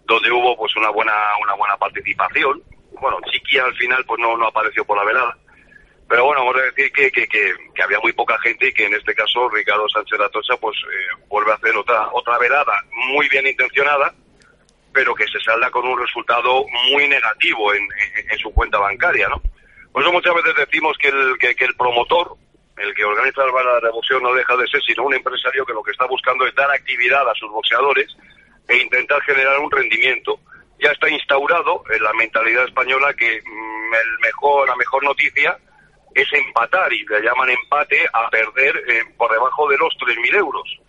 donde 0.05 0.31
hubo 0.31 0.55
pues 0.55 0.75
una 0.77 0.89
buena 0.89 1.13
una 1.41 1.53
buena 1.55 1.75
participación. 1.77 2.63
Bueno, 3.01 3.17
Chiqui 3.29 3.57
al 3.57 3.75
final 3.75 4.05
pues 4.05 4.19
no, 4.21 4.37
no 4.37 4.47
apareció 4.47 4.85
por 4.85 4.97
la 4.97 5.03
velada. 5.03 5.37
Pero 6.07 6.25
bueno, 6.25 6.41
vamos 6.41 6.57
a 6.57 6.65
decir 6.65 6.91
que, 6.91 7.09
que, 7.09 7.25
que, 7.25 7.81
había 7.81 7.99
muy 7.99 8.11
poca 8.11 8.37
gente 8.39 8.67
y 8.67 8.73
que 8.73 8.85
en 8.85 8.93
este 8.93 9.15
caso 9.15 9.49
Ricardo 9.49 9.87
Sánchez 9.89 10.19
Atocha 10.19 10.57
pues 10.57 10.77
eh, 10.77 11.23
vuelve 11.27 11.51
a 11.51 11.55
hacer 11.55 11.75
otra 11.75 12.09
otra 12.11 12.37
velada 12.37 12.83
muy 12.91 13.27
bien 13.29 13.47
intencionada, 13.47 14.13
pero 14.93 15.15
que 15.15 15.27
se 15.27 15.39
salda 15.39 15.69
con 15.69 15.87
un 15.87 15.99
resultado 15.99 16.65
muy 16.91 17.07
negativo 17.07 17.73
en, 17.73 17.87
en, 18.29 18.37
su 18.39 18.51
cuenta 18.51 18.77
bancaria, 18.77 19.27
¿no? 19.29 19.41
Por 19.91 20.03
eso 20.03 20.11
muchas 20.11 20.35
veces 20.35 20.55
decimos 20.55 20.97
que 20.97 21.09
el, 21.09 21.37
que, 21.37 21.65
el 21.65 21.75
promotor 21.75 22.35
el 22.77 22.93
que 22.95 23.03
organiza 23.03 23.43
la 23.45 23.79
revolución 23.79 24.23
no 24.23 24.33
deja 24.33 24.55
de 24.57 24.67
ser 24.67 24.81
sino 24.81 25.03
un 25.03 25.13
empresario 25.13 25.65
que 25.65 25.73
lo 25.73 25.83
que 25.83 25.91
está 25.91 26.05
buscando 26.05 26.47
es 26.47 26.55
dar 26.55 26.71
actividad 26.71 27.29
a 27.29 27.35
sus 27.35 27.51
boxeadores 27.51 28.07
e 28.67 28.77
intentar 28.77 29.21
generar 29.21 29.59
un 29.59 29.69
rendimiento. 29.69 30.39
Ya 30.79 30.91
está 30.91 31.09
instaurado 31.09 31.83
en 31.93 32.01
la 32.01 32.13
mentalidad 32.13 32.65
española 32.65 33.13
que 33.13 33.41
mm, 33.41 33.93
el 33.93 34.19
mejor, 34.21 34.67
la 34.67 34.75
mejor 34.75 35.03
noticia 35.03 35.57
es 36.15 36.27
empatar 36.33 36.91
y 36.91 37.05
le 37.05 37.21
llaman 37.21 37.49
empate 37.49 37.99
a 38.11 38.29
perder 38.29 38.75
eh, 38.87 39.03
por 39.17 39.31
debajo 39.31 39.69
de 39.69 39.77
los 39.77 39.93
3.000 39.95 40.35
euros. 40.35 40.80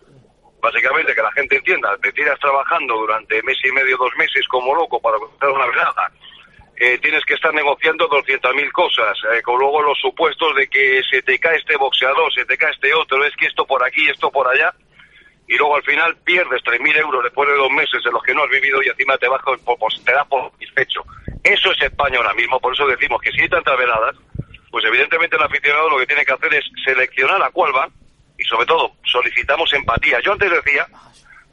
Básicamente 0.63 1.15
que 1.15 1.23
la 1.23 1.33
gente 1.33 1.57
entienda, 1.57 1.99
te 1.99 2.13
tiras 2.13 2.39
trabajando 2.39 2.95
durante 2.95 3.43
mes 3.43 3.59
y 3.65 3.73
medio, 3.73 3.97
dos 3.99 4.15
meses 4.17 4.47
como 4.49 4.75
loco 4.75 5.01
para 5.03 5.19
comprar 5.19 5.51
una 5.51 5.67
velada 5.67 6.09
eh, 6.77 6.99
tienes 6.99 7.25
que 7.25 7.35
estar 7.35 7.55
negociando 7.55 8.09
200.000 8.09 8.73
cosas, 8.73 9.17
eh, 9.33 9.43
con 9.43 9.59
luego 9.59 9.83
los 9.83 9.99
supuestos 9.99 10.55
de 10.57 10.67
que 10.67 11.01
se 11.09 11.23
te 11.23 11.39
cae 11.39 11.59
este 11.59 11.77
boxeador, 11.77 12.33
se 12.33 12.45
te 12.45 12.57
cae 12.57 12.73
este 12.73 12.93
otro, 12.93 13.25
es 13.25 13.35
que 13.37 13.47
esto 13.47 13.65
por 13.67 13.85
aquí, 13.85 14.09
esto 14.09 14.33
por 14.33 14.49
allá, 14.49 14.75
y 15.47 15.57
luego 15.57 15.77
al 15.77 15.85
final 15.85 16.17
pierdes 16.25 16.63
3.000 16.65 16.97
euros 16.99 17.23
después 17.23 17.49
de 17.49 17.55
dos 17.55 17.71
meses 17.71 18.05
en 18.05 18.13
los 18.13 18.23
que 18.23 18.35
no 18.35 18.43
has 18.43 18.51
vivido 18.51 18.83
y 18.83 18.89
encima 18.89 19.17
te, 19.19 19.29
vas 19.29 19.43
pues, 19.45 20.05
te 20.05 20.13
das 20.13 20.27
por 20.27 20.51
satisfecho. 20.51 21.05
Eso 21.45 21.71
es 21.71 21.83
España 21.83 22.17
ahora 22.19 22.35
mismo, 22.35 22.59
por 22.59 22.73
eso 22.73 22.87
decimos 22.87 23.21
que 23.21 23.31
si 23.31 23.43
hay 23.43 23.49
tantas 23.49 23.79
veladas, 23.79 24.17
pues 24.71 24.85
evidentemente 24.85 25.37
el 25.37 25.43
aficionado 25.43 25.91
lo 25.91 25.99
que 25.99 26.07
tiene 26.07 26.25
que 26.25 26.33
hacer 26.33 26.55
es 26.55 26.65
seleccionar 26.85 27.43
a 27.43 27.51
cuál 27.51 27.73
va 27.77 27.89
y 28.43 28.45
sobre 28.45 28.67
todo 28.67 28.93
solicitamos 29.05 29.73
empatía. 29.73 30.21
Yo 30.21 30.33
antes 30.33 30.51
decía 30.51 30.87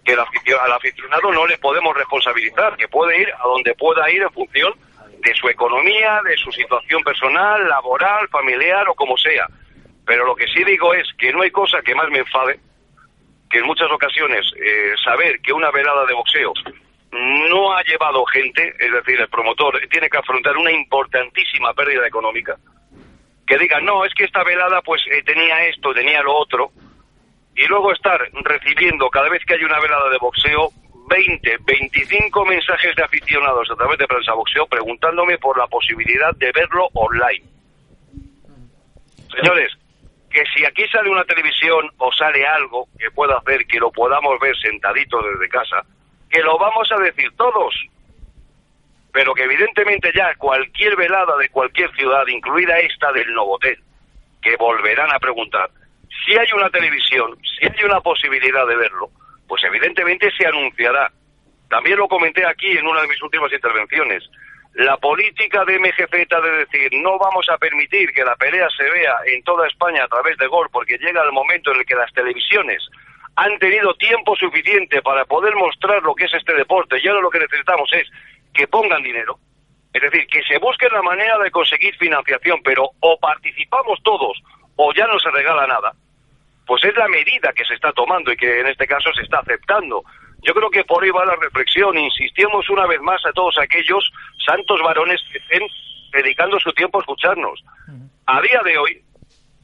que 0.03 0.13
al 0.13 0.71
aficionado 0.71 1.31
no 1.31 1.45
le 1.45 1.57
podemos 1.57 1.95
responsabilizar, 1.95 2.75
que 2.77 2.87
puede 2.87 3.21
ir 3.21 3.29
a 3.31 3.47
donde 3.47 3.75
pueda 3.75 4.09
ir 4.11 4.23
en 4.23 4.31
función 4.31 4.73
de 5.19 5.35
su 5.35 5.47
economía, 5.49 6.21
de 6.23 6.35
su 6.37 6.51
situación 6.51 7.03
personal, 7.03 7.67
laboral, 7.67 8.27
familiar 8.29 8.87
o 8.89 8.95
como 8.95 9.17
sea. 9.17 9.47
Pero 10.05 10.25
lo 10.25 10.35
que 10.35 10.47
sí 10.47 10.63
digo 10.63 10.93
es 10.93 11.07
que 11.17 11.31
no 11.31 11.41
hay 11.41 11.51
cosa 11.51 11.81
que 11.81 11.93
más 11.93 12.09
me 12.09 12.19
enfade 12.19 12.59
que 13.49 13.59
en 13.59 13.65
muchas 13.65 13.91
ocasiones 13.91 14.45
eh, 14.57 14.93
saber 15.03 15.39
que 15.41 15.53
una 15.53 15.71
velada 15.71 16.05
de 16.05 16.13
boxeo 16.13 16.53
no 17.11 17.73
ha 17.73 17.81
llevado 17.83 18.23
gente, 18.25 18.75
es 18.79 18.91
decir, 18.91 19.19
el 19.19 19.27
promotor 19.27 19.79
tiene 19.89 20.09
que 20.09 20.17
afrontar 20.17 20.55
una 20.55 20.71
importantísima 20.71 21.73
pérdida 21.73 22.07
económica, 22.07 22.55
que 23.49 23.57
diga, 23.57 23.81
no, 23.81 24.05
es 24.05 24.13
que 24.13 24.25
esta 24.25 24.43
velada 24.43 24.79
pues 24.83 25.01
eh, 25.11 25.23
tenía 25.23 25.65
esto, 25.65 25.91
tenía 25.91 26.21
lo 26.21 26.37
otro, 26.37 26.71
y 27.55 27.65
luego 27.65 27.91
estar 27.91 28.21
recibiendo 28.43 29.09
cada 29.09 29.27
vez 29.27 29.43
que 29.43 29.55
hay 29.55 29.63
una 29.63 29.79
velada 29.79 30.07
de 30.11 30.19
boxeo 30.19 30.69
20, 31.09 31.57
25 31.65 32.45
mensajes 32.45 32.95
de 32.95 33.03
aficionados 33.03 33.67
a 33.71 33.75
través 33.75 33.97
de 33.97 34.05
prensa 34.05 34.33
boxeo 34.33 34.67
preguntándome 34.67 35.39
por 35.39 35.57
la 35.57 35.65
posibilidad 35.65 36.31
de 36.35 36.51
verlo 36.51 36.89
online. 36.93 37.43
Señores, 39.35 39.73
que 40.29 40.43
si 40.55 40.63
aquí 40.63 40.87
sale 40.87 41.09
una 41.09 41.25
televisión 41.25 41.89
o 41.97 42.11
sale 42.13 42.45
algo 42.45 42.87
que 42.99 43.09
pueda 43.09 43.35
hacer 43.37 43.65
que 43.65 43.79
lo 43.79 43.91
podamos 43.91 44.39
ver 44.39 44.55
sentadito 44.57 45.19
desde 45.23 45.49
casa, 45.49 45.83
que 46.29 46.43
lo 46.43 46.59
vamos 46.59 46.87
a 46.91 47.01
decir 47.01 47.31
todos. 47.35 47.73
Pero 49.11 49.33
que 49.33 49.43
evidentemente 49.43 50.11
ya 50.15 50.35
cualquier 50.35 50.95
velada 50.95 51.35
de 51.37 51.49
cualquier 51.49 51.91
ciudad, 51.95 52.25
incluida 52.27 52.77
esta 52.79 53.11
del 53.11 53.33
Novotel, 53.33 53.79
que 54.41 54.55
volverán 54.57 55.11
a 55.13 55.19
preguntar, 55.19 55.69
si 56.25 56.37
hay 56.37 56.47
una 56.53 56.69
televisión, 56.69 57.37
si 57.41 57.65
hay 57.65 57.83
una 57.83 58.01
posibilidad 58.01 58.67
de 58.67 58.75
verlo, 58.75 59.09
pues 59.47 59.63
evidentemente 59.63 60.29
se 60.37 60.45
anunciará. 60.45 61.11
También 61.69 61.97
lo 61.97 62.07
comenté 62.07 62.45
aquí 62.45 62.77
en 62.77 62.85
una 62.85 63.01
de 63.01 63.07
mis 63.07 63.21
últimas 63.21 63.51
intervenciones. 63.51 64.23
La 64.73 64.97
política 64.97 65.65
de 65.65 65.79
MGZ 65.79 66.11
de 66.11 66.51
decir 66.57 66.89
no 67.01 67.17
vamos 67.17 67.47
a 67.49 67.57
permitir 67.57 68.11
que 68.13 68.23
la 68.23 68.35
pelea 68.35 68.67
se 68.77 68.89
vea 68.89 69.17
en 69.25 69.43
toda 69.43 69.67
España 69.67 70.03
a 70.03 70.07
través 70.07 70.37
de 70.37 70.47
Gol 70.47 70.69
porque 70.71 70.97
llega 70.97 71.23
el 71.23 71.31
momento 71.31 71.71
en 71.71 71.79
el 71.79 71.85
que 71.85 71.95
las 71.95 72.13
televisiones 72.13 72.87
han 73.35 73.57
tenido 73.57 73.93
tiempo 73.95 74.35
suficiente 74.35 75.01
para 75.01 75.25
poder 75.25 75.55
mostrar 75.55 76.03
lo 76.03 76.13
que 76.13 76.25
es 76.25 76.33
este 76.33 76.53
deporte 76.53 76.97
y 77.01 77.07
ahora 77.07 77.21
lo 77.21 77.29
que 77.29 77.39
necesitamos 77.39 77.91
es 77.93 78.07
que 78.59 78.67
pongan 78.67 79.01
dinero. 79.01 79.39
Es 79.93 80.01
decir, 80.01 80.27
que 80.27 80.43
se 80.43 80.59
busque 80.59 80.87
la 80.89 81.01
manera 81.01 81.37
de 81.39 81.49
conseguir 81.49 81.95
financiación, 81.97 82.59
pero 82.63 82.91
o 82.99 83.19
participamos 83.19 83.99
todos 84.03 84.37
o 84.75 84.93
ya 84.93 85.07
no 85.07 85.17
se 85.19 85.31
regala 85.31 85.65
nada 85.65 85.93
pues 86.69 86.83
es 86.83 86.95
la 86.95 87.07
medida 87.07 87.51
que 87.55 87.65
se 87.65 87.73
está 87.73 87.91
tomando 87.93 88.31
y 88.31 88.37
que 88.37 88.59
en 88.59 88.67
este 88.67 88.85
caso 88.85 89.11
se 89.15 89.23
está 89.23 89.39
aceptando. 89.39 90.03
Yo 90.43 90.53
creo 90.53 90.69
que 90.69 90.83
por 90.83 91.03
ahí 91.03 91.09
va 91.09 91.25
la 91.25 91.35
reflexión. 91.35 91.97
Insistimos 91.97 92.69
una 92.69 92.85
vez 92.85 93.01
más 93.01 93.25
a 93.25 93.31
todos 93.31 93.57
aquellos 93.57 94.07
santos 94.45 94.79
varones 94.83 95.19
que 95.31 95.39
estén 95.39 95.67
dedicando 96.11 96.59
su 96.59 96.71
tiempo 96.73 96.99
a 96.99 97.01
escucharnos. 97.01 97.63
A 98.27 98.39
día 98.41 98.61
de 98.63 98.77
hoy, 98.77 99.01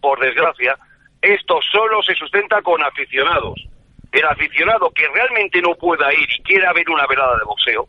por 0.01 0.19
desgracia, 0.19 0.75
esto 1.21 1.59
solo 1.71 2.01
se 2.01 2.15
sustenta 2.15 2.59
con 2.63 2.81
aficionados. 2.83 3.63
El 4.11 4.25
aficionado 4.25 4.89
que 4.89 5.07
realmente 5.09 5.61
no 5.61 5.75
pueda 5.75 6.11
ir 6.11 6.27
y 6.27 6.41
quiera 6.41 6.73
ver 6.73 6.89
una 6.89 7.05
velada 7.05 7.37
de 7.37 7.45
boxeo, 7.45 7.87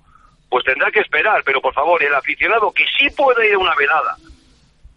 pues 0.49 0.65
tendrá 0.65 0.91
que 0.91 1.01
esperar. 1.01 1.43
Pero 1.45 1.61
por 1.61 1.75
favor, 1.75 2.03
el 2.03 2.15
aficionado 2.15 2.73
que 2.73 2.85
sí 2.99 3.09
puede 3.11 3.49
ir 3.49 3.55
a 3.55 3.59
una 3.59 3.75
velada, 3.75 4.17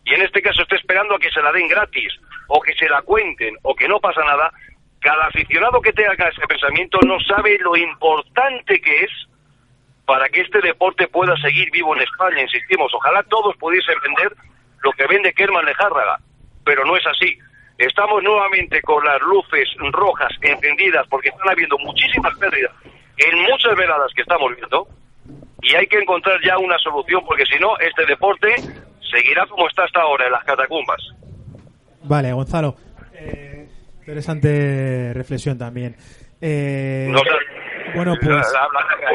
y 0.05 0.13
en 0.13 0.21
este 0.21 0.41
caso 0.41 0.63
está 0.63 0.75
esperando 0.75 1.15
a 1.15 1.19
que 1.19 1.29
se 1.29 1.41
la 1.41 1.51
den 1.51 1.67
gratis, 1.67 2.13
o 2.47 2.59
que 2.59 2.73
se 2.73 2.89
la 2.89 3.01
cuenten 3.03 3.55
o 3.61 3.75
que 3.75 3.87
no 3.87 3.99
pasa 3.99 4.21
nada, 4.25 4.51
cada 4.99 5.27
aficionado 5.27 5.81
que 5.81 5.93
tenga 5.93 6.27
ese 6.27 6.45
pensamiento 6.47 6.99
no 7.05 7.19
sabe 7.21 7.57
lo 7.59 7.75
importante 7.77 8.81
que 8.81 9.03
es 9.03 9.11
para 10.05 10.27
que 10.29 10.41
este 10.41 10.59
deporte 10.61 11.07
pueda 11.07 11.37
seguir 11.37 11.69
vivo 11.71 11.95
en 11.95 12.01
España, 12.01 12.41
insistimos. 12.41 12.91
Ojalá 12.93 13.23
todos 13.23 13.55
pudiesen 13.57 13.95
vender 14.01 14.35
lo 14.81 14.91
que 14.93 15.05
vende 15.05 15.33
Kerman 15.33 15.65
Lejárraga, 15.65 16.17
pero 16.65 16.83
no 16.83 16.97
es 16.97 17.05
así. 17.05 17.37
Estamos 17.77 18.23
nuevamente 18.23 18.81
con 18.81 19.05
las 19.05 19.21
luces 19.21 19.69
rojas 19.91 20.31
encendidas 20.41 21.07
porque 21.07 21.29
están 21.29 21.49
habiendo 21.49 21.77
muchísimas 21.77 22.35
pérdidas 22.37 22.73
en 23.17 23.41
muchas 23.43 23.75
veladas 23.75 24.11
que 24.15 24.23
estamos 24.23 24.55
viendo 24.55 24.87
y 25.61 25.75
hay 25.75 25.87
que 25.87 25.97
encontrar 25.97 26.39
ya 26.45 26.57
una 26.57 26.77
solución 26.77 27.21
porque 27.25 27.45
si 27.45 27.59
no, 27.59 27.77
este 27.79 28.05
deporte 28.05 28.55
seguirá 29.11 29.45
como 29.47 29.67
está 29.67 29.83
hasta 29.83 30.01
ahora 30.01 30.25
en 30.25 30.31
las 30.31 30.43
catacumbas. 30.43 31.01
Vale, 32.03 32.31
Gonzalo. 32.33 32.75
Eh, 33.13 33.67
interesante 33.99 35.13
reflexión 35.13 35.57
también. 35.57 35.95
Eh, 36.41 37.11
bueno, 37.95 38.13
pues. 38.21 38.53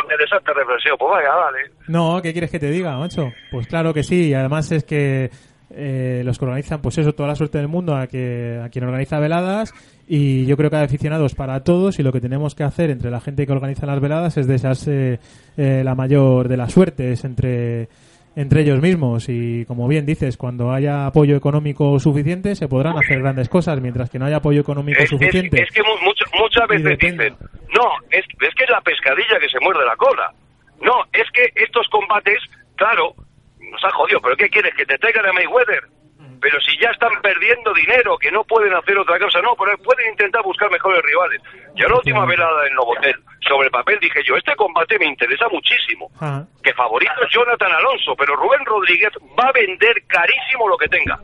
Interesante 0.02 0.52
reflexión, 0.52 0.96
pues 0.98 1.10
vaya, 1.10 1.34
vale. 1.34 1.58
No, 1.88 2.20
¿qué 2.22 2.32
quieres 2.32 2.50
que 2.50 2.58
te 2.58 2.70
diga, 2.70 2.96
macho? 2.98 3.32
Pues 3.50 3.66
claro 3.66 3.94
que 3.94 4.02
sí, 4.02 4.28
y 4.28 4.34
además 4.34 4.70
es 4.72 4.84
que 4.84 5.30
eh, 5.76 6.22
los 6.24 6.38
que 6.38 6.44
organizan, 6.44 6.80
pues 6.80 6.98
eso, 6.98 7.12
toda 7.12 7.28
la 7.28 7.34
suerte 7.34 7.58
del 7.58 7.68
mundo 7.68 7.96
a, 7.96 8.06
que, 8.06 8.60
a 8.62 8.68
quien 8.68 8.84
organiza 8.84 9.18
veladas. 9.18 9.72
Y 10.06 10.46
yo 10.46 10.56
creo 10.56 10.70
que 10.70 10.76
hay 10.76 10.84
aficionados 10.84 11.34
para 11.34 11.64
todos 11.64 11.98
y 11.98 12.02
lo 12.02 12.12
que 12.12 12.20
tenemos 12.20 12.54
que 12.54 12.64
hacer 12.64 12.90
entre 12.90 13.10
la 13.10 13.20
gente 13.20 13.46
que 13.46 13.52
organiza 13.52 13.86
las 13.86 14.00
veladas 14.00 14.36
es 14.36 14.46
desearse 14.46 15.18
la 15.56 15.94
mayor 15.94 16.48
de 16.48 16.56
las 16.58 16.72
suertes 16.72 17.24
entre 17.24 17.88
entre 18.36 18.62
ellos 18.62 18.80
mismos. 18.80 19.28
Y 19.28 19.64
como 19.66 19.88
bien 19.88 20.06
dices 20.06 20.36
cuando 20.36 20.72
haya 20.72 21.06
apoyo 21.06 21.36
económico 21.36 21.98
suficiente 21.98 22.54
se 22.54 22.68
podrán 22.68 22.96
hacer 22.98 23.20
grandes 23.20 23.48
cosas. 23.48 23.80
Mientras 23.80 24.10
que 24.10 24.18
no 24.18 24.26
haya 24.26 24.36
apoyo 24.36 24.60
económico 24.60 25.06
suficiente 25.06 25.62
es, 25.62 25.70
que 25.70 25.82
muchas 26.38 26.68
veces 26.68 26.98
dicen 26.98 27.16
no 27.16 27.90
es, 28.10 28.24
es 28.40 28.54
que 28.54 28.64
es 28.64 28.70
la 28.70 28.80
pescadilla 28.80 29.38
que 29.40 29.48
se 29.48 29.60
muerde 29.60 29.84
la 29.84 29.96
cola 29.96 30.32
no 30.82 31.04
es 31.12 31.30
que 31.32 31.50
estos 31.62 31.88
combates 31.88 32.38
claro 32.76 33.14
nos 33.74 33.84
ha 33.84 33.90
jodido 33.90 34.20
pero 34.20 34.36
qué 34.36 34.48
quieres 34.48 34.74
que 34.74 34.86
te 34.86 34.96
traigan 34.98 35.26
a 35.26 35.32
Mayweather 35.32 35.84
pero 36.44 36.60
si 36.60 36.76
ya 36.78 36.90
están 36.90 37.08
perdiendo 37.22 37.72
dinero, 37.72 38.18
que 38.18 38.30
no 38.30 38.44
pueden 38.44 38.74
hacer 38.74 38.98
otra 38.98 39.18
cosa, 39.18 39.40
no, 39.40 39.56
pero 39.56 39.78
pueden 39.78 40.10
intentar 40.12 40.42
buscar 40.42 40.70
mejores 40.70 41.00
rivales. 41.02 41.40
Yo 41.74 41.88
la 41.88 41.96
última 41.96 42.26
velada 42.26 42.66
en 42.68 42.74
Novotel, 42.74 43.16
sobre 43.48 43.68
el 43.68 43.70
papel 43.70 43.98
dije 43.98 44.20
yo, 44.26 44.36
este 44.36 44.54
combate 44.54 44.98
me 44.98 45.06
interesa 45.06 45.46
muchísimo, 45.50 46.10
ah. 46.20 46.44
que 46.62 46.74
favorito 46.74 47.14
es 47.24 47.32
Jonathan 47.32 47.72
Alonso, 47.72 48.14
pero 48.14 48.36
Rubén 48.36 48.62
Rodríguez 48.66 49.08
va 49.40 49.48
a 49.48 49.52
vender 49.52 50.04
carísimo 50.06 50.68
lo 50.68 50.76
que 50.76 50.88
tenga. 50.88 51.18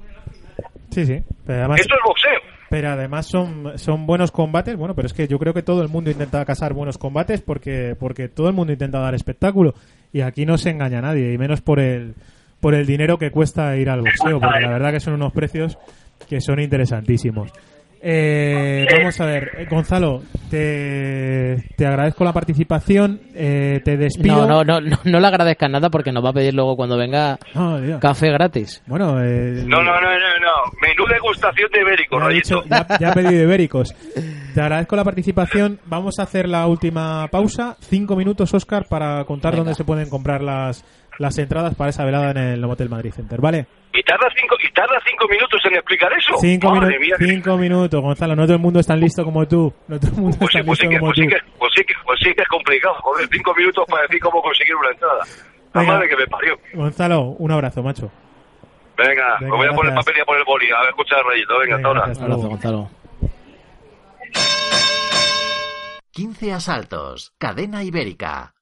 Sí, 0.89 1.05
sí. 1.05 1.23
Esto 1.47 1.95
es 1.95 2.01
boxeo. 2.03 2.41
Pero 2.71 2.89
además 2.89 3.27
son, 3.27 3.79
son 3.79 4.07
buenos 4.07 4.31
combates, 4.31 4.75
bueno, 4.75 4.95
pero 4.95 5.05
es 5.05 5.13
que 5.13 5.29
yo 5.29 5.39
creo 5.39 5.53
que 5.53 5.63
todo 5.63 5.83
el 5.83 5.89
mundo 5.89 6.11
intenta 6.11 6.43
casar 6.47 6.73
buenos 6.73 6.97
combates 6.97 7.43
porque, 7.43 7.95
porque 8.01 8.29
todo 8.29 8.49
el 8.49 8.55
mundo 8.55 8.73
intenta 8.73 9.01
dar 9.01 9.15
espectáculo. 9.15 9.75
Y 10.15 10.23
aquí 10.23 10.47
no 10.47 10.57
se 10.57 10.71
engaña 10.71 11.01
a 11.01 11.03
nadie, 11.03 11.35
y 11.35 11.37
menos 11.37 11.61
por 11.61 11.79
el, 11.79 12.15
por 12.61 12.75
el 12.75 12.87
dinero 12.87 13.19
que 13.19 13.31
cuesta 13.31 13.77
ir 13.77 13.89
al 13.91 14.01
boxeo, 14.01 14.39
porque 14.41 14.61
la 14.61 14.71
verdad 14.71 14.93
que 14.93 15.01
son 15.01 15.15
unos 15.15 15.33
precios 15.33 15.79
que 16.29 16.41
son 16.41 16.61
interesantísimos. 16.61 17.51
Eh, 18.03 18.87
vamos 18.97 19.21
a 19.21 19.27
ver, 19.27 19.51
eh, 19.59 19.67
Gonzalo, 19.71 20.23
te, 20.49 21.63
te 21.77 21.87
agradezco 21.87 22.25
la 22.25 22.33
participación, 22.33 23.21
eh, 23.35 23.83
te 23.85 23.99
despido. 23.99 24.47
No, 24.47 24.65
no, 24.65 24.81
no, 24.81 24.97
no, 25.05 25.21
le 25.21 25.27
agradezcas 25.27 25.71
nada 25.71 25.91
porque 25.91 26.11
nos 26.11 26.25
va 26.25 26.31
a 26.31 26.33
pedir 26.33 26.55
luego 26.55 26.77
cuando 26.77 26.97
venga 26.97 27.39
café 28.01 28.31
gratis. 28.31 28.83
Bueno, 28.87 29.23
eh, 29.23 29.65
No, 29.67 29.83
no, 29.83 29.93
no, 30.01 30.01
no, 30.01 30.09
no. 30.11 30.73
Menú 30.81 31.05
degustación 31.13 31.71
de 31.73 31.81
ibérico, 31.83 32.19
ya, 32.21 32.29
dicho- 32.29 32.63
ya- 32.71 32.87
ya 32.99 33.11
he 33.11 33.13
pedido 33.13 33.43
ibéricos. 33.45 33.95
Te 34.55 34.61
agradezco 34.63 34.97
la 34.97 35.05
participación. 35.05 35.79
Vamos 35.85 36.19
a 36.19 36.23
hacer 36.23 36.49
la 36.49 36.67
última 36.67 37.29
pausa. 37.29 37.77
Cinco 37.81 38.17
minutos, 38.17 38.55
Oscar, 38.55 38.87
para 38.89 39.25
contar 39.25 39.53
Venga. 39.53 39.65
dónde 39.65 39.75
se 39.75 39.85
pueden 39.85 40.09
comprar 40.09 40.43
las, 40.43 40.85
las 41.21 41.37
entradas 41.39 41.75
para 41.75 41.91
esa 41.91 42.05
velada 42.05 42.31
en 42.31 42.39
el 42.39 42.61
Novotel 42.63 42.89
Madrid 42.89 43.13
Center, 43.13 43.41
¿vale? 43.41 43.67
¿Y 43.93 44.03
tarda 44.03 44.27
cinco, 44.41 44.57
y 44.63 44.73
tarda 44.73 44.97
cinco 45.07 45.27
minutos 45.29 45.61
en 45.67 45.75
explicar 45.75 46.11
eso? 46.15 46.33
Cinco, 46.41 46.75
Madre 46.75 46.97
minu- 46.99 47.01
mía. 47.01 47.17
cinco 47.19 47.57
minutos, 47.59 48.01
Gonzalo. 48.01 48.35
No 48.35 48.45
todo 48.45 48.55
el 48.55 48.63
mundo 48.63 48.81
es 48.81 48.87
tan 48.87 48.99
listo 48.99 49.23
como 49.23 49.47
tú. 49.47 49.71
No 49.87 50.01
todo 50.01 50.11
el 50.13 50.17
mundo 50.17 50.37
Pues 50.39 50.49
es 50.49 50.53
sí, 50.53 50.59
tan 50.59 50.67
pues 50.67 50.79
sí 50.79 50.87
listo 50.87 50.91
que, 50.91 50.99
como 50.99 51.11
pues 51.11 51.17
sí 51.17 51.23
tú. 51.25 51.29
que, 51.29 51.59
pues 51.59 51.73
sí 51.77 51.85
que, 51.85 51.95
pues 52.05 52.19
sí 52.25 52.35
que 52.35 52.43
es 52.43 52.49
complicado. 52.49 52.95
Joder, 53.03 53.29
cinco 53.31 53.55
minutos 53.55 53.85
para 53.91 54.03
decir 54.05 54.21
cómo 54.21 54.41
conseguir 54.43 54.75
una 54.77 54.91
entrada. 54.91 55.21
La 55.75 55.81
Venga. 55.83 55.93
madre 55.95 56.09
que 56.09 56.17
me 56.17 56.27
parió. 56.27 56.55
Gonzalo, 56.75 57.21
un 57.39 57.51
abrazo, 57.53 57.83
macho. 57.83 58.11
Venga, 58.97 59.37
Venga, 59.39 59.39
me 59.41 59.57
voy 59.57 59.67
a 59.67 59.71
poner 59.73 59.93
gracias. 59.93 60.05
papel 60.07 60.15
y 60.17 60.21
a 60.21 60.25
poner 60.25 60.45
boli. 60.47 60.71
A 60.71 60.81
ver, 60.81 60.89
escucha 60.91 61.17
el 61.19 61.25
rayito. 61.25 61.59
Venga, 61.59 61.77
hasta 61.77 61.89
ahora. 61.89 62.05
hasta 62.07 62.25
Abrazo. 62.25 62.49
Gonzalo. 62.49 62.91
15 66.13 66.53
asaltos. 66.53 67.33
Cadena 67.39 67.83
ibérica. 67.85 68.55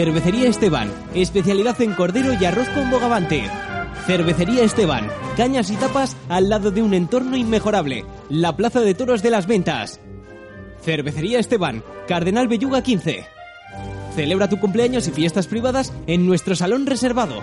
Cervecería 0.00 0.48
Esteban, 0.48 0.88
especialidad 1.12 1.78
en 1.82 1.92
cordero 1.92 2.32
y 2.32 2.42
arroz 2.46 2.70
con 2.70 2.90
bogavante. 2.90 3.42
Cervecería 4.06 4.64
Esteban, 4.64 5.10
cañas 5.36 5.70
y 5.70 5.76
tapas 5.76 6.16
al 6.30 6.48
lado 6.48 6.70
de 6.70 6.82
un 6.82 6.94
entorno 6.94 7.36
inmejorable, 7.36 8.06
la 8.30 8.56
Plaza 8.56 8.80
de 8.80 8.94
Toros 8.94 9.22
de 9.22 9.28
las 9.28 9.46
Ventas. 9.46 10.00
Cervecería 10.82 11.38
Esteban, 11.38 11.84
Cardenal 12.08 12.48
Belluga 12.48 12.82
15. 12.82 13.26
Celebra 14.14 14.48
tu 14.48 14.58
cumpleaños 14.58 15.06
y 15.06 15.10
fiestas 15.10 15.46
privadas 15.46 15.92
en 16.06 16.26
nuestro 16.26 16.56
salón 16.56 16.86
reservado. 16.86 17.42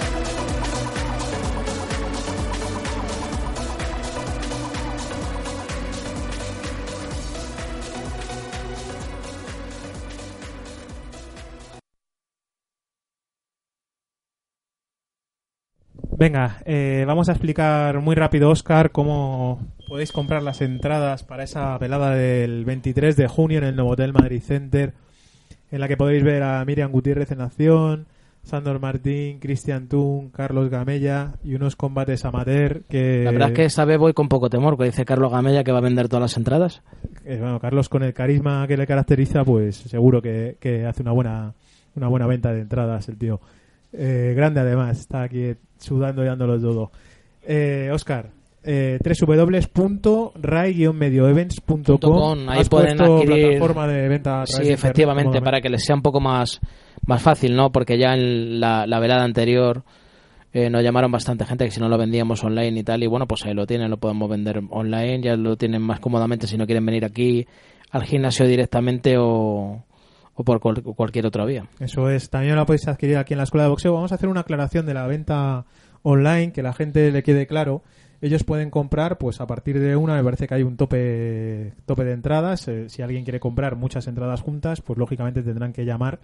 Venga, 16.18 16.57
eh, 16.65 17.03
vamos 17.05 17.30
a 17.30 17.34
explicar 17.34 18.01
muy 18.01 18.15
rápido, 18.15 18.49
Oscar, 18.49 18.89
cómo 18.91 19.59
podéis 19.88 20.11
comprar 20.11 20.41
las 20.41 20.61
entradas 20.61 21.24
para 21.24 21.43
esa 21.43 21.78
velada 21.78 22.15
del 22.15 22.65
23 22.65 23.15
de 23.15 23.28
junio 23.28 23.59
en 23.59 23.65
el 23.65 23.76
Novotel 23.76 24.13
Madrid 24.13 24.41
Center, 24.41 24.93
en 25.70 25.80
la 25.80 25.88
que 25.88 25.95
podéis 25.95 26.24
ver 26.24 26.41
a 26.41 26.65
Miriam 26.65 26.91
Gutiérrez 26.91 27.32
en 27.32 27.41
acción, 27.41 28.07
Sandor 28.41 28.80
Martín, 28.80 29.38
Cristian 29.39 29.89
Tun, 29.89 30.32
Carlos 30.32 30.72
Gamella 30.72 31.34
y 31.43 31.53
unos 31.53 31.76
combates 31.76 32.26
amateur 32.26 32.82
que... 32.89 33.22
La 33.24 33.32
verdad 33.32 33.51
es 33.55 33.76
que 33.76 33.86
vez 33.86 33.99
voy 33.99 34.13
con 34.13 34.28
poco 34.28 34.49
temor, 34.49 34.76
que 34.76 34.86
dice 34.86 35.05
Carlos 35.05 35.32
Gamella 35.32 35.63
que 35.63 35.72
va 35.72 35.78
a 35.78 35.82
vender 35.82 36.07
todas 36.07 36.22
las 36.22 36.38
entradas. 36.38 36.82
Eh, 37.26 37.38
bueno, 37.39 37.59
Carlos 37.59 37.89
con 37.89 38.01
el 38.01 38.15
carisma 38.15 38.65
que 38.68 38.76
le 38.76 38.88
caracteriza, 38.88 39.45
pues 39.45 39.76
seguro 39.76 40.20
que, 40.20 40.57
que 40.59 40.88
hace 40.88 41.03
una 41.03 41.11
buena 41.11 41.53
una 41.93 42.07
buena 42.07 42.26
venta 42.26 42.51
de 42.51 42.61
entradas 42.61 43.07
el 43.07 43.18
tío. 43.18 43.39
Eh, 43.97 44.33
grande 44.35 44.59
además, 44.59 44.99
está 44.99 45.23
aquí 45.23 45.53
sudando 45.79 46.23
y 46.23 46.27
dándolo 46.27 46.59
todo. 46.59 46.91
Eh, 47.43 47.89
Oscar, 47.91 48.29
eh, 48.63 48.99
www.rai-medioevents.com 49.25 51.97
com, 51.99 52.49
ahí 52.49 52.63
pueden 52.65 52.97
adquirir- 52.99 53.43
plataforma 53.45 53.87
de 53.87 54.07
venta 54.07 54.45
Sí, 54.45 54.53
internet, 54.53 54.73
efectivamente, 54.77 55.41
para 55.41 55.61
que 55.61 55.69
les 55.69 55.83
sea 55.85 55.95
un 55.95 56.01
poco 56.01 56.19
más, 56.19 56.59
más 57.05 57.21
fácil, 57.21 57.55
¿no? 57.55 57.71
Porque 57.71 57.97
ya 57.97 58.13
en 58.13 58.59
la, 58.59 58.85
la 58.85 58.99
velada 58.99 59.23
anterior 59.23 59.83
eh, 60.53 60.69
nos 60.69 60.83
llamaron 60.83 61.11
bastante 61.11 61.45
gente 61.45 61.65
que 61.65 61.71
si 61.71 61.79
no 61.79 61.89
lo 61.89 61.97
vendíamos 61.97 62.43
online 62.43 62.79
y 62.79 62.83
tal, 62.83 63.03
y 63.03 63.07
bueno, 63.07 63.27
pues 63.27 63.45
ahí 63.45 63.53
lo 63.53 63.65
tienen, 63.67 63.89
lo 63.89 63.97
podemos 63.97 64.29
vender 64.29 64.61
online, 64.69 65.21
ya 65.21 65.35
lo 65.35 65.55
tienen 65.57 65.81
más 65.81 65.99
cómodamente 65.99 66.47
si 66.47 66.57
no 66.57 66.65
quieren 66.65 66.85
venir 66.85 67.05
aquí 67.05 67.45
al 67.91 68.03
gimnasio 68.03 68.45
directamente 68.45 69.15
o, 69.17 69.83
o 70.39 70.43
por 70.43 70.59
cual- 70.59 70.83
cualquier 70.83 71.25
otra 71.25 71.43
vía. 71.45 71.65
Eso 71.79 72.09
es, 72.09 72.29
también 72.29 72.55
la 72.55 72.65
podéis 72.65 72.88
adquirir 72.88 73.17
aquí 73.17 73.33
en 73.33 73.39
la 73.39 73.43
Escuela 73.43 73.63
de 73.63 73.69
Boxeo. 73.71 73.93
Vamos 73.93 74.11
a 74.11 74.15
hacer 74.15 74.29
una 74.29 74.41
aclaración 74.41 74.85
de 74.85 74.93
la 74.93 75.07
venta 75.07 75.65
online, 76.03 76.53
que 76.53 76.61
la 76.61 76.73
gente 76.73 77.11
le 77.11 77.23
quede 77.23 77.47
claro. 77.47 77.81
Ellos 78.21 78.43
pueden 78.43 78.69
comprar, 78.69 79.17
pues 79.17 79.41
a 79.41 79.47
partir 79.47 79.79
de 79.79 79.95
una, 79.95 80.15
me 80.15 80.23
parece 80.23 80.47
que 80.47 80.53
hay 80.55 80.63
un 80.63 80.77
tope, 80.77 81.73
tope 81.85 82.03
de 82.03 82.13
entradas. 82.13 82.67
Eh, 82.67 82.88
si 82.89 83.01
alguien 83.01 83.23
quiere 83.23 83.39
comprar 83.39 83.75
muchas 83.75 84.07
entradas 84.07 84.41
juntas, 84.41 84.81
pues 84.81 84.97
lógicamente 84.97 85.41
tendrán 85.43 85.73
que 85.73 85.85
llamar. 85.85 86.19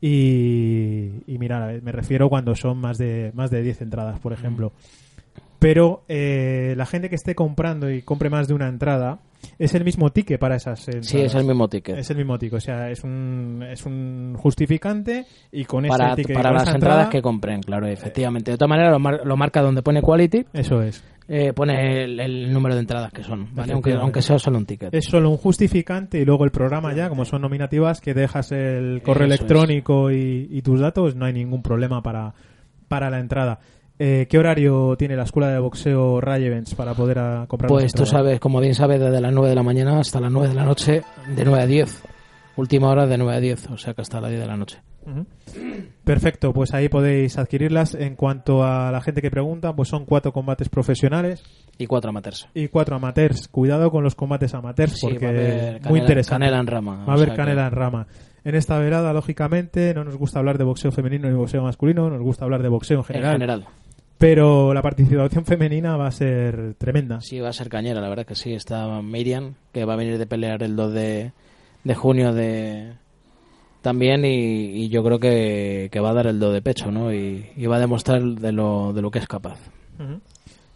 Y, 0.00 1.22
y 1.26 1.38
mira, 1.38 1.72
me 1.82 1.92
refiero 1.92 2.28
cuando 2.28 2.54
son 2.56 2.78
más 2.78 2.98
de, 2.98 3.30
más 3.34 3.50
de 3.50 3.62
10 3.62 3.82
entradas, 3.82 4.18
por 4.18 4.32
ejemplo. 4.32 4.72
Pero 5.62 6.02
eh, 6.08 6.74
la 6.76 6.84
gente 6.86 7.08
que 7.08 7.14
esté 7.14 7.34
comprando 7.34 7.90
y 7.90 8.02
compre 8.02 8.28
más 8.28 8.48
de 8.48 8.54
una 8.54 8.68
entrada, 8.68 9.20
es 9.58 9.74
el 9.74 9.84
mismo 9.84 10.10
ticket 10.10 10.38
para 10.40 10.56
esas 10.56 10.86
entradas. 10.88 11.06
Sí, 11.06 11.20
es 11.20 11.34
el 11.34 11.44
mismo 11.44 11.68
ticket. 11.68 11.96
Es 11.98 12.10
el 12.10 12.16
mismo 12.16 12.38
ticket, 12.38 12.58
o 12.58 12.60
sea, 12.60 12.90
es 12.90 13.02
un, 13.04 13.64
es 13.70 13.86
un 13.86 14.34
justificante 14.38 15.24
y 15.52 15.64
con 15.64 15.86
para 15.86 16.08
ese 16.08 16.16
ticket 16.16 16.34
para 16.36 16.50
las 16.52 16.62
entradas 16.62 16.74
entrada, 16.74 17.10
que 17.10 17.22
compren, 17.22 17.60
claro, 17.62 17.86
efectivamente. 17.86 18.50
De 18.50 18.56
todas 18.58 18.68
maneras, 18.70 18.92
lo, 18.92 18.98
mar- 18.98 19.20
lo 19.24 19.36
marca 19.36 19.62
donde 19.62 19.82
pone 19.82 20.02
quality, 20.02 20.46
Eso 20.52 20.82
es. 20.82 21.02
eh, 21.28 21.52
pone 21.52 22.04
el, 22.04 22.18
el 22.20 22.52
número 22.52 22.74
de 22.74 22.80
entradas 22.80 23.12
que 23.12 23.22
son, 23.22 23.54
¿vale? 23.54 23.72
aunque, 23.72 23.92
aunque 23.94 24.20
sea 24.22 24.38
solo 24.38 24.58
un 24.58 24.66
ticket. 24.66 24.92
Es 24.94 25.04
solo 25.06 25.30
un 25.30 25.36
justificante 25.36 26.18
y 26.20 26.24
luego 26.24 26.44
el 26.44 26.50
programa 26.50 26.92
ya, 26.94 27.08
como 27.08 27.24
son 27.24 27.42
nominativas, 27.42 28.00
que 28.00 28.14
dejas 28.14 28.52
el 28.52 29.00
correo 29.04 29.26
Eso 29.26 29.34
electrónico 29.34 30.10
y, 30.10 30.48
y 30.50 30.62
tus 30.62 30.80
datos, 30.80 31.14
no 31.16 31.24
hay 31.24 31.32
ningún 31.32 31.62
problema 31.62 32.02
para, 32.02 32.34
para 32.88 33.10
la 33.10 33.18
entrada. 33.20 33.58
Eh, 34.04 34.26
¿Qué 34.28 34.36
horario 34.36 34.96
tiene 34.98 35.14
la 35.14 35.22
escuela 35.22 35.48
de 35.50 35.60
boxeo 35.60 36.20
Ray 36.20 36.44
Events 36.46 36.74
para 36.74 36.92
poder 36.92 37.46
comprar 37.46 37.68
Pues 37.68 37.92
tú 37.92 38.04
sabes, 38.04 38.40
como 38.40 38.58
bien 38.58 38.74
sabes, 38.74 38.98
desde 38.98 39.20
las 39.20 39.32
9 39.32 39.48
de 39.50 39.54
la 39.54 39.62
mañana 39.62 40.00
hasta 40.00 40.18
las 40.20 40.32
9 40.32 40.48
de 40.48 40.54
la 40.54 40.64
noche, 40.64 41.02
de 41.36 41.44
9 41.44 41.62
a 41.62 41.66
10. 41.66 42.02
Última 42.56 42.90
hora 42.90 43.06
de 43.06 43.16
9 43.16 43.36
a 43.36 43.40
10, 43.40 43.70
o 43.70 43.78
sea 43.78 43.94
que 43.94 44.00
hasta 44.02 44.20
las 44.20 44.30
10 44.30 44.40
de 44.42 44.46
la 44.48 44.56
noche. 44.56 44.78
Perfecto, 46.02 46.52
pues 46.52 46.74
ahí 46.74 46.88
podéis 46.88 47.38
adquirirlas. 47.38 47.94
En 47.94 48.16
cuanto 48.16 48.64
a 48.64 48.90
la 48.90 49.00
gente 49.02 49.22
que 49.22 49.30
pregunta, 49.30 49.72
pues 49.74 49.88
son 49.88 50.04
cuatro 50.04 50.32
combates 50.32 50.68
profesionales 50.68 51.42
Y 51.78 51.86
cuatro 51.86 52.10
amateurs. 52.10 52.48
y 52.54 52.66
cuatro 52.68 52.96
amateurs. 52.96 53.46
Cuidado 53.48 53.92
con 53.92 54.02
los 54.02 54.16
combates 54.16 54.52
amateurs 54.54 54.94
Sí, 54.98 55.06
porque 55.06 55.24
va 55.26 55.30
a 55.30 55.34
haber 55.34 55.82
muy 55.88 56.00
interesante. 56.00 56.40
canela 56.44 56.58
en 56.60 56.66
rama, 56.66 56.96
Va 56.96 57.02
a 57.04 57.06
o 57.06 57.10
haber 57.18 57.28
sea 57.28 57.36
canela 57.36 57.62
que- 57.62 57.68
en 57.68 57.72
rama. 57.74 58.06
En 58.44 58.56
esta 58.56 58.78
velada, 58.80 59.12
lógicamente, 59.12 59.94
no 59.94 60.02
nos 60.02 60.16
gusta 60.16 60.40
hablar 60.40 60.58
de 60.58 60.64
boxeo 60.64 60.90
femenino 60.90 61.28
ni 61.28 61.36
boxeo 61.36 61.62
masculino, 61.62 62.10
nos 62.10 62.20
gusta 62.20 62.44
hablar 62.44 62.62
de 62.62 62.68
boxeo 62.68 62.98
en 62.98 63.04
general. 63.04 63.26
En 63.30 63.40
general. 63.40 63.64
Pero 64.22 64.72
la 64.72 64.82
participación 64.82 65.44
femenina 65.44 65.96
va 65.96 66.06
a 66.06 66.12
ser 66.12 66.74
tremenda. 66.78 67.20
Sí, 67.20 67.40
va 67.40 67.48
a 67.48 67.52
ser 67.52 67.68
cañera, 67.68 68.00
la 68.00 68.08
verdad 68.08 68.24
que 68.24 68.36
sí. 68.36 68.54
Está 68.54 69.02
Miriam, 69.02 69.54
que 69.72 69.84
va 69.84 69.94
a 69.94 69.96
venir 69.96 70.16
de 70.16 70.26
pelear 70.26 70.62
el 70.62 70.76
2 70.76 70.92
de, 70.92 71.32
de 71.82 71.94
junio 71.96 72.32
de 72.32 72.92
también 73.80 74.24
y, 74.24 74.84
y 74.84 74.88
yo 74.90 75.02
creo 75.02 75.18
que, 75.18 75.88
que 75.90 75.98
va 75.98 76.10
a 76.10 76.14
dar 76.14 76.28
el 76.28 76.38
do 76.38 76.52
de 76.52 76.62
pecho, 76.62 76.92
¿no? 76.92 77.12
Y, 77.12 77.50
y 77.56 77.66
va 77.66 77.78
a 77.78 77.80
demostrar 77.80 78.22
de 78.22 78.52
lo, 78.52 78.92
de 78.92 79.02
lo 79.02 79.10
que 79.10 79.18
es 79.18 79.26
capaz. 79.26 79.58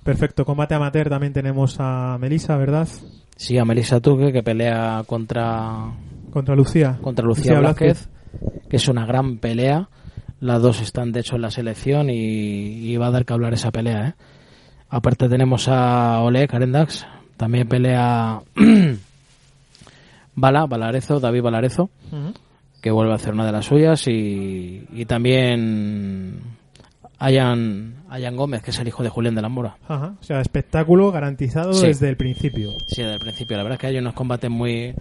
Perfecto, 0.03 0.45
combate 0.45 0.75
amateur 0.75 1.09
también 1.09 1.33
tenemos 1.33 1.77
a 1.79 2.19
Melissa, 2.19 2.57
¿verdad? 2.57 2.89
Sí, 3.37 3.59
a 3.59 3.65
Melissa 3.65 4.01
Tuque, 4.01 4.33
que 4.33 4.43
pelea 4.43 5.05
contra, 5.07 5.93
Contra 6.33 6.57
Lucía. 6.57 6.99
contra 7.01 7.25
Lucía 7.25 7.61
Blázquez, 7.61 8.09
que 8.69 8.77
es 8.77 8.89
una 8.89 9.07
gran 9.07 9.39
pelea. 9.39 9.89
Las 10.41 10.61
dos 10.63 10.81
están, 10.83 11.13
de 11.13 11.21
hecho, 11.21 11.37
en 11.37 11.43
la 11.43 11.51
selección 11.51 12.11
y, 12.11 12.15
y 12.15 12.97
va 12.97 13.07
a 13.07 13.11
dar 13.11 13.25
que 13.25 13.33
hablar 13.33 13.55
esa 13.55 13.71
pelea, 13.71 14.09
¿eh? 14.09 14.15
Aparte 14.89 15.29
tenemos 15.29 15.67
a 15.69 16.21
Oleg 16.21 16.55
Arendax, 16.55 17.07
también 17.37 17.67
pelea 17.69 18.41
Bala, 20.35 20.67
Balarezo, 20.67 21.19
David 21.21 21.43
Balarezo, 21.43 21.91
Ujú. 22.13 22.33
que 22.81 22.91
vuelve 22.91 23.13
a 23.13 23.17
hacer 23.17 23.33
una 23.35 23.47
de 23.47 23.53
las 23.53 23.65
suyas 23.67 24.07
y, 24.07 24.85
y 24.93 25.05
también 25.07 26.41
Ayan, 27.19 27.95
Ayan 28.11 28.37
Gómez, 28.37 28.63
que 28.63 28.71
es 28.71 28.79
el 28.79 28.89
hijo 28.89 29.03
de 29.03 29.09
Julián 29.09 29.35
de 29.35 29.41
la 29.43 29.49
Mora. 29.49 29.79
Ajá. 29.89 30.15
O 30.21 30.23
sea, 30.23 30.41
espectáculo 30.43 31.11
garantizado 31.11 31.73
Sí. 31.73 31.87
desde 31.87 32.11
el 32.11 32.17
principio. 32.19 32.73
Sí, 32.87 33.01
desde 33.03 33.15
el 33.15 33.21
principio. 33.21 33.57
La 33.57 33.63
verdad 33.63 33.77
es 33.77 33.81
que 33.81 33.87
hay 33.87 33.97
unos 33.99 34.13
combates 34.13 34.51
muy, 34.51 34.95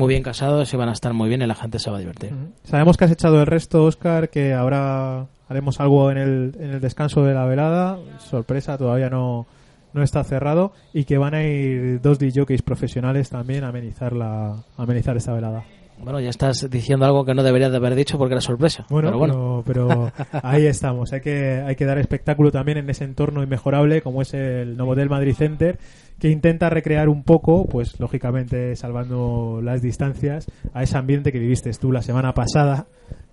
muy 0.00 0.08
bien 0.08 0.22
casados 0.22 0.72
y 0.72 0.76
van 0.76 0.88
a 0.88 0.92
estar 0.92 1.12
muy 1.12 1.28
bien 1.28 1.42
y 1.42 1.46
la 1.46 1.54
gente 1.54 1.78
se 1.78 1.90
va 1.90 1.98
a 1.98 2.00
divertir. 2.00 2.32
Sabemos 2.64 2.96
que 2.96 3.04
has 3.04 3.10
echado 3.10 3.38
el 3.40 3.46
resto, 3.46 3.84
Oscar, 3.84 4.30
que 4.30 4.54
ahora 4.54 5.26
haremos 5.48 5.78
algo 5.78 6.10
en 6.10 6.16
el, 6.16 6.56
en 6.58 6.70
el 6.70 6.80
descanso 6.80 7.22
de 7.24 7.34
la 7.34 7.44
velada. 7.44 7.98
Sorpresa, 8.18 8.78
todavía 8.78 9.10
no, 9.10 9.46
no 9.92 10.02
está 10.02 10.24
cerrado. 10.24 10.72
Y 10.94 11.04
que 11.04 11.18
van 11.18 11.34
a 11.34 11.42
ir 11.44 12.00
dos 12.00 12.18
DJs 12.18 12.62
profesionales 12.62 13.28
también 13.28 13.62
a 13.62 13.68
amenizar, 13.68 14.14
la, 14.14 14.52
a 14.52 14.82
amenizar 14.82 15.16
esta 15.16 15.34
velada. 15.34 15.64
Bueno, 16.02 16.18
ya 16.20 16.30
estás 16.30 16.68
diciendo 16.70 17.04
algo 17.04 17.24
que 17.24 17.34
no 17.34 17.42
deberías 17.42 17.70
de 17.70 17.76
haber 17.76 17.94
dicho 17.94 18.16
porque 18.18 18.34
era 18.34 18.40
sorpresa. 18.40 18.86
Bueno, 18.88 19.08
pero 19.08 19.18
bueno. 19.18 19.62
pero, 19.66 20.12
pero 20.12 20.40
ahí 20.42 20.66
estamos. 20.66 21.12
Hay 21.12 21.20
que, 21.20 21.62
hay 21.66 21.76
que 21.76 21.84
dar 21.84 21.98
espectáculo 21.98 22.50
también 22.50 22.78
en 22.78 22.88
ese 22.90 23.04
entorno 23.04 23.42
inmejorable 23.42 24.02
como 24.02 24.22
es 24.22 24.32
el 24.34 24.76
Novotel 24.76 25.08
Madrid 25.10 25.34
Center, 25.34 25.78
que 26.18 26.28
intenta 26.30 26.70
recrear 26.70 27.08
un 27.08 27.22
poco, 27.22 27.66
pues 27.66 27.98
lógicamente 28.00 28.74
salvando 28.76 29.60
las 29.62 29.82
distancias, 29.82 30.46
a 30.72 30.82
ese 30.82 30.96
ambiente 30.96 31.32
que 31.32 31.38
viviste 31.38 31.70
tú 31.72 31.92
la 31.92 32.02
semana 32.02 32.32
pasada. 32.34 32.86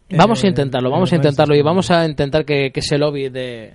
Vamos 0.10 0.44
a 0.44 0.48
Eh, 0.48 0.50
intentarlo, 0.52 0.90
vamos 0.90 1.12
a 1.12 1.16
intentarlo 1.16 1.56
y 1.56 1.62
vamos 1.62 1.92
a 1.92 2.06
intentar 2.06 2.46
que, 2.46 2.72
que 2.72 2.80
ese 2.80 2.98
lobby 2.98 3.30
de, 3.30 3.74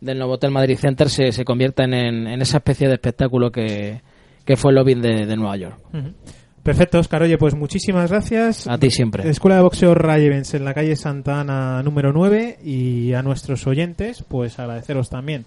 del 0.00 0.18
Novotel 0.18 0.50
Madrid 0.50 0.76
Center 0.76 1.08
se, 1.08 1.32
se 1.32 1.44
convierta 1.44 1.84
en, 1.84 1.94
en 1.94 2.42
esa 2.42 2.58
especie 2.58 2.88
de 2.88 2.94
espectáculo 2.94 3.50
que, 3.50 4.02
que 4.44 4.56
fue 4.56 4.70
el 4.70 4.76
lobby 4.76 4.94
de, 4.94 5.24
de 5.26 5.36
Nueva 5.36 5.56
York. 5.56 5.78
Perfecto, 6.66 6.98
Oscar. 6.98 7.22
Oye, 7.22 7.38
pues 7.38 7.54
muchísimas 7.54 8.10
gracias. 8.10 8.66
A 8.66 8.76
ti 8.76 8.90
siempre. 8.90 9.30
Escuela 9.30 9.54
de 9.54 9.62
Boxeo 9.62 9.94
Ray 9.94 10.24
Events 10.24 10.52
en 10.54 10.64
la 10.64 10.74
calle 10.74 10.96
Santa 10.96 11.38
Ana 11.38 11.80
número 11.84 12.12
9 12.12 12.58
y 12.64 13.12
a 13.12 13.22
nuestros 13.22 13.68
oyentes, 13.68 14.24
pues 14.26 14.58
agradeceros 14.58 15.08
también 15.08 15.44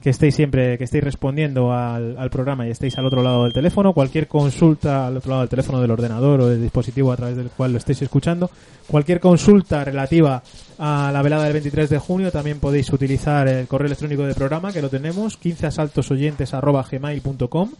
que 0.00 0.10
estéis 0.10 0.36
siempre, 0.36 0.78
que 0.78 0.84
estéis 0.84 1.02
respondiendo 1.02 1.72
al, 1.72 2.16
al 2.16 2.30
programa 2.30 2.66
y 2.66 2.70
estéis 2.70 2.96
al 2.96 3.06
otro 3.06 3.24
lado 3.24 3.42
del 3.42 3.52
teléfono. 3.52 3.92
Cualquier 3.92 4.28
consulta 4.28 5.08
al 5.08 5.16
otro 5.16 5.30
lado 5.30 5.40
del 5.42 5.48
teléfono 5.48 5.80
del 5.80 5.90
ordenador 5.90 6.42
o 6.42 6.46
del 6.46 6.62
dispositivo 6.62 7.10
a 7.10 7.16
través 7.16 7.36
del 7.36 7.50
cual 7.50 7.72
lo 7.72 7.78
estéis 7.78 8.02
escuchando. 8.02 8.48
Cualquier 8.86 9.18
consulta 9.18 9.84
relativa 9.84 10.44
a 10.78 11.10
la 11.12 11.22
velada 11.22 11.42
del 11.42 11.54
23 11.54 11.90
de 11.90 11.98
junio 11.98 12.30
también 12.30 12.60
podéis 12.60 12.92
utilizar 12.92 13.48
el 13.48 13.66
correo 13.66 13.86
electrónico 13.86 14.22
del 14.22 14.36
programa 14.36 14.72
que 14.72 14.80
lo 14.82 14.88
tenemos 14.88 15.36
15 15.36 15.66
asaltosoyentes 15.66 16.54
arroba 16.54 16.84
gmail.com 16.88 17.70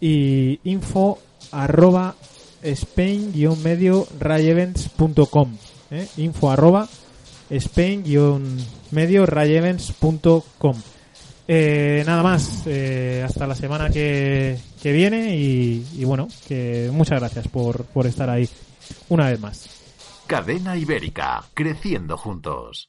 y 0.00 0.60
info 0.64 1.18
arroba 1.52 2.14
spain-medio 2.62 4.06
rayevents.com 4.18 5.56
¿eh? 5.90 6.08
info 6.18 6.50
arroba 6.50 6.88
spain-medio 7.50 9.26
rayevents.com 9.26 10.76
eh, 11.48 12.04
nada 12.06 12.22
más 12.22 12.62
eh, 12.66 13.24
hasta 13.24 13.46
la 13.46 13.54
semana 13.54 13.90
que, 13.90 14.56
que 14.80 14.92
viene 14.92 15.36
y, 15.36 15.86
y 15.96 16.04
bueno 16.04 16.28
que 16.46 16.90
muchas 16.92 17.18
gracias 17.18 17.48
por, 17.48 17.84
por 17.86 18.06
estar 18.06 18.30
ahí 18.30 18.48
una 19.08 19.28
vez 19.30 19.40
más 19.40 19.80
Cadena 20.30 20.76
Ibérica, 20.76 21.42
creciendo 21.54 22.16
juntos. 22.16 22.88